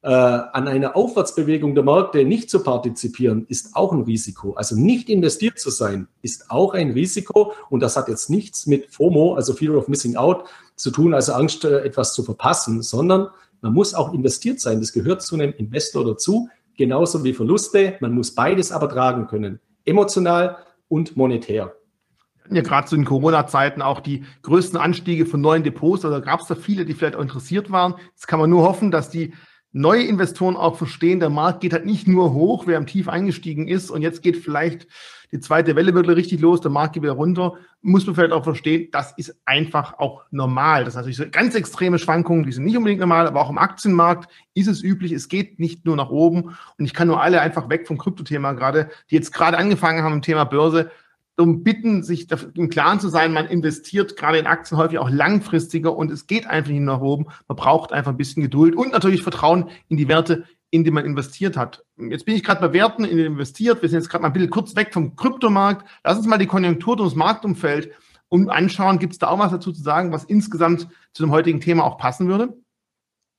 äh, 0.03 0.09
an 0.09 0.67
einer 0.67 0.97
Aufwärtsbewegung 0.97 1.75
der 1.75 1.85
Märkte 1.85 2.25
nicht 2.25 2.49
zu 2.51 2.63
partizipieren, 2.63 3.45
ist 3.49 3.77
auch 3.77 3.93
ein 3.93 4.03
Risiko. 4.03 4.55
Also 4.55 4.77
nicht 4.77 5.09
investiert 5.09 5.59
zu 5.59 5.71
sein, 5.71 6.09
ist 6.23 6.51
auch 6.51 6.75
ein 6.75 6.93
Risiko. 6.93 7.53
Und 7.69 7.81
das 7.81 7.97
hat 7.97 8.09
jetzt 8.09 8.31
nichts 8.31 8.67
mit 8.67 8.93
FOMO, 8.93 9.35
also 9.35 9.53
Fear 9.53 9.77
of 9.77 9.89
Missing 9.89 10.17
Out, 10.17 10.45
zu 10.77 10.91
tun, 10.91 11.13
also 11.13 11.33
Angst, 11.33 11.65
äh, 11.65 11.81
etwas 11.81 12.15
zu 12.15 12.23
verpassen, 12.23 12.83
sondern 12.83 13.29
man 13.61 13.75
muss 13.75 13.93
auch 13.93 14.15
investiert 14.15 14.61
sein. 14.61 14.81
Das 14.81 14.93
gehört 14.93 15.23
zu 15.23 15.35
einem 15.35 15.53
Investor 15.53 16.05
dazu 16.05 16.49
genauso 16.81 17.23
wie 17.25 17.35
Verluste. 17.35 17.99
Man 18.01 18.13
muss 18.13 18.35
beides 18.35 18.73
aber 18.73 18.89
tragen 18.89 19.27
können, 19.27 19.61
emotional 19.85 20.57
und 20.89 21.17
monetär. 21.17 21.75
Ja, 22.51 22.63
gerade 22.63 22.89
zu 22.89 22.97
den 22.97 23.05
Corona-Zeiten 23.05 23.83
auch 23.83 24.01
die 24.01 24.25
größten 24.43 24.79
Anstiege 24.79 25.27
von 25.27 25.41
neuen 25.41 25.63
Depots. 25.63 26.05
Also 26.05 26.21
gab 26.21 26.41
es 26.41 26.47
da 26.47 26.55
viele, 26.55 26.85
die 26.85 26.95
vielleicht 26.95 27.15
auch 27.15 27.23
interessiert 27.23 27.71
waren. 27.71 27.95
Jetzt 28.13 28.27
kann 28.27 28.41
man 28.41 28.51
nur 28.51 28.63
hoffen, 28.63 28.91
dass 28.91 29.11
die 29.11 29.35
neue 29.73 30.03
Investoren 30.03 30.57
auch 30.57 30.77
verstehen, 30.77 31.21
der 31.21 31.31
Markt 31.31 31.61
geht 31.61 31.73
halt 31.73 31.87
nicht 31.87 32.09
nur 32.09 32.33
hoch, 32.33 32.67
wer 32.67 32.77
am 32.79 32.87
Tief 32.87 33.09
eingestiegen 33.09 33.69
ist 33.69 33.91
und 33.91 34.03
jetzt 34.03 34.23
geht 34.23 34.37
vielleicht 34.37 34.87
die 35.33 35.39
zweite 35.39 35.77
Welle 35.77 35.95
wirklich 35.95 36.17
richtig 36.17 36.41
los, 36.41 36.61
der 36.61 36.73
Markt 36.73 36.95
geht 36.95 37.05
wieder 37.05 37.13
runter, 37.13 37.55
muss 37.83 38.05
man 38.05 38.17
vielleicht 38.17 38.33
auch 38.33 38.43
verstehen, 38.43 38.89
das 38.91 39.13
ist 39.17 39.37
einfach 39.45 39.99
auch 39.99 40.25
normal. 40.33 40.85
Das 40.85 40.97
heißt, 40.97 41.07
diese 41.07 41.31
ganz 41.31 41.55
extreme 41.55 42.01
Schwankungen, 42.01 42.45
die 42.45 42.53
sind 42.53 42.65
nicht 42.65 42.77
unbedingt 42.77 43.01
normal, 43.01 43.29
aber 43.29 43.41
auch 43.41 43.51
im 43.51 43.59
Aktienmarkt 43.59 44.29
ist 44.55 44.67
es 44.67 44.83
üblich, 44.83 45.13
es 45.13 45.29
geht 45.29 45.61
nicht 45.61 45.85
nur 45.85 45.95
nach 45.95 46.11
oben 46.11 46.57
und 46.79 46.85
ich 46.85 46.95
kann 46.95 47.07
nur 47.07 47.23
alle 47.23 47.41
einfach 47.41 47.69
weg 47.69 47.87
vom 47.87 47.99
Kryptothema 47.99 48.53
gerade, 48.53 48.91
die 49.11 49.15
jetzt 49.15 49.33
gerade 49.33 49.57
angefangen 49.57 50.03
haben 50.03 50.15
im 50.15 50.23
Thema 50.23 50.45
Börse, 50.45 50.91
um 51.41 51.63
bitten, 51.63 52.03
sich 52.03 52.29
im 52.55 52.71
Klaren 52.71 53.01
zu 53.01 53.09
sein, 53.09 53.33
man 53.33 53.47
investiert 53.47 54.17
gerade 54.17 54.39
in 54.39 54.47
Aktien 54.47 54.79
häufig 54.79 54.99
auch 54.99 55.11
langfristiger 55.11 55.97
und 55.97 56.11
es 56.11 56.27
geht 56.27 56.47
einfach 56.47 56.71
nicht 56.71 56.83
nach 56.83 57.01
oben. 57.01 57.27
Man 57.49 57.57
braucht 57.57 57.93
einfach 57.93 58.13
ein 58.13 58.17
bisschen 58.17 58.43
Geduld 58.43 58.77
und 58.77 58.93
natürlich 58.93 59.23
Vertrauen 59.23 59.71
in 59.89 59.97
die 59.97 60.09
Werte, 60.09 60.45
in 60.71 60.85
die 60.85 60.91
man 60.91 61.05
investiert 61.05 61.57
hat. 61.57 61.85
Jetzt 61.97 62.25
bin 62.25 62.37
ich 62.37 62.45
gerade 62.45 62.61
bei 62.61 62.73
Werten 62.73 63.05
in 63.05 63.19
investiert. 63.19 63.83
Wir 63.83 63.89
sind 63.89 63.99
jetzt 64.01 64.09
gerade 64.09 64.23
mal 64.23 64.29
ein 64.29 64.33
bisschen 64.33 64.51
kurz 64.51 64.77
weg 64.77 64.93
vom 64.93 65.17
Kryptomarkt. 65.17 65.89
Lass 66.05 66.19
uns 66.19 66.27
mal 66.27 66.39
die 66.39 66.47
Konjunktur 66.47 66.99
und 66.99 67.07
das 67.07 67.15
Marktumfeld 67.15 67.91
und 68.29 68.49
anschauen. 68.51 68.99
Gibt 68.99 69.15
es 69.15 69.19
da 69.19 69.29
auch 69.29 69.39
was 69.39 69.51
dazu 69.51 69.73
zu 69.73 69.83
sagen, 69.83 70.13
was 70.13 70.25
insgesamt 70.25 70.89
zu 71.13 71.23
dem 71.23 71.33
heutigen 71.33 71.61
Thema 71.61 71.85
auch 71.85 71.99
passen 71.99 72.29
würde? 72.29 72.57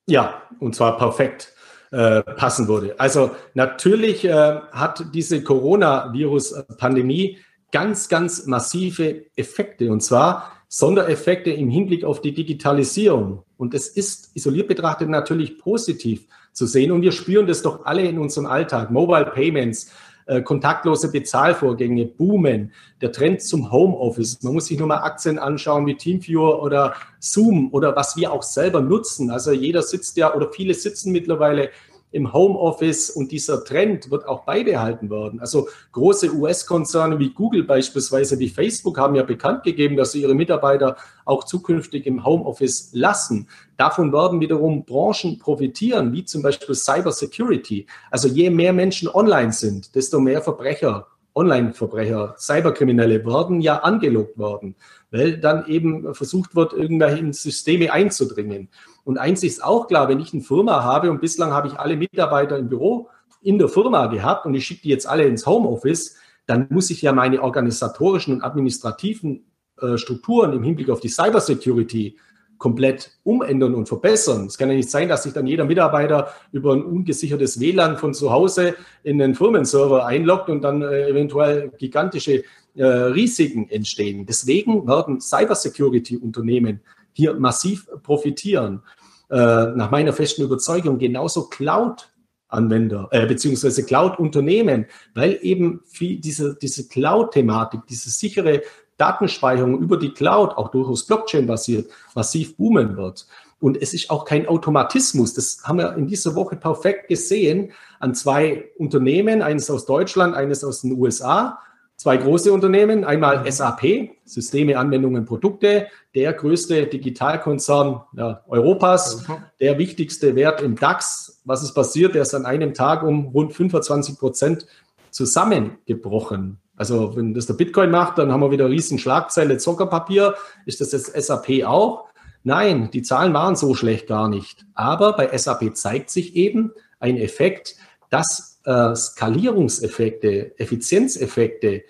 Ja, 0.07 0.41
und 0.59 0.75
zwar 0.75 0.97
perfekt 0.97 1.53
äh, 1.91 2.21
passen 2.21 2.67
würde. 2.67 2.99
Also 2.99 3.31
natürlich 3.53 4.25
äh, 4.25 4.59
hat 4.71 5.05
diese 5.13 5.43
Coronavirus-Pandemie 5.43 7.37
ganz, 7.71 8.09
ganz 8.09 8.45
massive 8.45 9.25
Effekte 9.35 9.91
und 9.91 10.01
zwar 10.01 10.51
Sondereffekte 10.73 11.51
im 11.51 11.69
Hinblick 11.69 12.05
auf 12.05 12.21
die 12.21 12.33
Digitalisierung. 12.33 13.43
Und 13.57 13.73
es 13.73 13.89
ist 13.89 14.31
isoliert 14.35 14.69
betrachtet 14.69 15.09
natürlich 15.09 15.57
positiv 15.57 16.27
zu 16.53 16.65
sehen 16.65 16.93
und 16.93 17.01
wir 17.01 17.11
spüren 17.11 17.45
das 17.45 17.61
doch 17.61 17.85
alle 17.85 18.03
in 18.03 18.17
unserem 18.17 18.47
Alltag. 18.47 18.89
Mobile 18.89 19.25
Payments, 19.25 19.91
äh, 20.27 20.41
kontaktlose 20.41 21.11
Bezahlvorgänge 21.11 22.05
boomen, 22.05 22.71
der 23.01 23.11
Trend 23.11 23.41
zum 23.41 23.69
Homeoffice. 23.69 24.41
Man 24.43 24.53
muss 24.53 24.67
sich 24.67 24.79
nur 24.79 24.87
mal 24.87 24.99
Aktien 24.99 25.39
anschauen 25.39 25.85
wie 25.87 25.95
Teamviewer 25.95 26.63
oder 26.63 26.95
Zoom 27.19 27.67
oder 27.73 27.93
was 27.97 28.15
wir 28.15 28.31
auch 28.31 28.43
selber 28.43 28.79
nutzen. 28.79 29.29
Also 29.29 29.51
jeder 29.51 29.81
sitzt 29.81 30.15
ja 30.15 30.33
oder 30.33 30.49
viele 30.53 30.73
sitzen 30.73 31.11
mittlerweile 31.11 31.69
im 32.11 32.33
Homeoffice 32.33 33.09
und 33.09 33.31
dieser 33.31 33.63
Trend 33.63 34.11
wird 34.11 34.27
auch 34.27 34.43
beibehalten 34.43 35.09
werden. 35.09 35.39
Also 35.39 35.69
große 35.93 36.33
US-Konzerne 36.33 37.17
wie 37.19 37.33
Google 37.33 37.63
beispielsweise, 37.63 38.37
wie 38.39 38.49
Facebook 38.49 38.97
haben 38.97 39.15
ja 39.15 39.23
bekannt 39.23 39.63
gegeben, 39.63 39.95
dass 39.95 40.11
sie 40.11 40.21
ihre 40.21 40.35
Mitarbeiter 40.35 40.97
auch 41.25 41.45
zukünftig 41.45 42.05
im 42.05 42.25
Homeoffice 42.25 42.89
lassen. 42.93 43.47
Davon 43.77 44.11
werden 44.11 44.41
wiederum 44.41 44.83
Branchen 44.83 45.39
profitieren, 45.39 46.11
wie 46.11 46.25
zum 46.25 46.41
Beispiel 46.41 46.75
Cyber 46.75 47.11
Security. 47.11 47.87
Also 48.09 48.27
je 48.27 48.49
mehr 48.49 48.73
Menschen 48.73 49.07
online 49.07 49.53
sind, 49.53 49.95
desto 49.95 50.19
mehr 50.19 50.41
Verbrecher 50.41 51.07
Online-Verbrecher, 51.33 52.35
Cyberkriminelle 52.37 53.25
werden 53.25 53.61
ja 53.61 53.77
angelockt 53.77 54.37
worden, 54.37 54.75
weil 55.11 55.37
dann 55.37 55.65
eben 55.67 56.13
versucht 56.13 56.55
wird, 56.55 56.73
irgendwelche 56.73 57.31
Systeme 57.33 57.91
einzudringen. 57.91 58.69
Und 59.03 59.17
eins 59.17 59.43
ist 59.43 59.63
auch 59.63 59.87
klar, 59.87 60.09
wenn 60.09 60.19
ich 60.19 60.33
eine 60.33 60.41
Firma 60.41 60.83
habe 60.83 61.09
und 61.09 61.21
bislang 61.21 61.51
habe 61.51 61.67
ich 61.67 61.79
alle 61.79 61.95
Mitarbeiter 61.95 62.57
im 62.57 62.69
Büro 62.69 63.09
in 63.41 63.57
der 63.57 63.69
Firma 63.69 64.07
gehabt 64.07 64.45
und 64.45 64.53
ich 64.53 64.65
schicke 64.65 64.83
die 64.83 64.89
jetzt 64.89 65.07
alle 65.07 65.23
ins 65.23 65.45
Homeoffice, 65.45 66.17
dann 66.45 66.67
muss 66.69 66.89
ich 66.89 67.01
ja 67.01 67.13
meine 67.13 67.41
organisatorischen 67.41 68.35
und 68.35 68.43
administrativen 68.43 69.45
äh, 69.81 69.97
Strukturen 69.97 70.53
im 70.53 70.63
Hinblick 70.63 70.89
auf 70.89 70.99
die 70.99 71.09
Cybersecurity 71.09 72.17
komplett 72.61 73.17
umändern 73.23 73.73
und 73.73 73.87
verbessern. 73.87 74.45
Es 74.45 74.55
kann 74.55 74.69
ja 74.69 74.75
nicht 74.75 74.91
sein, 74.91 75.09
dass 75.09 75.23
sich 75.23 75.33
dann 75.33 75.47
jeder 75.47 75.65
Mitarbeiter 75.65 76.31
über 76.51 76.73
ein 76.73 76.83
ungesichertes 76.83 77.59
WLAN 77.59 77.97
von 77.97 78.13
zu 78.13 78.31
Hause 78.31 78.75
in 79.01 79.17
den 79.17 79.33
Firmenserver 79.33 80.05
einloggt 80.05 80.47
und 80.47 80.61
dann 80.61 80.83
äh, 80.83 81.09
eventuell 81.09 81.71
gigantische 81.79 82.43
äh, 82.75 82.85
Risiken 82.85 83.67
entstehen. 83.69 84.27
Deswegen 84.27 84.87
werden 84.87 85.19
Cybersecurity-Unternehmen 85.19 86.81
hier 87.13 87.33
massiv 87.35 87.87
profitieren. 88.03 88.81
Äh, 89.29 89.35
nach 89.35 89.91
meiner 89.91 90.13
festen 90.13 90.43
Überzeugung 90.43 90.97
genauso 90.97 91.47
Cloud 91.47 92.11
Anwender, 92.51 93.07
äh, 93.11 93.25
beziehungsweise 93.25 93.85
Cloud-Unternehmen, 93.85 94.85
weil 95.15 95.39
eben 95.41 95.81
diese, 95.99 96.55
diese 96.55 96.87
Cloud-Thematik, 96.89 97.81
diese 97.87 98.09
sichere 98.09 98.61
Datenspeicherung 98.97 99.79
über 99.79 99.97
die 99.97 100.11
Cloud, 100.11 100.57
auch 100.57 100.69
durchaus 100.69 101.07
Blockchain-basiert, 101.07 101.89
massiv 102.13 102.57
boomen 102.57 102.97
wird. 102.97 103.25
Und 103.59 103.81
es 103.81 103.93
ist 103.93 104.09
auch 104.09 104.25
kein 104.25 104.47
Automatismus. 104.47 105.33
Das 105.33 105.61
haben 105.63 105.77
wir 105.77 105.95
in 105.95 106.07
dieser 106.07 106.35
Woche 106.35 106.55
perfekt 106.55 107.07
gesehen 107.07 107.71
an 107.99 108.13
zwei 108.15 108.69
Unternehmen, 108.77 109.41
eines 109.41 109.69
aus 109.69 109.85
Deutschland, 109.85 110.35
eines 110.35 110.63
aus 110.63 110.81
den 110.81 110.93
USA. 110.93 111.59
Zwei 112.01 112.17
große 112.17 112.51
Unternehmen, 112.51 113.03
einmal 113.03 113.45
SAP, 113.51 114.09
Systeme, 114.25 114.79
Anwendungen, 114.79 115.23
Produkte, 115.23 115.85
der 116.15 116.33
größte 116.33 116.87
Digitalkonzern 116.87 118.01
ja, 118.17 118.41
Europas, 118.47 119.23
der 119.59 119.77
wichtigste 119.77 120.35
Wert 120.35 120.63
im 120.63 120.75
DAX. 120.75 121.43
Was 121.45 121.61
ist 121.61 121.75
passiert? 121.75 122.15
Der 122.15 122.23
ist 122.23 122.33
an 122.33 122.47
einem 122.47 122.73
Tag 122.73 123.03
um 123.03 123.27
rund 123.27 123.53
25 123.53 124.17
Prozent 124.17 124.65
zusammengebrochen. 125.11 126.57
Also 126.75 127.15
wenn 127.15 127.35
das 127.35 127.45
der 127.45 127.53
Bitcoin 127.53 127.91
macht, 127.91 128.17
dann 128.17 128.31
haben 128.31 128.41
wir 128.41 128.49
wieder 128.49 128.67
riesen 128.67 128.97
Schlagzeile 128.97 129.59
Zuckerpapier. 129.59 130.33
Ist 130.65 130.81
das 130.81 130.93
jetzt 130.93 131.13
SAP 131.13 131.65
auch? 131.65 132.05
Nein, 132.43 132.89
die 132.89 133.03
Zahlen 133.03 133.35
waren 133.35 133.55
so 133.55 133.75
schlecht 133.75 134.07
gar 134.07 134.27
nicht. 134.27 134.65
Aber 134.73 135.15
bei 135.15 135.37
SAP 135.37 135.77
zeigt 135.77 136.09
sich 136.09 136.35
eben 136.35 136.71
ein 136.99 137.17
Effekt, 137.17 137.75
dass 138.09 138.50
äh, 138.65 138.95
Skalierungseffekte, 138.95 140.57
Effizienzeffekte, 140.59 141.83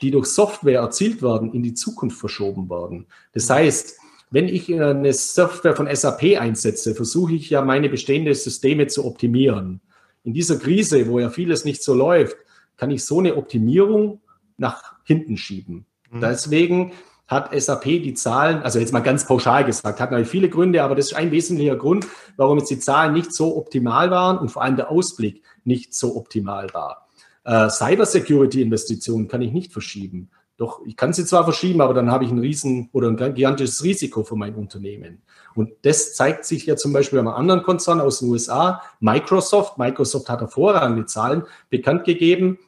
die 0.00 0.10
durch 0.10 0.26
Software 0.26 0.80
erzielt 0.80 1.22
werden, 1.22 1.52
in 1.52 1.62
die 1.62 1.74
Zukunft 1.74 2.18
verschoben 2.18 2.70
werden. 2.70 3.06
Das 3.32 3.50
heißt, 3.50 3.98
wenn 4.30 4.48
ich 4.48 4.68
äh, 4.70 4.80
eine 4.82 5.12
Software 5.12 5.76
von 5.76 5.94
SAP 5.94 6.38
einsetze, 6.38 6.94
versuche 6.94 7.34
ich 7.34 7.50
ja 7.50 7.62
meine 7.62 7.88
bestehenden 7.88 8.34
Systeme 8.34 8.86
zu 8.86 9.04
optimieren. 9.04 9.80
In 10.24 10.32
dieser 10.32 10.58
Krise, 10.58 11.08
wo 11.08 11.18
ja 11.18 11.30
vieles 11.30 11.64
nicht 11.64 11.82
so 11.82 11.94
läuft, 11.94 12.36
kann 12.76 12.90
ich 12.90 13.04
so 13.04 13.18
eine 13.18 13.36
Optimierung 13.36 14.20
nach 14.56 14.94
hinten 15.04 15.36
schieben. 15.36 15.86
Mhm. 16.10 16.20
Deswegen 16.20 16.92
hat 17.30 17.58
SAP 17.58 17.84
die 17.84 18.14
Zahlen, 18.14 18.62
also 18.62 18.80
jetzt 18.80 18.92
mal 18.92 19.00
ganz 19.00 19.24
pauschal 19.24 19.64
gesagt, 19.64 20.00
hat 20.00 20.10
natürlich 20.10 20.28
viele 20.28 20.48
Gründe, 20.48 20.82
aber 20.82 20.96
das 20.96 21.06
ist 21.06 21.14
ein 21.14 21.30
wesentlicher 21.30 21.76
Grund, 21.76 22.06
warum 22.36 22.58
jetzt 22.58 22.70
die 22.70 22.80
Zahlen 22.80 23.12
nicht 23.12 23.32
so 23.32 23.56
optimal 23.56 24.10
waren 24.10 24.36
und 24.36 24.50
vor 24.50 24.62
allem 24.62 24.74
der 24.74 24.90
Ausblick 24.90 25.42
nicht 25.64 25.94
so 25.94 26.16
optimal 26.16 26.66
war. 26.74 27.08
Äh, 27.44 27.70
Cybersecurity-Investitionen 27.70 29.28
kann 29.28 29.42
ich 29.42 29.52
nicht 29.52 29.72
verschieben. 29.72 30.30
Doch 30.56 30.82
ich 30.84 30.96
kann 30.96 31.12
sie 31.12 31.24
zwar 31.24 31.44
verschieben, 31.44 31.80
aber 31.80 31.94
dann 31.94 32.10
habe 32.10 32.24
ich 32.24 32.30
ein 32.30 32.38
riesen 32.38 32.90
oder 32.92 33.08
ein 33.08 33.16
gigantisches 33.16 33.82
Risiko 33.84 34.24
für 34.24 34.36
mein 34.36 34.56
Unternehmen. 34.56 35.22
Und 35.54 35.70
das 35.82 36.14
zeigt 36.14 36.44
sich 36.44 36.66
ja 36.66 36.76
zum 36.76 36.92
Beispiel 36.92 37.22
bei 37.22 37.30
einem 37.30 37.34
anderen 37.34 37.62
Konzern 37.62 38.00
aus 38.00 38.18
den 38.18 38.28
USA, 38.28 38.82
Microsoft. 38.98 39.78
Microsoft 39.78 40.28
hat 40.28 40.40
hervorragende 40.40 41.06
Zahlen 41.06 41.44
bekannt 41.70 42.04
gegeben 42.04 42.58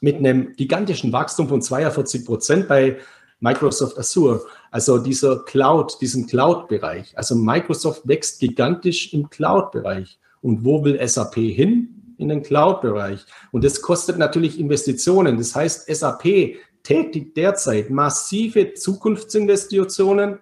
mit 0.00 0.16
einem 0.16 0.52
gigantischen 0.54 1.12
Wachstum 1.12 1.48
von 1.48 1.62
42 1.62 2.24
Prozent 2.24 2.68
bei 2.68 2.98
Microsoft 3.44 3.98
Azure, 3.98 4.40
also 4.70 4.96
dieser 4.96 5.40
Cloud, 5.44 6.00
diesen 6.00 6.26
Cloud-Bereich. 6.26 7.16
Also 7.16 7.34
Microsoft 7.34 8.08
wächst 8.08 8.40
gigantisch 8.40 9.12
im 9.12 9.28
Cloud-Bereich. 9.28 10.18
Und 10.40 10.64
wo 10.64 10.82
will 10.82 10.98
SAP 11.06 11.34
hin? 11.34 12.14
In 12.16 12.28
den 12.28 12.42
Cloud-Bereich. 12.42 13.20
Und 13.52 13.62
das 13.64 13.82
kostet 13.82 14.16
natürlich 14.18 14.58
Investitionen. 14.58 15.36
Das 15.36 15.54
heißt, 15.54 15.94
SAP 15.94 16.56
tätigt 16.82 17.36
derzeit 17.36 17.90
massive 17.90 18.72
Zukunftsinvestitionen, 18.72 20.38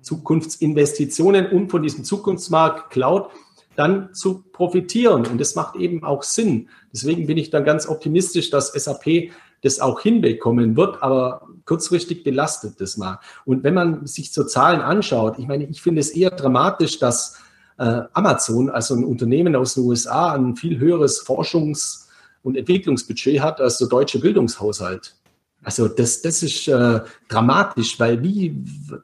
Zukunftsinvestitionen, 0.00 1.50
um 1.50 1.68
von 1.68 1.82
diesem 1.82 2.04
Zukunftsmarkt 2.04 2.90
Cloud 2.90 3.30
dann 3.74 4.14
zu 4.14 4.44
profitieren. 4.52 5.26
Und 5.26 5.40
das 5.40 5.56
macht 5.56 5.74
eben 5.74 6.04
auch 6.04 6.22
Sinn. 6.22 6.68
Deswegen 6.92 7.26
bin 7.26 7.36
ich 7.36 7.50
dann 7.50 7.64
ganz 7.64 7.88
optimistisch, 7.88 8.50
dass 8.50 8.72
SAP 8.72 9.32
das 9.62 9.80
auch 9.80 10.00
hinbekommen 10.00 10.76
wird, 10.76 11.02
aber 11.02 11.48
kurzfristig 11.64 12.24
belastet 12.24 12.80
das 12.80 12.96
mal. 12.96 13.20
Und 13.44 13.64
wenn 13.64 13.74
man 13.74 14.06
sich 14.06 14.32
so 14.32 14.44
Zahlen 14.44 14.80
anschaut, 14.80 15.38
ich 15.38 15.46
meine, 15.46 15.64
ich 15.64 15.82
finde 15.82 16.00
es 16.00 16.10
eher 16.10 16.30
dramatisch, 16.30 16.98
dass 16.98 17.38
äh, 17.78 18.02
Amazon, 18.12 18.70
also 18.70 18.94
ein 18.94 19.04
Unternehmen 19.04 19.56
aus 19.56 19.74
den 19.74 19.84
USA, 19.84 20.32
ein 20.32 20.56
viel 20.56 20.78
höheres 20.78 21.24
Forschungs- 21.26 22.06
und 22.42 22.56
Entwicklungsbudget 22.56 23.40
hat 23.40 23.60
als 23.60 23.78
der 23.78 23.88
deutsche 23.88 24.20
Bildungshaushalt. 24.20 25.14
Also 25.64 25.88
das, 25.88 26.20
das 26.20 26.42
ist 26.42 26.68
äh, 26.68 27.00
dramatisch, 27.28 27.98
weil 27.98 28.22
wie, 28.22 28.54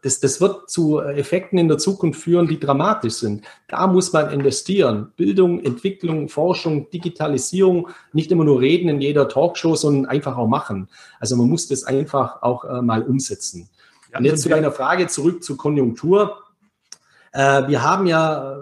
das, 0.03 0.20
das 0.20 0.40
wird 0.40 0.68
zu 0.68 1.01
Effekten 1.01 1.59
in 1.59 1.68
der 1.68 1.79
Zukunft 1.79 2.20
führen, 2.20 2.46
die 2.46 2.61
dramatisch 2.61 3.14
sind. 3.14 3.44
Da 3.66 3.87
muss 3.87 4.12
man 4.12 4.31
investieren. 4.31 5.11
Bildung, 5.16 5.64
Entwicklung, 5.64 6.29
Forschung, 6.29 6.90
Digitalisierung, 6.90 7.88
nicht 8.12 8.31
immer 8.31 8.44
nur 8.44 8.61
reden 8.61 8.90
in 8.90 9.01
jeder 9.01 9.29
Talkshow, 9.29 9.74
sondern 9.74 10.07
einfach 10.07 10.37
auch 10.37 10.49
machen. 10.49 10.89
Also 11.18 11.37
man 11.37 11.49
muss 11.49 11.66
das 11.66 11.84
einfach 11.84 12.43
auch 12.43 12.64
äh, 12.64 12.82
mal 12.82 13.03
umsetzen. 13.03 13.70
Ja, 14.12 14.18
Und 14.18 14.26
jetzt 14.26 14.43
zu 14.43 14.51
deiner 14.51 14.70
Frage 14.70 15.07
zurück 15.07 15.43
zur 15.43 15.57
Konjunktur. 15.57 16.39
Äh, 17.32 17.68
wir 17.68 17.82
haben 17.82 18.07
ja 18.07 18.61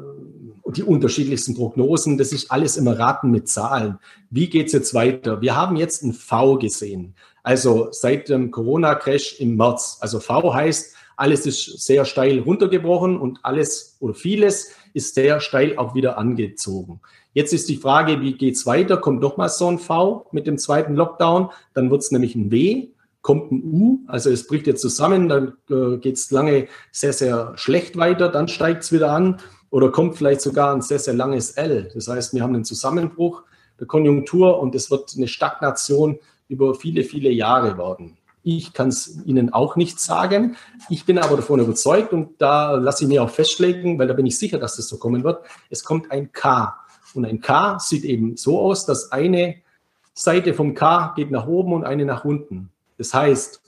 die 0.77 0.83
unterschiedlichsten 0.83 1.55
Prognosen. 1.55 2.19
Das 2.19 2.33
ist 2.33 2.51
alles 2.51 2.77
immer 2.77 2.99
Raten 2.99 3.31
mit 3.31 3.49
Zahlen. 3.49 3.99
Wie 4.31 4.49
geht's 4.49 4.73
jetzt 4.73 4.95
weiter? 4.95 5.41
Wir 5.41 5.57
haben 5.57 5.77
jetzt 5.77 6.03
ein 6.03 6.13
V 6.13 6.59
gesehen. 6.59 7.15
Also 7.43 7.89
seit 7.91 8.29
dem 8.29 8.51
Corona-Crash 8.51 9.41
im 9.41 9.57
März. 9.57 9.99
Also 10.01 10.21
V 10.21 10.53
heißt, 10.53 10.95
alles 11.17 11.47
ist 11.47 11.85
sehr 11.85 12.05
steil 12.05 12.41
runtergebrochen 12.41 13.19
und 13.19 13.41
alles 13.43 13.97
oder 14.01 14.15
vieles 14.15 14.71
ist 14.95 15.15
sehr 15.15 15.41
steil 15.41 15.77
auch 15.77 15.95
wieder 15.95 16.19
angezogen. 16.19 17.01
Jetzt 17.33 17.53
ist 17.53 17.69
die 17.69 17.77
Frage, 17.77 18.21
wie 18.21 18.35
geht's 18.35 18.67
weiter? 18.67 18.97
Kommt 18.97 19.21
noch 19.21 19.37
mal 19.37 19.49
so 19.49 19.69
ein 19.69 19.79
V 19.79 20.27
mit 20.33 20.47
dem 20.47 20.59
zweiten 20.59 20.95
Lockdown? 20.95 21.51
Dann 21.75 21.91
wird's 21.91 22.11
nämlich 22.11 22.35
ein 22.35 22.51
W 22.51 22.89
kommt 23.21 23.53
ein 23.53 23.63
U, 23.63 23.99
also 24.07 24.31
es 24.31 24.47
bricht 24.47 24.67
jetzt 24.67 24.81
zusammen, 24.81 25.29
dann 25.29 25.53
äh, 25.69 25.99
geht 25.99 26.15
es 26.15 26.31
lange 26.31 26.69
sehr, 26.93 27.13
sehr 27.13 27.53
schlecht 27.57 27.99
weiter, 27.99 28.31
dann 28.31 28.49
steigt 28.49 28.85
es 28.85 28.93
wieder 28.93 29.11
an 29.11 29.39
oder 29.71 29.91
kommt 29.91 30.17
vielleicht 30.17 30.41
sogar 30.41 30.75
ein 30.75 30.83
sehr, 30.83 30.99
sehr 30.99 31.15
langes 31.15 31.53
L. 31.53 31.91
Das 31.95 32.09
heißt, 32.09 32.35
wir 32.35 32.43
haben 32.43 32.55
einen 32.55 32.65
Zusammenbruch 32.65 33.43
der 33.79 33.87
Konjunktur 33.87 34.59
und 34.61 34.75
es 34.75 34.91
wird 34.91 35.13
eine 35.17 35.29
Stagnation 35.29 36.19
über 36.49 36.75
viele, 36.75 37.05
viele 37.05 37.31
Jahre 37.31 37.79
werden. 37.79 38.17
Ich 38.43 38.73
kann 38.73 38.89
es 38.89 39.19
Ihnen 39.27 39.53
auch 39.53 39.77
nicht 39.77 40.01
sagen. 40.01 40.57
Ich 40.89 41.05
bin 41.05 41.19
aber 41.19 41.37
davon 41.37 41.61
überzeugt 41.61 42.13
und 42.13 42.41
da 42.41 42.73
lasse 42.73 43.05
ich 43.05 43.09
mir 43.09 43.23
auch 43.23 43.31
festlegen, 43.31 43.99
weil 43.99 44.07
da 44.07 44.15
bin 44.15 44.27
ich 44.27 44.39
sicher, 44.39 44.59
dass 44.59 44.77
das 44.77 44.89
so 44.89 44.97
kommen 44.97 45.23
wird. 45.23 45.45
Es 45.69 45.85
kommt 45.85 46.11
ein 46.11 46.33
K. 46.33 46.75
Und 47.15 47.27
ein 47.27 47.41
K 47.41 47.79
sieht 47.79 48.05
eben 48.05 48.37
so 48.37 48.61
aus, 48.61 48.87
dass 48.87 49.13
eine 49.13 49.57
Seite 50.15 50.55
vom 50.55 50.75
K 50.75 51.13
geht 51.15 51.31
nach 51.31 51.47
oben 51.47 51.73
und 51.73 51.85
eine 51.85 52.05
nach 52.05 52.25
unten. 52.25 52.71
Das 52.97 53.13
heißt, 53.13 53.61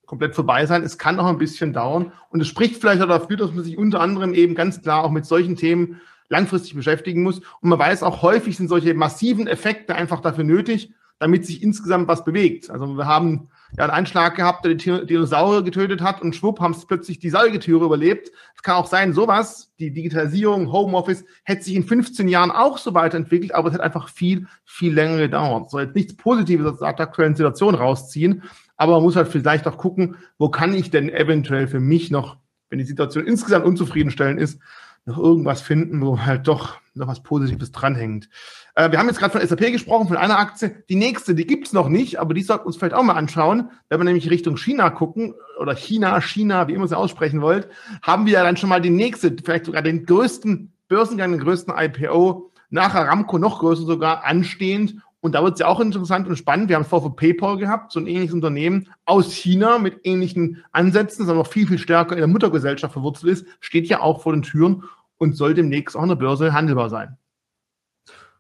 komplett 0.04 0.34
vorbei 0.34 0.66
sein. 0.66 0.82
Es 0.82 0.98
kann 0.98 1.16
noch 1.16 1.26
ein 1.26 1.38
bisschen 1.38 1.72
dauern. 1.72 2.12
Und 2.30 2.40
es 2.40 2.48
spricht 2.48 2.80
vielleicht 2.80 3.00
auch 3.00 3.08
dafür, 3.08 3.36
dass 3.36 3.52
man 3.52 3.62
sich 3.62 3.78
unter 3.78 4.00
anderem 4.00 4.34
eben 4.34 4.56
ganz 4.56 4.82
klar 4.82 5.04
auch 5.04 5.12
mit 5.12 5.24
solchen 5.24 5.54
Themen 5.54 6.00
langfristig 6.28 6.74
beschäftigen 6.74 7.22
muss. 7.22 7.38
Und 7.38 7.68
man 7.68 7.78
weiß 7.78 8.02
auch 8.02 8.22
häufig 8.22 8.56
sind 8.56 8.68
solche 8.68 8.94
massiven 8.94 9.46
Effekte 9.46 9.94
einfach 9.94 10.20
dafür 10.20 10.44
nötig, 10.44 10.92
damit 11.20 11.44
sich 11.46 11.62
insgesamt 11.62 12.08
was 12.08 12.24
bewegt. 12.24 12.70
Also 12.70 12.86
wir 12.96 13.06
haben 13.06 13.48
ja 13.76 13.84
einen 13.84 13.92
Einschlag 13.92 14.34
gehabt, 14.34 14.64
der 14.64 14.74
die 14.74 15.06
Dinosaurier 15.06 15.62
getötet 15.62 16.00
hat 16.00 16.22
und 16.22 16.34
schwupp 16.34 16.60
haben 16.60 16.72
es 16.72 16.86
plötzlich 16.86 17.18
die 17.18 17.28
Säugetiere 17.28 17.84
überlebt. 17.84 18.32
Es 18.56 18.62
kann 18.62 18.76
auch 18.76 18.86
sein, 18.86 19.12
sowas, 19.12 19.70
die 19.78 19.92
Digitalisierung, 19.92 20.72
Homeoffice, 20.72 21.24
hätte 21.44 21.62
sich 21.62 21.74
in 21.74 21.84
15 21.84 22.26
Jahren 22.26 22.50
auch 22.50 22.78
so 22.78 22.94
weiterentwickelt, 22.94 23.54
aber 23.54 23.68
es 23.68 23.74
hat 23.74 23.82
einfach 23.82 24.08
viel, 24.08 24.46
viel 24.64 24.94
länger 24.94 25.18
gedauert. 25.18 25.70
Soll 25.70 25.82
jetzt 25.82 25.94
nichts 25.94 26.16
Positives 26.16 26.66
aus 26.66 26.78
der 26.78 26.88
aktuellen 26.88 27.36
Situation 27.36 27.74
rausziehen, 27.74 28.42
aber 28.78 28.94
man 28.94 29.02
muss 29.02 29.16
halt 29.16 29.28
vielleicht 29.28 29.68
auch 29.68 29.76
gucken, 29.76 30.16
wo 30.38 30.48
kann 30.48 30.72
ich 30.72 30.90
denn 30.90 31.10
eventuell 31.10 31.68
für 31.68 31.80
mich 31.80 32.10
noch, 32.10 32.38
wenn 32.70 32.78
die 32.78 32.86
Situation 32.86 33.26
insgesamt 33.26 33.66
unzufriedenstellend 33.66 34.40
ist, 34.40 34.58
noch 35.04 35.18
irgendwas 35.18 35.60
finden, 35.60 36.00
wo 36.00 36.20
halt 36.20 36.48
doch 36.48 36.78
noch 36.94 37.08
was 37.08 37.22
Positives 37.22 37.72
dranhängt. 37.72 38.28
Äh, 38.74 38.90
wir 38.90 38.98
haben 38.98 39.08
jetzt 39.08 39.18
gerade 39.18 39.38
von 39.38 39.46
SAP 39.46 39.72
gesprochen, 39.72 40.08
von 40.08 40.16
einer 40.16 40.38
Aktie. 40.38 40.82
Die 40.88 40.96
nächste, 40.96 41.34
die 41.34 41.46
gibt's 41.46 41.72
noch 41.72 41.88
nicht, 41.88 42.18
aber 42.18 42.34
die 42.34 42.42
sollten 42.42 42.64
wir 42.64 42.66
uns 42.68 42.76
vielleicht 42.76 42.94
auch 42.94 43.02
mal 43.02 43.14
anschauen. 43.14 43.70
Wenn 43.88 44.00
wir 44.00 44.04
nämlich 44.04 44.30
Richtung 44.30 44.56
China 44.56 44.90
gucken, 44.90 45.34
oder 45.58 45.74
China, 45.74 46.20
China, 46.20 46.68
wie 46.68 46.74
immer 46.74 46.88
Sie 46.88 46.96
aussprechen 46.96 47.42
wollt, 47.42 47.68
haben 48.02 48.26
wir 48.26 48.34
ja 48.34 48.42
dann 48.42 48.56
schon 48.56 48.68
mal 48.68 48.80
die 48.80 48.90
nächste, 48.90 49.36
vielleicht 49.44 49.66
sogar 49.66 49.82
den 49.82 50.06
größten 50.06 50.72
Börsengang, 50.88 51.32
den 51.32 51.40
größten 51.40 51.74
IPO, 51.76 52.50
nach 52.70 52.94
Aramco 52.94 53.38
noch 53.38 53.58
größer 53.58 53.84
sogar, 53.84 54.24
anstehend. 54.24 54.96
Und 55.20 55.34
da 55.34 55.42
wird 55.44 55.54
es 55.54 55.60
ja 55.60 55.66
auch 55.66 55.80
interessant 55.80 56.26
und 56.28 56.36
spannend. 56.36 56.70
Wir 56.70 56.76
haben 56.76 56.82
es 56.82 56.88
vorher 56.88 57.10
für 57.10 57.16
PayPal 57.16 57.58
gehabt, 57.58 57.92
so 57.92 58.00
ein 58.00 58.06
ähnliches 58.06 58.32
Unternehmen 58.32 58.88
aus 59.04 59.32
China 59.32 59.78
mit 59.78 60.00
ähnlichen 60.04 60.64
Ansätzen, 60.72 61.24
das 61.24 61.28
aber 61.28 61.40
noch 61.40 61.46
viel, 61.46 61.66
viel 61.66 61.78
stärker 61.78 62.12
in 62.12 62.20
der 62.20 62.26
Muttergesellschaft 62.26 62.94
verwurzelt 62.94 63.32
ist, 63.32 63.46
steht 63.60 63.86
ja 63.86 64.00
auch 64.00 64.22
vor 64.22 64.32
den 64.32 64.42
Türen 64.42 64.84
und 65.18 65.36
soll 65.36 65.52
demnächst 65.52 65.94
auch 65.94 66.02
an 66.02 66.08
der 66.08 66.16
Börse 66.16 66.54
handelbar 66.54 66.88
sein. 66.88 67.18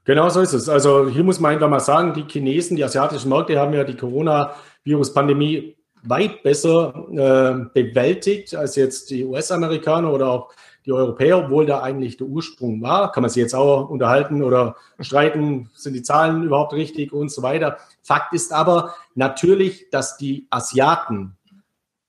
Genau 0.04 0.28
so 0.28 0.40
ist 0.40 0.54
es. 0.54 0.68
Also 0.68 1.08
hier 1.08 1.22
muss 1.22 1.40
man 1.40 1.52
einfach 1.52 1.68
mal 1.68 1.80
sagen, 1.80 2.14
die 2.14 2.24
Chinesen, 2.24 2.76
die 2.76 2.84
asiatischen 2.84 3.28
Märkte 3.28 3.58
haben 3.58 3.74
ja 3.74 3.84
die 3.84 3.96
Corona-Virus-Pandemie 3.96 5.76
weit 6.02 6.42
besser 6.42 6.94
äh, 7.10 7.82
bewältigt 7.82 8.54
als 8.54 8.76
jetzt 8.76 9.10
die 9.10 9.24
US-Amerikaner 9.24 10.12
oder 10.12 10.30
auch 10.30 10.52
die 10.86 10.92
Europäer, 10.92 11.44
obwohl 11.44 11.66
da 11.66 11.82
eigentlich 11.82 12.16
der 12.16 12.26
Ursprung 12.26 12.80
war. 12.80 13.12
Kann 13.12 13.22
man 13.22 13.30
sich 13.30 13.42
jetzt 13.42 13.54
auch 13.54 13.90
unterhalten 13.90 14.42
oder 14.42 14.76
streiten, 14.98 15.68
sind 15.74 15.92
die 15.92 16.02
Zahlen 16.02 16.42
überhaupt 16.42 16.72
richtig 16.72 17.12
und 17.12 17.30
so 17.30 17.42
weiter. 17.42 17.76
Fakt 18.02 18.32
ist 18.32 18.52
aber 18.52 18.94
natürlich, 19.14 19.90
dass 19.90 20.16
die 20.16 20.46
Asiaten 20.48 21.36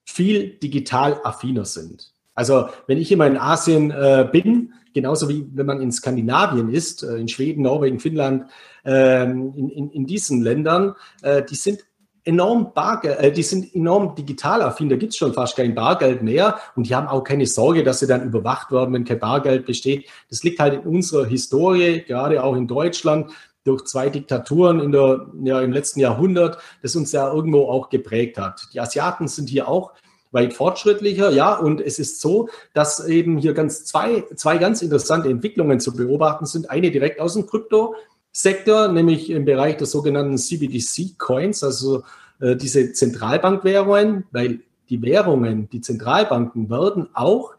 viel 0.04 0.58
digital 0.58 1.20
affiner 1.22 1.66
sind. 1.66 2.12
Also 2.34 2.68
wenn 2.86 2.98
ich 2.98 3.12
immer 3.12 3.26
in 3.26 3.36
Asien 3.36 3.90
äh, 3.90 4.26
bin, 4.30 4.72
genauso 4.94 5.28
wie 5.28 5.46
wenn 5.54 5.66
man 5.66 5.80
in 5.80 5.92
Skandinavien 5.92 6.70
ist, 6.70 7.02
äh, 7.02 7.16
in 7.16 7.28
Schweden, 7.28 7.62
Norwegen, 7.62 8.00
Finnland, 8.00 8.46
äh, 8.84 9.24
in, 9.24 9.68
in, 9.70 9.90
in, 9.90 10.06
diesen 10.06 10.42
Ländern, 10.42 10.94
äh, 11.22 11.42
die 11.42 11.54
sind 11.54 11.84
enorm 12.24 12.72
Bargeld, 12.72 13.18
äh, 13.18 13.32
die 13.32 13.42
sind 13.42 13.74
enorm 13.74 14.14
digital 14.14 14.62
affin, 14.62 14.88
da 14.88 14.96
gibt 14.96 15.12
es 15.12 15.18
schon 15.18 15.34
fast 15.34 15.56
kein 15.56 15.74
Bargeld 15.74 16.22
mehr 16.22 16.58
und 16.76 16.88
die 16.88 16.94
haben 16.94 17.08
auch 17.08 17.24
keine 17.24 17.46
Sorge, 17.46 17.82
dass 17.82 18.00
sie 18.00 18.06
dann 18.06 18.24
überwacht 18.24 18.70
werden, 18.70 18.94
wenn 18.94 19.04
kein 19.04 19.18
Bargeld 19.18 19.66
besteht. 19.66 20.08
Das 20.30 20.42
liegt 20.42 20.60
halt 20.60 20.74
in 20.74 20.80
unserer 20.80 21.26
Historie, 21.26 22.02
gerade 22.06 22.42
auch 22.42 22.56
in 22.56 22.68
Deutschland, 22.68 23.32
durch 23.64 23.84
zwei 23.84 24.08
Diktaturen 24.08 24.80
in 24.80 24.92
der, 24.92 25.26
ja, 25.44 25.60
im 25.60 25.72
letzten 25.72 26.00
Jahrhundert, 26.00 26.58
das 26.82 26.96
uns 26.96 27.12
ja 27.12 27.32
irgendwo 27.32 27.68
auch 27.68 27.90
geprägt 27.90 28.38
hat. 28.38 28.68
Die 28.72 28.80
Asiaten 28.80 29.28
sind 29.28 29.48
hier 29.48 29.68
auch 29.68 29.92
weit 30.32 30.54
fortschrittlicher, 30.54 31.30
ja, 31.30 31.54
und 31.54 31.80
es 31.80 31.98
ist 31.98 32.20
so, 32.20 32.48
dass 32.74 33.06
eben 33.06 33.38
hier 33.38 33.54
ganz 33.54 33.84
zwei, 33.84 34.24
zwei 34.34 34.58
ganz 34.58 34.82
interessante 34.82 35.28
Entwicklungen 35.28 35.78
zu 35.78 35.94
beobachten 35.94 36.46
sind. 36.46 36.70
Eine 36.70 36.90
direkt 36.90 37.20
aus 37.20 37.34
dem 37.34 37.46
Kryptosektor, 37.46 38.88
nämlich 38.88 39.30
im 39.30 39.44
Bereich 39.44 39.76
der 39.76 39.86
sogenannten 39.86 40.38
CBDC-Coins, 40.38 41.62
also 41.62 42.02
äh, 42.40 42.56
diese 42.56 42.92
Zentralbankwährungen, 42.92 44.24
weil 44.32 44.60
die 44.88 45.00
Währungen, 45.00 45.68
die 45.70 45.80
Zentralbanken 45.80 46.68
werden 46.68 47.08
auch 47.14 47.54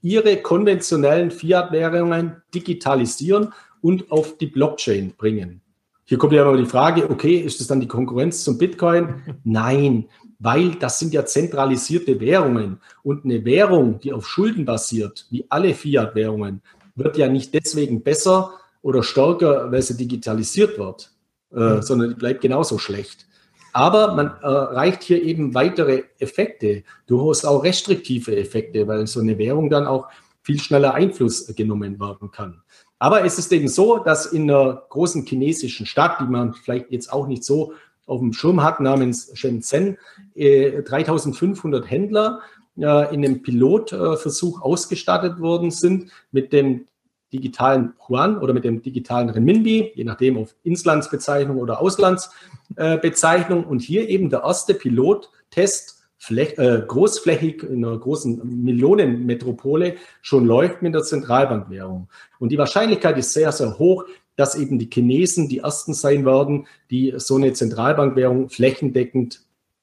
ihre 0.00 0.36
konventionellen 0.36 1.30
Fiat-Währungen 1.30 2.42
digitalisieren 2.54 3.52
und 3.80 4.10
auf 4.10 4.38
die 4.38 4.46
Blockchain 4.46 5.14
bringen. 5.16 5.60
Hier 6.04 6.18
kommt 6.18 6.32
ja 6.32 6.42
immer 6.42 6.56
die 6.56 6.66
Frage, 6.66 7.10
okay, 7.10 7.36
ist 7.36 7.60
das 7.60 7.66
dann 7.66 7.80
die 7.80 7.88
Konkurrenz 7.88 8.42
zum 8.42 8.56
Bitcoin? 8.56 9.22
Nein, 9.44 10.08
weil 10.38 10.76
das 10.76 10.98
sind 10.98 11.12
ja 11.12 11.24
zentralisierte 11.24 12.20
Währungen. 12.20 12.80
Und 13.02 13.24
eine 13.24 13.44
Währung, 13.44 14.00
die 14.00 14.12
auf 14.12 14.28
Schulden 14.28 14.64
basiert, 14.64 15.26
wie 15.30 15.44
alle 15.48 15.74
Fiat-Währungen, 15.74 16.62
wird 16.94 17.16
ja 17.16 17.28
nicht 17.28 17.54
deswegen 17.54 18.02
besser 18.02 18.52
oder 18.82 19.02
stärker, 19.02 19.70
weil 19.72 19.82
sie 19.82 19.96
digitalisiert 19.96 20.78
wird, 20.78 21.10
äh, 21.52 21.58
mhm. 21.58 21.82
sondern 21.82 22.10
die 22.10 22.14
bleibt 22.14 22.40
genauso 22.40 22.78
schlecht. 22.78 23.26
Aber 23.72 24.14
man 24.14 24.28
erreicht 24.42 25.02
hier 25.02 25.22
eben 25.22 25.54
weitere 25.54 26.04
Effekte, 26.18 26.82
durchaus 27.06 27.44
auch 27.44 27.62
restriktive 27.62 28.36
Effekte, 28.36 28.86
weil 28.88 29.06
so 29.06 29.20
eine 29.20 29.36
Währung 29.38 29.70
dann 29.70 29.86
auch 29.86 30.08
viel 30.42 30.58
schneller 30.58 30.94
Einfluss 30.94 31.54
genommen 31.54 32.00
werden 32.00 32.30
kann. 32.30 32.62
Aber 32.98 33.24
es 33.24 33.38
ist 33.38 33.52
eben 33.52 33.68
so, 33.68 33.98
dass 33.98 34.26
in 34.26 34.50
einer 34.50 34.82
großen 34.88 35.24
chinesischen 35.26 35.86
Stadt, 35.86 36.20
die 36.20 36.24
man 36.24 36.54
vielleicht 36.54 36.90
jetzt 36.90 37.12
auch 37.12 37.28
nicht 37.28 37.44
so 37.44 37.74
auf 38.08 38.20
dem 38.20 38.32
Schirm 38.32 38.62
hat, 38.62 38.80
namens 38.80 39.30
Shenzhen, 39.34 39.98
3500 40.34 41.84
äh, 41.84 41.88
Händler 41.88 42.40
äh, 42.76 43.14
in 43.14 43.24
einem 43.24 43.42
Pilotversuch 43.42 44.62
ausgestattet 44.62 45.40
worden 45.40 45.70
sind 45.70 46.10
mit 46.32 46.52
dem 46.52 46.86
digitalen 47.32 47.92
Yuan 48.08 48.38
oder 48.38 48.54
mit 48.54 48.64
dem 48.64 48.82
digitalen 48.82 49.28
Renminbi, 49.28 49.92
je 49.94 50.04
nachdem 50.04 50.38
auf 50.38 50.54
Inslandsbezeichnung 50.62 51.58
oder 51.58 51.80
Auslandsbezeichnung. 51.80 53.64
Und 53.64 53.82
hier 53.82 54.08
eben 54.08 54.30
der 54.30 54.44
erste 54.44 54.72
Pilottest 54.72 55.98
äh, 56.30 56.82
großflächig 56.86 57.62
in 57.62 57.84
einer 57.84 57.98
großen 57.98 58.64
Millionenmetropole 58.64 59.96
schon 60.22 60.46
läuft 60.46 60.80
mit 60.80 60.94
der 60.94 61.02
Zentralbankwährung. 61.02 62.08
Und 62.38 62.50
die 62.50 62.58
Wahrscheinlichkeit 62.58 63.18
ist 63.18 63.34
sehr, 63.34 63.52
sehr 63.52 63.78
hoch, 63.78 64.04
dass 64.38 64.54
eben 64.54 64.78
die 64.78 64.88
Chinesen 64.90 65.48
die 65.48 65.58
ersten 65.58 65.94
sein 65.94 66.24
werden, 66.24 66.68
die 66.92 67.12
so 67.16 67.34
eine 67.34 67.54
Zentralbankwährung 67.54 68.48
flächendeckend 68.48 69.40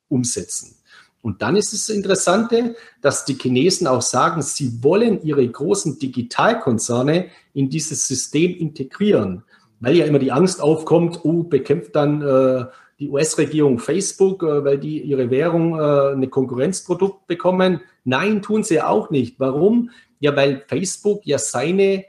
umsetzen. 0.07 0.77
Und 1.21 1.41
dann 1.41 1.57
ist 1.57 1.73
es 1.73 1.87
das 1.87 1.95
Interessante, 1.95 2.75
dass 3.01 3.25
die 3.25 3.33
Chinesen 3.33 3.85
auch 3.85 4.01
sagen, 4.01 4.41
sie 4.41 4.81
wollen 4.81 5.21
ihre 5.23 5.45
großen 5.45 5.99
Digitalkonzerne 5.99 7.25
in 7.53 7.69
dieses 7.69 8.07
System 8.07 8.55
integrieren, 8.55 9.43
weil 9.81 9.97
ja 9.97 10.05
immer 10.05 10.19
die 10.19 10.31
Angst 10.31 10.61
aufkommt, 10.61 11.19
oh, 11.23 11.43
bekämpft 11.43 11.93
dann 11.93 12.21
äh, 12.21 12.65
die 12.99 13.09
US-Regierung 13.09 13.79
Facebook, 13.79 14.43
äh, 14.43 14.63
weil 14.63 14.77
die 14.77 15.01
ihre 15.01 15.29
Währung 15.31 15.77
äh, 15.77 16.13
eine 16.13 16.29
Konkurrenzprodukt 16.29 17.27
bekommen. 17.27 17.81
Nein, 18.05 18.41
tun 18.41 18.63
sie 18.63 18.81
auch 18.81 19.09
nicht. 19.09 19.37
Warum? 19.37 19.89
Ja, 20.21 20.33
weil 20.33 20.63
Facebook 20.65 21.25
ja 21.25 21.39
seine 21.39 22.05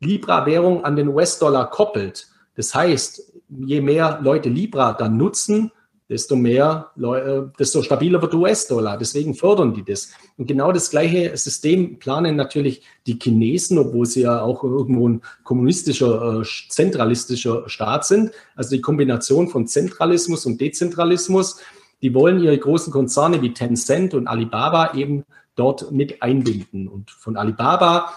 Libra-Währung 0.00 0.84
an 0.84 0.96
den 0.96 1.08
US-Dollar 1.08 1.70
koppelt. 1.70 2.28
Das 2.54 2.74
heißt, 2.74 3.32
je 3.48 3.80
mehr 3.80 4.20
Leute 4.22 4.48
Libra 4.48 4.92
dann 4.92 5.16
nutzen, 5.16 5.72
desto 6.08 6.36
mehr, 6.36 6.90
äh, 6.96 7.42
desto 7.58 7.82
stabiler 7.82 8.22
wird 8.22 8.34
US-Dollar. 8.34 8.96
Deswegen 8.96 9.34
fördern 9.34 9.74
die 9.74 9.84
das. 9.84 10.10
Und 10.38 10.46
genau 10.46 10.72
das 10.72 10.90
gleiche 10.90 11.36
System 11.36 11.98
planen 11.98 12.36
natürlich 12.36 12.82
die 13.06 13.18
Chinesen, 13.22 13.78
obwohl 13.78 14.06
sie 14.06 14.22
ja 14.22 14.40
auch 14.40 14.64
irgendwo 14.64 15.08
ein 15.08 15.22
kommunistischer, 15.44 16.40
äh, 16.40 16.44
zentralistischer 16.68 17.68
Staat 17.68 18.06
sind. 18.06 18.30
Also 18.56 18.74
die 18.74 18.80
Kombination 18.80 19.48
von 19.48 19.66
Zentralismus 19.66 20.46
und 20.46 20.60
Dezentralismus. 20.60 21.60
Die 22.00 22.14
wollen 22.14 22.42
ihre 22.42 22.56
großen 22.56 22.92
Konzerne 22.92 23.42
wie 23.42 23.52
Tencent 23.52 24.14
und 24.14 24.28
Alibaba 24.28 24.94
eben 24.94 25.24
dort 25.56 25.90
mit 25.92 26.22
einbinden. 26.22 26.88
Und 26.88 27.10
von 27.10 27.36
Alibaba 27.36 28.12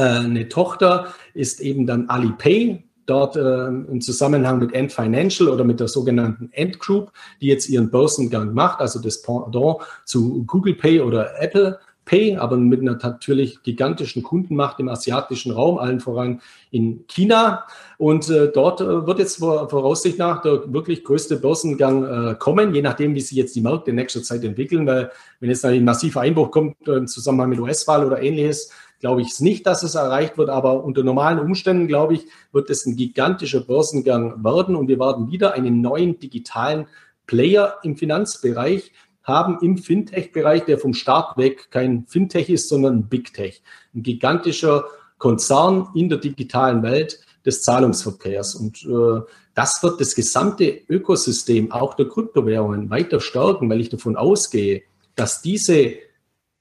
eine 0.00 0.48
Tochter 0.48 1.14
ist 1.34 1.60
eben 1.60 1.86
dann 1.86 2.08
Alipay, 2.08 2.82
dort 3.06 3.36
äh, 3.36 3.66
im 3.66 4.00
Zusammenhang 4.00 4.58
mit 4.58 4.74
Ant 4.74 4.92
Financial 4.92 5.48
oder 5.48 5.64
mit 5.64 5.80
der 5.80 5.88
sogenannten 5.88 6.50
Ant 6.56 6.78
Group, 6.78 7.12
die 7.40 7.48
jetzt 7.48 7.68
ihren 7.68 7.90
Börsengang 7.90 8.54
macht, 8.54 8.80
also 8.80 9.00
das 9.00 9.22
Pendant 9.22 9.78
zu 10.04 10.44
Google 10.46 10.74
Pay 10.74 11.00
oder 11.00 11.40
Apple 11.40 11.78
Pay, 12.04 12.36
aber 12.36 12.56
mit 12.56 12.80
einer 12.80 12.98
natürlich 13.02 13.62
gigantischen 13.62 14.22
Kundenmacht 14.22 14.78
im 14.78 14.88
asiatischen 14.88 15.52
Raum, 15.52 15.78
allen 15.78 16.00
voran 16.00 16.42
in 16.70 17.06
China. 17.08 17.64
Und 17.96 18.28
äh, 18.28 18.50
dort 18.52 18.80
äh, 18.82 19.06
wird 19.06 19.18
jetzt 19.18 19.38
vor, 19.38 19.70
Voraussicht 19.70 20.18
nach 20.18 20.42
der 20.42 20.72
wirklich 20.72 21.02
größte 21.04 21.36
Börsengang 21.36 22.04
äh, 22.04 22.34
kommen, 22.34 22.74
je 22.74 22.82
nachdem, 22.82 23.14
wie 23.14 23.20
sich 23.20 23.38
jetzt 23.38 23.56
die 23.56 23.62
Märkte 23.62 23.90
in 23.90 23.96
nächster 23.96 24.22
Zeit 24.22 24.44
entwickeln, 24.44 24.86
weil 24.86 25.10
wenn 25.40 25.48
jetzt 25.48 25.64
ein 25.64 25.84
massiver 25.84 26.20
Einbruch 26.20 26.50
kommt 26.50 26.76
äh, 26.86 26.92
im 26.92 27.06
Zusammenhang 27.06 27.48
mit 27.48 27.60
US-Wahl 27.60 28.04
oder 28.04 28.20
ähnliches, 28.20 28.70
glaube 29.04 29.20
ich 29.20 29.38
nicht, 29.38 29.66
dass 29.66 29.82
es 29.82 29.96
erreicht 29.96 30.38
wird, 30.38 30.48
aber 30.48 30.82
unter 30.82 31.02
normalen 31.02 31.38
Umständen, 31.38 31.88
glaube 31.88 32.14
ich, 32.14 32.26
wird 32.52 32.70
es 32.70 32.86
ein 32.86 32.96
gigantischer 32.96 33.60
Börsengang 33.60 34.42
werden 34.42 34.74
und 34.74 34.88
wir 34.88 34.98
werden 34.98 35.30
wieder 35.30 35.52
einen 35.52 35.82
neuen 35.82 36.18
digitalen 36.18 36.86
Player 37.26 37.76
im 37.82 37.98
Finanzbereich 37.98 38.92
haben 39.22 39.58
im 39.60 39.76
Fintech-Bereich, 39.76 40.64
der 40.64 40.78
vom 40.78 40.94
Start 40.94 41.36
weg 41.36 41.70
kein 41.70 42.06
Fintech 42.06 42.48
ist, 42.48 42.70
sondern 42.70 43.10
Big 43.10 43.34
Tech, 43.34 43.62
ein 43.94 44.02
gigantischer 44.02 44.86
Konzern 45.18 45.88
in 45.94 46.08
der 46.08 46.16
digitalen 46.16 46.82
Welt 46.82 47.20
des 47.44 47.60
Zahlungsverkehrs. 47.60 48.54
Und 48.54 48.86
äh, 48.86 49.20
das 49.54 49.82
wird 49.82 50.00
das 50.00 50.14
gesamte 50.14 50.80
Ökosystem 50.88 51.72
auch 51.72 51.92
der 51.92 52.08
Kryptowährungen 52.08 52.88
weiter 52.88 53.20
stärken, 53.20 53.68
weil 53.68 53.82
ich 53.82 53.90
davon 53.90 54.16
ausgehe, 54.16 54.80
dass 55.14 55.42
diese 55.42 55.92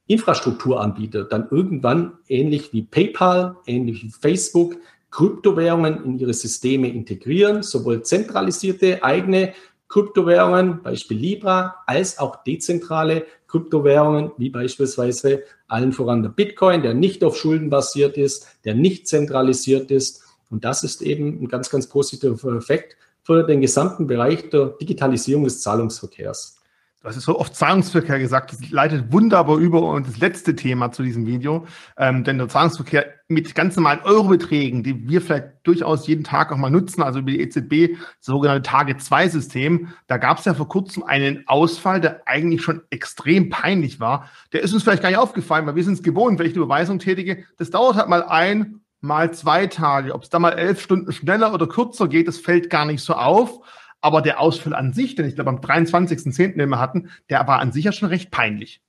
Infrastrukturanbieter 0.08 1.24
dann 1.24 1.48
irgendwann 1.50 2.14
ähnlich 2.28 2.74
wie 2.74 2.84
PayPal, 2.84 3.56
ähnlich 3.66 4.04
wie 4.04 4.10
Facebook, 4.10 4.76
Kryptowährungen 5.12 6.04
in 6.04 6.20
ihre 6.20 6.34
Systeme 6.34 6.90
integrieren, 6.90 7.62
sowohl 7.64 8.02
zentralisierte 8.02 9.04
eigene 9.04 9.54
Kryptowährungen, 9.88 10.82
Beispiel 10.82 11.18
Libra, 11.18 11.76
als 11.86 12.18
auch 12.18 12.44
dezentrale 12.44 13.28
Kryptowährungen, 13.48 14.32
wie 14.38 14.50
beispielsweise 14.50 15.44
allen 15.68 15.94
voran 15.94 16.24
der 16.24 16.30
Bitcoin, 16.30 16.82
der 16.82 16.96
nicht 16.96 17.24
auf 17.24 17.38
Schulden 17.38 17.70
basiert 17.70 18.18
ist, 18.18 18.48
der 18.66 18.74
nicht 18.74 19.08
zentralisiert 19.08 19.92
ist. 19.92 20.24
Und 20.50 20.66
das 20.66 20.84
ist 20.84 21.04
eben 21.04 21.44
ein 21.44 21.48
ganz, 21.48 21.70
ganz 21.70 21.88
positiver 21.88 22.56
Effekt 22.56 22.98
für 23.22 23.44
den 23.44 23.62
gesamten 23.62 24.08
Bereich 24.08 24.50
der 24.50 24.66
Digitalisierung 24.82 25.44
des 25.44 25.62
Zahlungsverkehrs. 25.62 26.63
Hast 27.06 27.18
es 27.18 27.26
so 27.26 27.38
oft 27.38 27.54
Zahlungsverkehr 27.54 28.18
gesagt, 28.18 28.54
das 28.54 28.72
leitet 28.72 29.12
wunderbar 29.12 29.58
über 29.58 29.82
und 29.82 30.08
das 30.08 30.20
letzte 30.20 30.56
Thema 30.56 30.94
zu 30.94 31.04
diesem 31.04 31.26
Video. 31.26 31.68
Ähm, 31.98 32.24
denn 32.24 32.38
der 32.38 32.48
Zahlungsverkehr 32.48 33.06
mit 33.28 33.54
ganz 33.56 33.76
normalen 33.76 34.00
Eurobeträgen, 34.04 34.84
die 34.84 35.10
wir 35.10 35.20
vielleicht 35.20 35.48
durchaus 35.64 36.08
jeden 36.08 36.24
Tag 36.24 36.54
auch 36.54 36.58
mal 36.58 36.70
nutzen, 36.70 37.04
also 37.04 37.20
über 37.20 37.32
die 37.32 37.42
EZB, 37.42 37.98
das 37.98 38.26
sogenannte 38.26 38.62
Tage-2-System, 38.62 39.90
da 40.08 40.16
gab 40.16 40.40
es 40.40 40.46
ja 40.46 40.54
vor 40.54 40.70
kurzem 40.70 41.04
einen 41.04 41.46
Ausfall, 41.46 42.00
der 42.00 42.22
eigentlich 42.26 42.62
schon 42.62 42.84
extrem 42.90 43.50
peinlich 43.50 44.00
war. 44.00 44.30
Der 44.54 44.62
ist 44.62 44.74
uns 44.74 44.84
vielleicht 44.84 45.02
gar 45.04 45.10
nicht 45.10 45.20
aufgefallen, 45.20 45.66
weil 45.66 45.76
wir 45.76 45.84
sind 45.84 45.96
es 45.96 46.04
gewohnt, 46.04 46.40
wenn 46.40 46.46
ich 46.46 46.54
eine 46.54 46.64
Überweisung 46.64 47.00
tätige, 47.00 47.44
das 47.58 47.70
dauert 47.70 47.98
halt 47.98 48.08
mal 48.08 48.24
ein, 48.24 48.80
mal 49.02 49.34
zwei 49.34 49.68
Tage. 49.68 50.16
Ob 50.16 50.24
es 50.24 50.30
da 50.30 50.40
mal 50.40 50.52
elf 50.52 50.82
Stunden 50.82 51.12
schneller 51.12 51.54
oder 51.54 51.68
kürzer 51.68 52.08
geht, 52.08 52.30
das 52.30 52.38
fällt 52.38 52.70
gar 52.70 52.86
nicht 52.86 53.04
so 53.04 53.14
auf. 53.14 53.60
Aber 54.04 54.22
der 54.22 54.42
Ausfall 54.42 54.76
an 54.76 54.92
sich, 54.92 55.16
den 55.16 55.26
ich 55.26 55.36
glaube 55.36 55.50
am 55.50 55.60
23.10. 55.60 56.58
den 56.58 56.70
wir 56.70 56.80
hatten, 56.80 57.10
der 57.30 57.48
war 57.48 57.60
an 57.60 57.72
sich 57.72 57.86
ja 57.86 57.94
schon 57.94 58.10
recht 58.10 58.32
peinlich. 58.32 58.82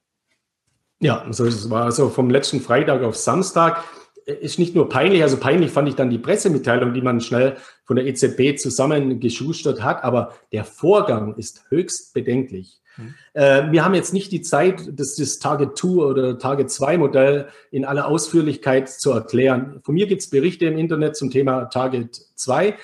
Ja, 1.01 1.23
also 1.23 1.47
es 1.47 1.71
war 1.71 1.85
also 1.85 2.09
vom 2.09 2.31
letzten 2.31 2.61
Freitag 2.61 3.03
auf 3.03 3.15
Samstag 3.17 3.85
ist 4.27 4.59
nicht 4.59 4.75
nur 4.75 4.89
peinlich, 4.89 5.23
also 5.23 5.37
peinlich 5.37 5.71
fand 5.71 5.89
ich 5.89 5.95
dann 5.95 6.11
die 6.11 6.19
Pressemitteilung, 6.19 6.95
die 6.95 7.03
man 7.03 7.21
schnell 7.21 7.57
von 7.85 7.97
der 7.97 8.07
EZB 8.07 8.59
zusammengeschustert 8.59 9.83
hat, 9.83 10.03
aber 10.03 10.33
der 10.53 10.65
Vorgang 10.65 11.37
ist 11.37 11.67
höchst 11.69 12.15
bedenklich. 12.15 12.81
Mhm. 12.97 13.15
Äh, 13.35 13.71
wir 13.71 13.85
haben 13.85 13.95
jetzt 13.95 14.15
nicht 14.15 14.33
die 14.33 14.41
Zeit, 14.43 14.83
das, 14.93 15.17
das 15.17 15.39
Target 15.39 15.77
2 15.77 15.89
oder 15.89 16.39
Target 16.39 16.71
2 16.71 16.99
Modell 16.99 17.49
in 17.71 17.85
aller 17.85 18.09
Ausführlichkeit 18.09 18.89
zu 18.89 19.11
erklären. 19.11 19.81
Von 19.85 19.95
mir 19.95 20.07
gibt 20.07 20.23
es 20.23 20.31
Berichte 20.31 20.67
im 20.67 20.79
Internet 20.79 21.17
zum 21.17 21.31
Thema 21.31 21.67
Target 21.67 22.21
2. 22.35 22.77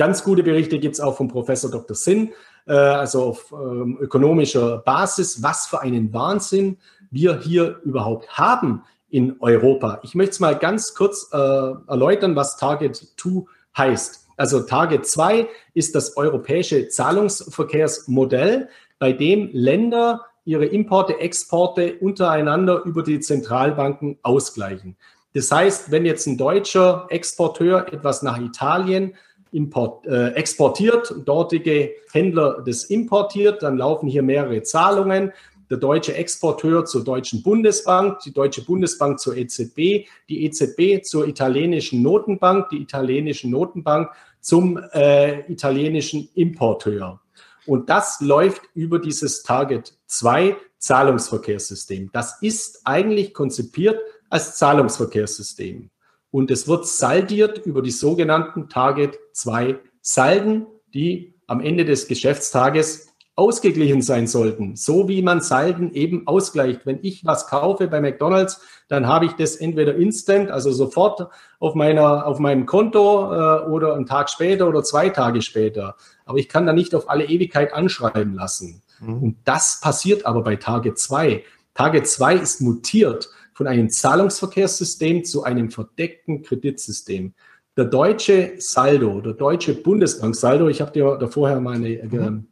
Ganz 0.00 0.24
gute 0.24 0.42
Berichte 0.42 0.78
gibt 0.78 0.94
es 0.94 1.00
auch 1.00 1.14
vom 1.14 1.28
Professor 1.28 1.70
Dr. 1.70 1.94
Sinn, 1.94 2.32
äh, 2.66 2.72
also 2.72 3.22
auf 3.22 3.52
ähm, 3.52 3.98
ökonomischer 4.00 4.78
Basis. 4.78 5.42
Was 5.42 5.66
für 5.66 5.82
einen 5.82 6.10
Wahnsinn 6.14 6.78
wir 7.10 7.38
hier 7.38 7.80
überhaupt 7.84 8.30
haben 8.30 8.82
in 9.10 9.36
Europa. 9.40 10.00
Ich 10.02 10.14
möchte 10.14 10.30
es 10.30 10.40
mal 10.40 10.56
ganz 10.56 10.94
kurz 10.94 11.28
äh, 11.34 11.36
erläutern, 11.36 12.34
was 12.34 12.56
Target 12.56 12.96
2 13.18 13.44
heißt. 13.76 14.26
Also 14.38 14.60
Target 14.60 15.04
2 15.04 15.46
ist 15.74 15.94
das 15.94 16.16
europäische 16.16 16.88
Zahlungsverkehrsmodell, 16.88 18.70
bei 18.98 19.12
dem 19.12 19.50
Länder 19.52 20.24
ihre 20.46 20.64
Importe, 20.64 21.20
Exporte 21.20 21.98
untereinander 22.00 22.84
über 22.86 23.02
die 23.02 23.20
Zentralbanken 23.20 24.18
ausgleichen. 24.22 24.96
Das 25.34 25.52
heißt, 25.52 25.90
wenn 25.90 26.06
jetzt 26.06 26.26
ein 26.26 26.38
deutscher 26.38 27.06
Exporteur 27.10 27.92
etwas 27.92 28.22
nach 28.22 28.40
Italien 28.40 29.14
import, 29.52 30.06
äh, 30.06 30.30
exportiert, 30.30 31.14
dortige 31.24 31.92
Händler 32.12 32.62
das 32.64 32.84
importiert, 32.84 33.62
dann 33.62 33.78
laufen 33.78 34.08
hier 34.08 34.22
mehrere 34.22 34.62
Zahlungen 34.62 35.32
der 35.70 35.78
deutsche 35.78 36.14
Exporteur 36.14 36.84
zur 36.84 37.04
Deutschen 37.04 37.42
Bundesbank, 37.42 38.18
die 38.20 38.32
Deutsche 38.32 38.64
Bundesbank 38.64 39.20
zur 39.20 39.36
EZB, 39.36 40.06
die 40.28 40.44
EZB 40.44 41.02
zur 41.04 41.28
italienischen 41.28 42.02
Notenbank, 42.02 42.68
die 42.70 42.82
italienische 42.82 43.48
Notenbank 43.48 44.10
zum 44.40 44.78
äh, 44.92 45.40
italienischen 45.50 46.28
Importeur. 46.34 47.20
Und 47.66 47.88
das 47.88 48.20
läuft 48.20 48.62
über 48.74 48.98
dieses 48.98 49.44
Target 49.44 49.94
2 50.06 50.56
Zahlungsverkehrssystem. 50.78 52.10
Das 52.12 52.40
ist 52.42 52.80
eigentlich 52.84 53.32
konzipiert 53.32 54.00
als 54.28 54.56
Zahlungsverkehrssystem. 54.56 55.90
Und 56.30 56.50
es 56.50 56.68
wird 56.68 56.86
saldiert 56.86 57.58
über 57.58 57.82
die 57.82 57.90
sogenannten 57.90 58.68
Target 58.68 59.18
2 59.32 59.78
Salden, 60.00 60.66
die 60.94 61.34
am 61.46 61.60
Ende 61.60 61.84
des 61.84 62.08
Geschäftstages 62.08 63.10
ausgeglichen 63.40 64.02
sein 64.02 64.26
sollten, 64.26 64.76
so 64.76 65.08
wie 65.08 65.22
man 65.22 65.40
Salden 65.40 65.94
eben 65.94 66.26
ausgleicht. 66.26 66.84
Wenn 66.84 66.98
ich 67.02 67.24
was 67.24 67.46
kaufe 67.46 67.88
bei 67.88 68.00
McDonald's, 68.00 68.60
dann 68.88 69.06
habe 69.06 69.24
ich 69.24 69.32
das 69.32 69.56
entweder 69.56 69.94
instant, 69.94 70.50
also 70.50 70.70
sofort 70.72 71.28
auf 71.58 71.74
meiner 71.74 72.26
auf 72.26 72.38
meinem 72.38 72.66
Konto 72.66 73.32
äh, 73.32 73.66
oder 73.66 73.94
einen 73.94 74.04
Tag 74.04 74.28
später 74.28 74.68
oder 74.68 74.82
zwei 74.82 75.08
Tage 75.08 75.40
später. 75.40 75.96
Aber 76.26 76.38
ich 76.38 76.48
kann 76.50 76.66
da 76.66 76.74
nicht 76.74 76.94
auf 76.94 77.08
alle 77.08 77.24
Ewigkeit 77.24 77.72
anschreiben 77.72 78.34
lassen. 78.34 78.82
Mhm. 79.00 79.22
Und 79.22 79.36
das 79.44 79.80
passiert 79.80 80.26
aber 80.26 80.42
bei 80.42 80.56
Tage 80.56 80.94
2. 80.94 81.42
Tage 81.72 82.02
2 82.02 82.36
ist 82.36 82.60
mutiert 82.60 83.30
von 83.60 83.66
einem 83.66 83.90
Zahlungsverkehrssystem 83.90 85.22
zu 85.22 85.44
einem 85.44 85.70
verdeckten 85.70 86.40
Kreditsystem. 86.40 87.34
Der 87.76 87.84
deutsche 87.84 88.54
Saldo, 88.56 89.20
der 89.20 89.34
deutsche 89.34 89.74
Bundesbank-Saldo, 89.74 90.68
ich 90.68 90.80
habe 90.80 90.92
dir 90.92 91.18
da 91.20 91.26
vorher 91.26 91.60
meine 91.60 92.02
mhm. 92.10 92.46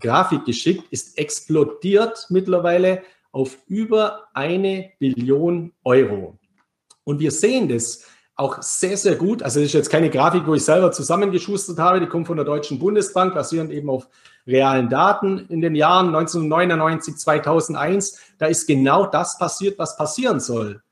Grafik 0.00 0.46
geschickt, 0.46 0.84
ist 0.90 1.18
explodiert 1.18 2.28
mittlerweile 2.30 3.02
auf 3.32 3.58
über 3.66 4.28
eine 4.32 4.92
Billion 4.98 5.74
Euro. 5.84 6.38
Und 7.04 7.20
wir 7.20 7.32
sehen 7.32 7.68
das 7.68 8.06
auch 8.36 8.62
sehr, 8.62 8.96
sehr 8.98 9.16
gut. 9.16 9.42
Also 9.42 9.60
das 9.60 9.68
ist 9.68 9.72
jetzt 9.72 9.90
keine 9.90 10.10
Grafik, 10.10 10.46
wo 10.46 10.54
ich 10.54 10.64
selber 10.64 10.92
zusammengeschustert 10.92 11.78
habe, 11.78 12.00
die 12.00 12.06
kommt 12.06 12.26
von 12.26 12.36
der 12.36 12.44
Deutschen 12.44 12.78
Bundesbank, 12.78 13.34
basierend 13.34 13.72
eben 13.72 13.88
auf 13.88 14.08
realen 14.46 14.90
Daten 14.90 15.38
in 15.48 15.62
den 15.62 15.74
Jahren 15.74 16.08
1999, 16.08 17.16
2001. 17.16 18.18
Da 18.38 18.46
ist 18.46 18.66
genau 18.66 19.06
das 19.06 19.38
passiert, 19.38 19.78
was 19.78 19.96
passieren 19.96 20.38
soll. 20.38 20.82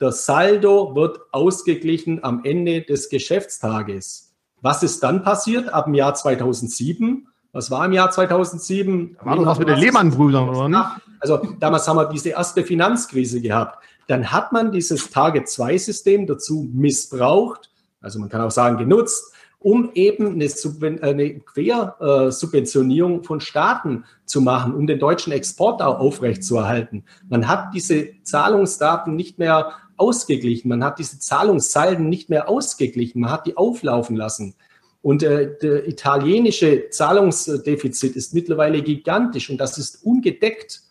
Der 0.00 0.10
Saldo 0.10 0.96
wird 0.96 1.20
ausgeglichen 1.30 2.24
am 2.24 2.44
Ende 2.44 2.82
des 2.82 3.08
Geschäftstages. 3.08 4.34
Was 4.60 4.82
ist 4.82 5.02
dann 5.04 5.22
passiert 5.22 5.72
ab 5.72 5.84
dem 5.84 5.94
Jahr 5.94 6.14
2007? 6.14 7.28
Was 7.52 7.70
war 7.70 7.84
im 7.84 7.92
Jahr 7.92 8.10
2007? 8.10 9.16
Da 9.20 9.26
war 9.26 9.36
doch 9.36 9.46
was 9.46 9.58
mit 9.60 9.68
den 9.68 9.78
Lehmann-Brüdern, 9.78 10.48
oder 10.48 10.68
nicht? 10.68 10.84
Also 11.20 11.40
damals 11.60 11.86
haben 11.86 11.96
wir 11.96 12.06
diese 12.06 12.30
erste 12.30 12.64
Finanzkrise 12.64 13.40
gehabt. 13.40 13.84
Dann 14.12 14.30
hat 14.30 14.52
man 14.52 14.72
dieses 14.72 15.08
Target-2-System 15.08 16.26
dazu 16.26 16.68
missbraucht, 16.70 17.70
also 18.02 18.18
man 18.18 18.28
kann 18.28 18.42
auch 18.42 18.50
sagen 18.50 18.76
genutzt, 18.76 19.32
um 19.58 19.90
eben 19.94 20.34
eine, 20.34 20.50
Subven 20.50 21.02
eine 21.02 21.40
Quersubventionierung 21.40 23.24
von 23.24 23.40
Staaten 23.40 24.04
zu 24.26 24.42
machen, 24.42 24.74
um 24.74 24.86
den 24.86 24.98
deutschen 24.98 25.32
Export 25.32 25.80
auch 25.80 25.98
aufrechtzuerhalten. 25.98 27.04
Man 27.30 27.48
hat 27.48 27.72
diese 27.72 28.10
Zahlungsdaten 28.22 29.16
nicht 29.16 29.38
mehr 29.38 29.72
ausgeglichen, 29.96 30.68
man 30.68 30.84
hat 30.84 30.98
diese 30.98 31.18
Zahlungssalden 31.18 32.10
nicht 32.10 32.28
mehr 32.28 32.50
ausgeglichen, 32.50 33.22
man 33.22 33.30
hat 33.30 33.46
die 33.46 33.56
auflaufen 33.56 34.14
lassen. 34.14 34.54
Und 35.00 35.22
äh, 35.22 35.56
der 35.62 35.88
italienische 35.88 36.90
Zahlungsdefizit 36.90 38.14
ist 38.14 38.34
mittlerweile 38.34 38.82
gigantisch 38.82 39.48
und 39.48 39.56
das 39.56 39.78
ist 39.78 40.04
ungedeckt. 40.04 40.82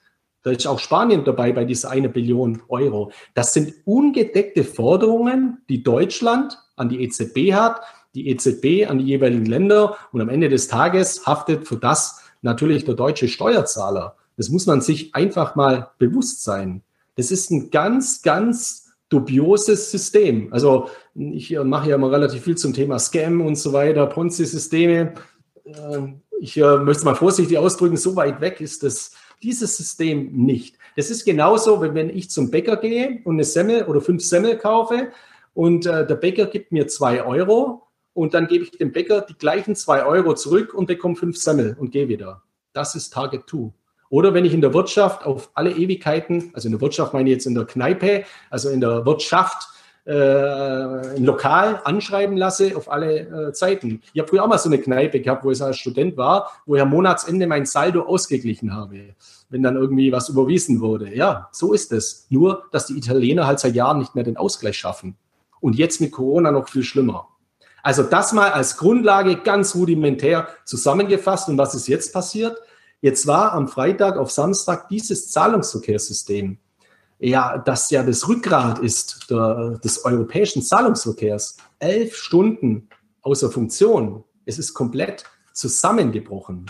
Da 0.43 0.51
ist 0.51 0.65
auch 0.65 0.79
Spanien 0.79 1.23
dabei 1.23 1.51
bei 1.51 1.65
dieser 1.65 1.91
eine 1.91 2.09
Billion 2.09 2.61
Euro. 2.67 3.11
Das 3.33 3.53
sind 3.53 3.73
ungedeckte 3.85 4.63
Forderungen, 4.63 5.59
die 5.69 5.83
Deutschland 5.83 6.57
an 6.75 6.89
die 6.89 7.03
EZB 7.03 7.53
hat, 7.53 7.81
die 8.15 8.29
EZB 8.29 8.89
an 8.89 8.97
die 8.97 9.05
jeweiligen 9.05 9.45
Länder 9.45 9.97
und 10.11 10.21
am 10.21 10.29
Ende 10.29 10.49
des 10.49 10.67
Tages 10.67 11.25
haftet 11.25 11.67
für 11.67 11.77
das 11.77 12.21
natürlich 12.41 12.85
der 12.85 12.95
deutsche 12.95 13.27
Steuerzahler. 13.27 14.15
Das 14.37 14.49
muss 14.49 14.65
man 14.65 14.81
sich 14.81 15.13
einfach 15.13 15.55
mal 15.55 15.91
bewusst 15.99 16.43
sein. 16.43 16.81
Das 17.15 17.31
ist 17.31 17.51
ein 17.51 17.69
ganz, 17.69 18.21
ganz 18.21 18.91
dubioses 19.09 19.91
System. 19.91 20.51
Also 20.51 20.89
ich 21.13 21.51
mache 21.63 21.89
ja 21.89 21.95
immer 21.95 22.11
relativ 22.11 22.43
viel 22.43 22.57
zum 22.57 22.73
Thema 22.73 22.97
Scam 22.97 23.41
und 23.41 23.55
so 23.57 23.73
weiter, 23.73 24.07
Ponzi-Systeme. 24.07 25.13
Äh, 25.65 25.99
ich 26.39 26.57
äh, 26.57 26.77
möchte 26.77 27.01
es 27.01 27.03
mal 27.03 27.15
vorsichtig 27.15 27.57
ausdrücken, 27.57 27.97
so 27.97 28.15
weit 28.15 28.41
weg 28.41 28.61
ist 28.61 28.81
das, 28.83 29.11
dieses 29.43 29.77
System 29.77 30.31
nicht. 30.31 30.77
Das 30.95 31.09
ist 31.09 31.25
genauso, 31.25 31.81
wenn 31.81 32.09
ich 32.09 32.29
zum 32.29 32.51
Bäcker 32.51 32.77
gehe 32.77 33.21
und 33.23 33.35
eine 33.35 33.43
Semmel 33.43 33.83
oder 33.85 34.01
fünf 34.01 34.23
Semmel 34.23 34.57
kaufe 34.57 35.11
und 35.53 35.85
äh, 35.85 36.05
der 36.05 36.15
Bäcker 36.15 36.45
gibt 36.45 36.71
mir 36.71 36.87
zwei 36.87 37.23
Euro 37.23 37.87
und 38.13 38.33
dann 38.33 38.47
gebe 38.47 38.63
ich 38.65 38.71
dem 38.71 38.91
Bäcker 38.91 39.21
die 39.21 39.37
gleichen 39.37 39.75
zwei 39.75 40.05
Euro 40.05 40.33
zurück 40.33 40.73
und 40.73 40.87
bekomme 40.87 41.15
fünf 41.15 41.37
Semmel 41.37 41.75
und 41.79 41.91
gehe 41.91 42.07
wieder. 42.07 42.43
Das 42.73 42.95
ist 42.95 43.11
Target 43.11 43.49
2. 43.49 43.71
Oder 44.09 44.33
wenn 44.33 44.43
ich 44.43 44.53
in 44.53 44.61
der 44.61 44.73
Wirtschaft 44.73 45.25
auf 45.25 45.51
alle 45.53 45.71
Ewigkeiten, 45.71 46.51
also 46.53 46.67
in 46.67 46.73
der 46.73 46.81
Wirtschaft 46.81 47.13
meine 47.13 47.29
ich 47.29 47.35
jetzt 47.35 47.45
in 47.45 47.55
der 47.55 47.65
Kneipe, 47.65 48.25
also 48.49 48.69
in 48.69 48.81
der 48.81 49.05
Wirtschaft, 49.05 49.69
äh, 50.06 50.14
ein 50.14 51.24
Lokal 51.24 51.82
anschreiben 51.84 52.36
lasse 52.36 52.76
auf 52.76 52.91
alle 52.91 53.49
äh, 53.49 53.54
Zeiten. 53.54 54.02
Ich 54.14 54.20
habe 54.20 54.30
früher 54.30 54.43
auch 54.43 54.47
mal 54.47 54.58
so 54.58 54.70
eine 54.70 54.80
Kneipe 54.80 55.20
gehabt, 55.22 55.43
wo 55.43 55.52
ich 55.52 55.62
als 55.62 55.78
Student 55.78 56.18
war, 56.18 56.52
wo 56.66 56.76
ich 56.76 56.82
am 56.82 56.89
Monatsende 56.89 57.45
mein 57.45 57.66
Saldo 57.66 58.04
ausgeglichen 58.04 58.74
habe, 58.74 59.16
wenn 59.49 59.62
dann 59.62 59.76
irgendwie 59.76 60.12
was 60.12 60.30
überwiesen 60.30 60.82
wurde. 60.82 61.16
Ja, 61.16 61.49
so 61.52 61.74
ist 61.74 61.91
es. 61.91 62.26
Nur, 62.30 62.64
dass 62.72 62.88
die 62.88 62.97
Italiener 62.97 63.45
halt 63.45 63.60
seit 63.60 63.76
Jahren 63.76 63.99
nicht 63.99 64.16
mehr 64.16 64.24
den 64.24 64.38
Ausgleich 64.38 64.78
schaffen. 64.78 65.16
Und 65.60 65.76
jetzt 65.76 66.02
mit 66.02 66.12
Corona 66.12 66.52
noch 66.52 66.68
viel 66.68 66.84
schlimmer. 66.84 67.28
Also 67.84 68.04
das 68.04 68.34
mal 68.34 68.52
als 68.52 68.78
Grundlage 68.78 69.38
ganz 69.38 69.76
rudimentär 69.76 70.47
zusammengefasst. 70.66 71.49
Und 71.49 71.58
was 71.58 71.76
ist 71.76 71.88
jetzt 71.88 72.14
passiert? 72.14 72.58
Jetzt 73.02 73.26
war 73.26 73.54
am 73.54 73.68
Freitag 73.68 74.18
auf 74.18 74.32
Samstag 74.32 74.88
dieses 74.89 75.32
Zahlungsverkehrssystem, 75.32 76.58
ja, 77.22 77.57
das 77.57 77.89
ja 77.91 78.03
das 78.03 78.28
Rückgrat 78.28 78.80
ist 78.80 79.30
der, 79.30 79.80
des 79.84 80.03
europäischen 80.03 80.61
Zahlungsverkehrs, 80.61 81.57
elf 81.80 82.15
Stunden 82.15 82.89
außer 83.22 83.51
Funktion. 83.51 84.24
Es 84.45 84.57
ist 84.57 84.74
komplett 84.74 85.24
zusammengebrochen. 85.53 86.65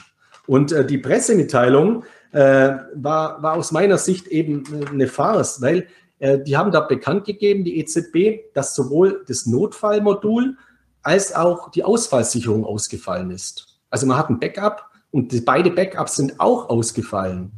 Und 0.47 0.71
äh, 0.71 0.85
die 0.85 0.97
Pressemitteilung 0.97 2.03
äh, 2.33 2.73
war, 2.95 3.41
war 3.41 3.53
aus 3.53 3.71
meiner 3.71 3.97
Sicht 3.97 4.27
eben 4.27 4.63
eine 4.89 5.07
Farce, 5.07 5.61
weil 5.61 5.87
äh, 6.19 6.39
die 6.39 6.57
haben 6.57 6.71
da 6.71 6.81
bekannt 6.81 7.25
gegeben, 7.25 7.63
die 7.63 7.79
EZB, 7.79 8.53
dass 8.53 8.75
sowohl 8.75 9.23
das 9.27 9.45
Notfallmodul 9.45 10.57
als 11.01 11.33
auch 11.33 11.71
die 11.71 11.83
Ausfallsicherung 11.83 12.65
ausgefallen 12.65 13.31
ist. 13.31 13.79
Also 13.89 14.05
man 14.05 14.17
hat 14.17 14.29
ein 14.29 14.39
Backup 14.39 14.89
und 15.11 15.31
die, 15.31 15.41
beide 15.41 15.71
Backups 15.71 16.15
sind 16.15 16.39
auch 16.39 16.69
ausgefallen. 16.69 17.51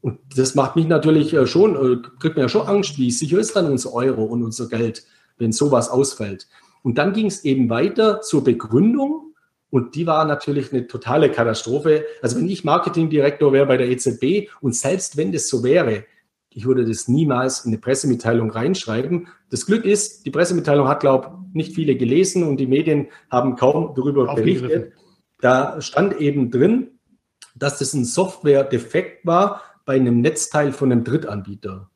Und 0.00 0.18
das 0.36 0.54
macht 0.54 0.76
mich 0.76 0.86
natürlich 0.86 1.34
äh, 1.34 1.46
schon, 1.46 1.76
äh, 1.76 2.08
kriegt 2.18 2.36
mir 2.36 2.42
ja 2.42 2.48
schon 2.48 2.66
Angst, 2.66 2.98
wie 2.98 3.10
sicher 3.10 3.38
ist 3.38 3.54
dann 3.54 3.70
unser 3.70 3.92
Euro 3.92 4.24
und 4.24 4.42
unser 4.42 4.68
Geld, 4.68 5.04
wenn 5.38 5.52
sowas 5.52 5.88
ausfällt. 5.88 6.48
Und 6.82 6.96
dann 6.98 7.12
ging 7.12 7.26
es 7.26 7.44
eben 7.44 7.68
weiter 7.68 8.20
zur 8.22 8.42
Begründung 8.42 9.34
und 9.68 9.94
die 9.94 10.06
war 10.06 10.24
natürlich 10.24 10.72
eine 10.72 10.86
totale 10.86 11.30
Katastrophe. 11.30 12.04
Also 12.22 12.38
wenn 12.38 12.48
ich 12.48 12.64
Marketingdirektor 12.64 13.52
wäre 13.52 13.66
bei 13.66 13.76
der 13.76 13.88
EZB 13.88 14.48
und 14.60 14.74
selbst 14.74 15.16
wenn 15.16 15.32
das 15.32 15.48
so 15.48 15.62
wäre, 15.62 16.04
ich 16.52 16.66
würde 16.66 16.84
das 16.84 17.06
niemals 17.06 17.64
in 17.64 17.70
eine 17.70 17.78
Pressemitteilung 17.78 18.50
reinschreiben. 18.50 19.28
Das 19.50 19.66
Glück 19.66 19.84
ist, 19.84 20.26
die 20.26 20.30
Pressemitteilung 20.30 20.88
hat, 20.88 21.00
glaube 21.00 21.28
ich, 21.28 21.54
nicht 21.54 21.74
viele 21.74 21.94
gelesen 21.94 22.42
und 22.42 22.56
die 22.56 22.66
Medien 22.66 23.08
haben 23.30 23.54
kaum 23.54 23.94
darüber 23.94 24.34
berichtet. 24.34 24.92
Da 25.40 25.80
stand 25.80 26.20
eben 26.20 26.50
drin, 26.50 26.98
dass 27.54 27.78
das 27.78 27.94
ein 27.94 28.04
Software-Defekt 28.04 29.24
war 29.26 29.62
bei 29.90 29.96
einem 29.96 30.20
Netzteil 30.20 30.70
von 30.70 30.92
einem 30.92 31.02
Drittanbieter. 31.02 31.90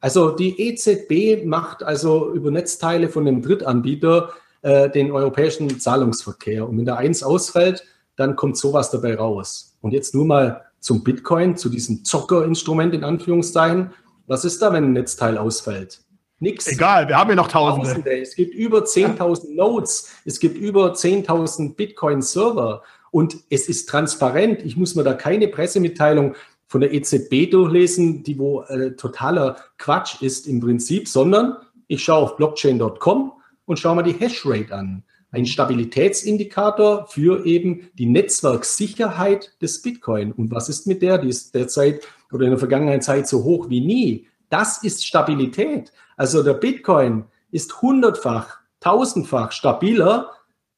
Also 0.00 0.32
die 0.32 0.60
EZB 0.68 1.46
macht 1.46 1.82
also 1.82 2.34
über 2.34 2.50
Netzteile 2.50 3.08
von 3.08 3.26
einem 3.26 3.40
Drittanbieter 3.40 4.34
äh, 4.60 4.90
den 4.90 5.10
europäischen 5.10 5.80
Zahlungsverkehr. 5.80 6.68
Und 6.68 6.76
wenn 6.76 6.84
der 6.84 6.98
eins 6.98 7.22
ausfällt, 7.22 7.84
dann 8.16 8.36
kommt 8.36 8.58
sowas 8.58 8.90
dabei 8.90 9.14
raus. 9.14 9.78
Und 9.80 9.92
jetzt 9.92 10.14
nur 10.14 10.26
mal 10.26 10.66
zum 10.78 11.02
Bitcoin, 11.02 11.56
zu 11.56 11.70
diesem 11.70 12.04
Zockerinstrument 12.04 12.92
in 12.92 13.02
Anführungszeichen. 13.02 13.92
Was 14.26 14.44
ist 14.44 14.60
da, 14.60 14.70
wenn 14.74 14.84
ein 14.84 14.92
Netzteil 14.92 15.38
ausfällt? 15.38 16.02
Nix. 16.40 16.66
Egal, 16.66 17.08
wir 17.08 17.16
haben 17.16 17.30
ja 17.30 17.36
noch 17.36 17.48
Tausende. 17.48 17.88
Tausende. 17.88 18.20
Es 18.20 18.36
gibt 18.36 18.54
über 18.54 18.80
10.000 18.80 19.54
Nodes, 19.54 20.10
es 20.26 20.38
gibt 20.38 20.58
über 20.58 20.92
10.000 20.92 21.76
Bitcoin-Server 21.76 22.82
und 23.10 23.38
es 23.48 23.70
ist 23.70 23.88
transparent. 23.88 24.62
Ich 24.66 24.76
muss 24.76 24.94
mir 24.94 25.02
da 25.02 25.14
keine 25.14 25.48
Pressemitteilung 25.48 26.34
von 26.68 26.82
der 26.82 26.92
EZB 26.92 27.50
durchlesen, 27.50 28.22
die 28.22 28.38
wo 28.38 28.62
äh, 28.62 28.94
totaler 28.94 29.56
Quatsch 29.78 30.22
ist 30.22 30.46
im 30.46 30.60
Prinzip, 30.60 31.08
sondern 31.08 31.56
ich 31.88 32.04
schaue 32.04 32.22
auf 32.22 32.36
blockchain.com 32.36 33.32
und 33.64 33.78
schaue 33.78 33.96
mir 33.96 34.02
die 34.02 34.12
Hashrate 34.12 34.74
an. 34.74 35.02
Ein 35.30 35.46
Stabilitätsindikator 35.46 37.06
für 37.08 37.44
eben 37.44 37.88
die 37.94 38.06
Netzwerksicherheit 38.06 39.52
des 39.60 39.82
Bitcoin. 39.82 40.32
Und 40.32 40.50
was 40.50 40.68
ist 40.68 40.86
mit 40.86 41.02
der? 41.02 41.18
Die 41.18 41.28
ist 41.28 41.54
derzeit 41.54 42.02
oder 42.32 42.44
in 42.44 42.50
der 42.50 42.58
vergangenen 42.58 43.02
Zeit 43.02 43.28
so 43.28 43.44
hoch 43.44 43.68
wie 43.68 43.80
nie. 43.80 44.26
Das 44.50 44.82
ist 44.82 45.06
Stabilität. 45.06 45.92
Also 46.16 46.42
der 46.42 46.54
Bitcoin 46.54 47.24
ist 47.50 47.82
hundertfach, 47.82 48.58
tausendfach 48.80 49.52
stabiler 49.52 50.30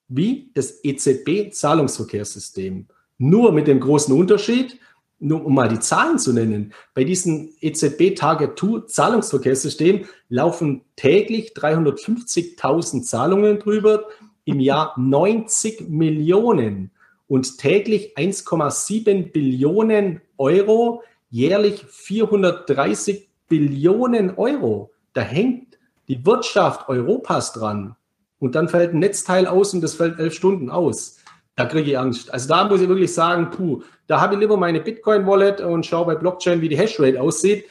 wie 0.09 0.51
das 0.55 0.85
EZB-Zahlungsverkehrssystem. 0.85 2.87
Nur 3.19 3.53
mit 3.53 3.69
dem 3.69 3.81
großen 3.81 4.15
Unterschied, 4.15 4.79
nur 5.21 5.45
um 5.45 5.55
mal 5.55 5.69
die 5.69 5.79
Zahlen 5.79 6.19
zu 6.19 6.33
nennen, 6.33 6.73
bei 6.95 7.05
diesem 7.05 7.51
EZB 7.61 8.17
Target 8.17 8.59
2 8.59 8.87
Zahlungsverkehrssystem 8.87 10.07
laufen 10.29 10.83
täglich 10.97 11.53
350.000 11.53 13.03
Zahlungen 13.03 13.59
drüber, 13.59 14.07
im 14.45 14.59
Jahr 14.59 14.95
90 14.99 15.89
Millionen 15.89 16.91
und 17.29 17.59
täglich 17.59 18.17
1,7 18.17 19.31
Billionen 19.31 20.21
Euro, 20.39 21.03
jährlich 21.29 21.85
430 21.87 23.29
Billionen 23.49 24.37
Euro. 24.37 24.91
Da 25.13 25.21
hängt 25.21 25.79
die 26.09 26.25
Wirtschaft 26.27 26.89
Europas 26.89 27.53
dran. 27.53 27.95
Und 28.41 28.55
dann 28.55 28.69
fällt 28.69 28.95
ein 28.95 28.99
Netzteil 28.99 29.47
aus 29.47 29.75
und 29.75 29.83
das 29.83 29.95
fällt 29.95 30.19
elf 30.19 30.35
Stunden 30.35 30.71
aus. 30.71 31.20
Da 31.61 31.67
kriege 31.67 31.91
ich 31.91 31.99
Angst. 31.99 32.33
Also 32.33 32.49
da 32.49 32.67
muss 32.67 32.81
ich 32.81 32.89
wirklich 32.89 33.13
sagen, 33.13 33.51
puh, 33.51 33.83
da 34.07 34.19
habe 34.19 34.33
ich 34.33 34.41
lieber 34.41 34.57
meine 34.57 34.81
Bitcoin-Wallet 34.81 35.61
und 35.61 35.85
schaue 35.85 36.07
bei 36.07 36.15
Blockchain, 36.15 36.63
wie 36.63 36.71
die 36.71 36.79
Hashrate 36.79 37.21
aussieht. 37.21 37.67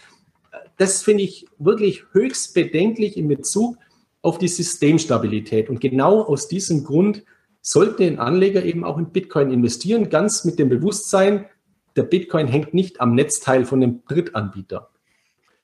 Das 0.77 1.01
finde 1.01 1.23
ich 1.23 1.47
wirklich 1.57 2.03
höchst 2.11 2.53
bedenklich 2.53 3.17
in 3.17 3.27
Bezug 3.27 3.77
auf 4.21 4.37
die 4.37 4.47
Systemstabilität. 4.47 5.71
Und 5.71 5.81
genau 5.81 6.21
aus 6.21 6.47
diesem 6.47 6.83
Grund 6.83 7.23
sollte 7.63 8.03
ein 8.03 8.19
Anleger 8.19 8.63
eben 8.63 8.83
auch 8.83 8.99
in 8.99 9.09
Bitcoin 9.09 9.49
investieren, 9.49 10.11
ganz 10.11 10.45
mit 10.45 10.59
dem 10.59 10.69
Bewusstsein, 10.69 11.45
der 11.95 12.03
Bitcoin 12.03 12.47
hängt 12.47 12.75
nicht 12.75 13.01
am 13.01 13.15
Netzteil 13.15 13.65
von 13.65 13.81
dem 13.81 14.03
Drittanbieter. 14.07 14.91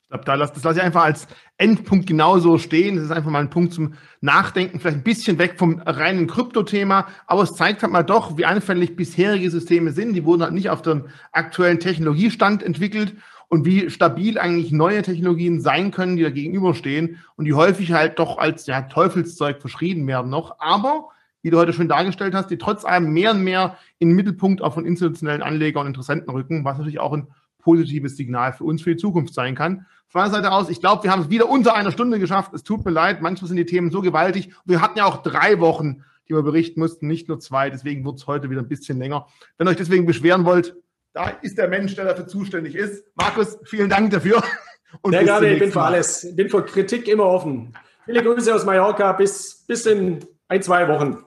Ich 0.05 0.09
glaube, 0.09 0.25
da 0.25 0.35
lass, 0.35 0.53
das 0.53 0.63
lasse 0.63 0.77
ich 0.77 0.85
einfach 0.85 1.03
als 1.03 1.27
Endpunkt 1.57 2.05
genauso 2.05 2.59
stehen. 2.59 2.95
Das 2.95 3.05
ist 3.05 3.11
einfach 3.11 3.31
mal 3.31 3.39
ein 3.39 3.49
Punkt 3.49 3.73
zum 3.73 3.95
Nachdenken, 4.21 4.79
vielleicht 4.79 4.97
ein 4.97 5.03
bisschen 5.03 5.39
weg 5.39 5.55
vom 5.57 5.81
reinen 5.83 6.27
Kryptothema, 6.27 7.07
aber 7.25 7.41
es 7.41 7.55
zeigt 7.55 7.81
halt 7.81 7.91
mal 7.91 8.03
doch, 8.03 8.37
wie 8.37 8.45
anfällig 8.45 8.95
bisherige 8.95 9.49
Systeme 9.49 9.91
sind. 9.91 10.13
Die 10.13 10.23
wurden 10.23 10.43
halt 10.43 10.53
nicht 10.53 10.69
auf 10.69 10.83
dem 10.83 11.07
aktuellen 11.31 11.79
Technologiestand 11.79 12.61
entwickelt 12.61 13.15
und 13.47 13.65
wie 13.65 13.89
stabil 13.89 14.37
eigentlich 14.37 14.71
neue 14.71 15.01
Technologien 15.01 15.59
sein 15.59 15.89
können, 15.89 16.17
die 16.17 16.23
da 16.23 16.29
gegenüberstehen 16.29 17.17
und 17.35 17.45
die 17.45 17.53
häufig 17.53 17.91
halt 17.91 18.19
doch 18.19 18.37
als 18.37 18.67
ja, 18.67 18.83
Teufelszeug 18.83 19.59
verschrieben 19.59 20.05
werden 20.05 20.29
noch. 20.29 20.59
Aber, 20.59 21.09
wie 21.41 21.49
du 21.49 21.57
heute 21.57 21.73
schon 21.73 21.87
dargestellt 21.87 22.35
hast, 22.35 22.51
die 22.51 22.59
trotz 22.59 22.85
allem 22.85 23.11
mehr 23.11 23.31
und 23.31 23.43
mehr 23.43 23.77
in 23.97 24.09
den 24.09 24.15
Mittelpunkt 24.15 24.61
auch 24.61 24.75
von 24.75 24.85
institutionellen 24.85 25.41
Anlegern 25.41 25.81
und 25.81 25.87
Interessenten 25.87 26.29
rücken, 26.29 26.63
was 26.63 26.77
natürlich 26.77 26.99
auch 26.99 27.13
ein 27.13 27.27
positives 27.59 28.15
Signal 28.15 28.53
für 28.53 28.63
uns 28.63 28.83
für 28.83 28.91
die 28.91 29.01
Zukunft 29.01 29.33
sein 29.33 29.55
kann. 29.55 29.87
Von 30.07 30.21
meiner 30.21 30.33
Seite 30.33 30.51
aus, 30.51 30.69
ich 30.69 30.79
glaube, 30.79 31.03
wir 31.03 31.11
haben 31.11 31.23
es 31.23 31.29
wieder 31.29 31.49
unter 31.49 31.75
einer 31.75 31.91
Stunde 31.91 32.19
geschafft. 32.19 32.53
Es 32.53 32.63
tut 32.63 32.85
mir 32.85 32.91
leid, 32.91 33.21
manchmal 33.21 33.47
sind 33.47 33.57
die 33.57 33.65
Themen 33.65 33.91
so 33.91 34.01
gewaltig. 34.01 34.51
Wir 34.65 34.81
hatten 34.81 34.97
ja 34.97 35.05
auch 35.05 35.23
drei 35.23 35.59
Wochen, 35.59 36.03
die 36.27 36.33
wir 36.33 36.43
berichten 36.43 36.79
mussten, 36.79 37.07
nicht 37.07 37.27
nur 37.27 37.39
zwei. 37.39 37.69
Deswegen 37.69 38.05
wird 38.05 38.17
es 38.17 38.27
heute 38.27 38.49
wieder 38.49 38.61
ein 38.61 38.67
bisschen 38.67 38.97
länger. 38.97 39.27
Wenn 39.57 39.67
ihr 39.67 39.71
euch 39.71 39.77
deswegen 39.77 40.05
beschweren 40.05 40.45
wollt, 40.45 40.75
da 41.13 41.29
ist 41.29 41.57
der 41.57 41.69
Mensch, 41.69 41.95
der 41.95 42.05
dafür 42.05 42.27
zuständig 42.27 42.75
ist. 42.75 43.05
Markus, 43.15 43.57
vielen 43.63 43.89
Dank 43.89 44.11
dafür. 44.11 44.43
Und 45.01 45.13
Sehr 45.13 45.23
gerne, 45.23 45.53
ich 45.53 45.59
bin 45.59 45.71
für 45.71 45.81
alles. 45.81 46.23
Ich 46.23 46.35
bin 46.35 46.49
für 46.49 46.63
Kritik 46.63 47.07
immer 47.07 47.25
offen. 47.25 47.73
Viele 48.05 48.21
Grüße 48.21 48.53
aus 48.53 48.65
Mallorca. 48.65 49.13
Bis, 49.13 49.63
bis 49.67 49.85
in 49.85 50.25
ein, 50.47 50.61
zwei 50.61 50.87
Wochen. 50.87 51.23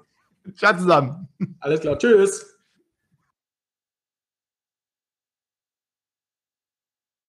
Ciao 0.55 0.77
zusammen. 0.77 1.29
Alles 1.61 1.81
klar. 1.81 1.99
Tschüss. 1.99 2.48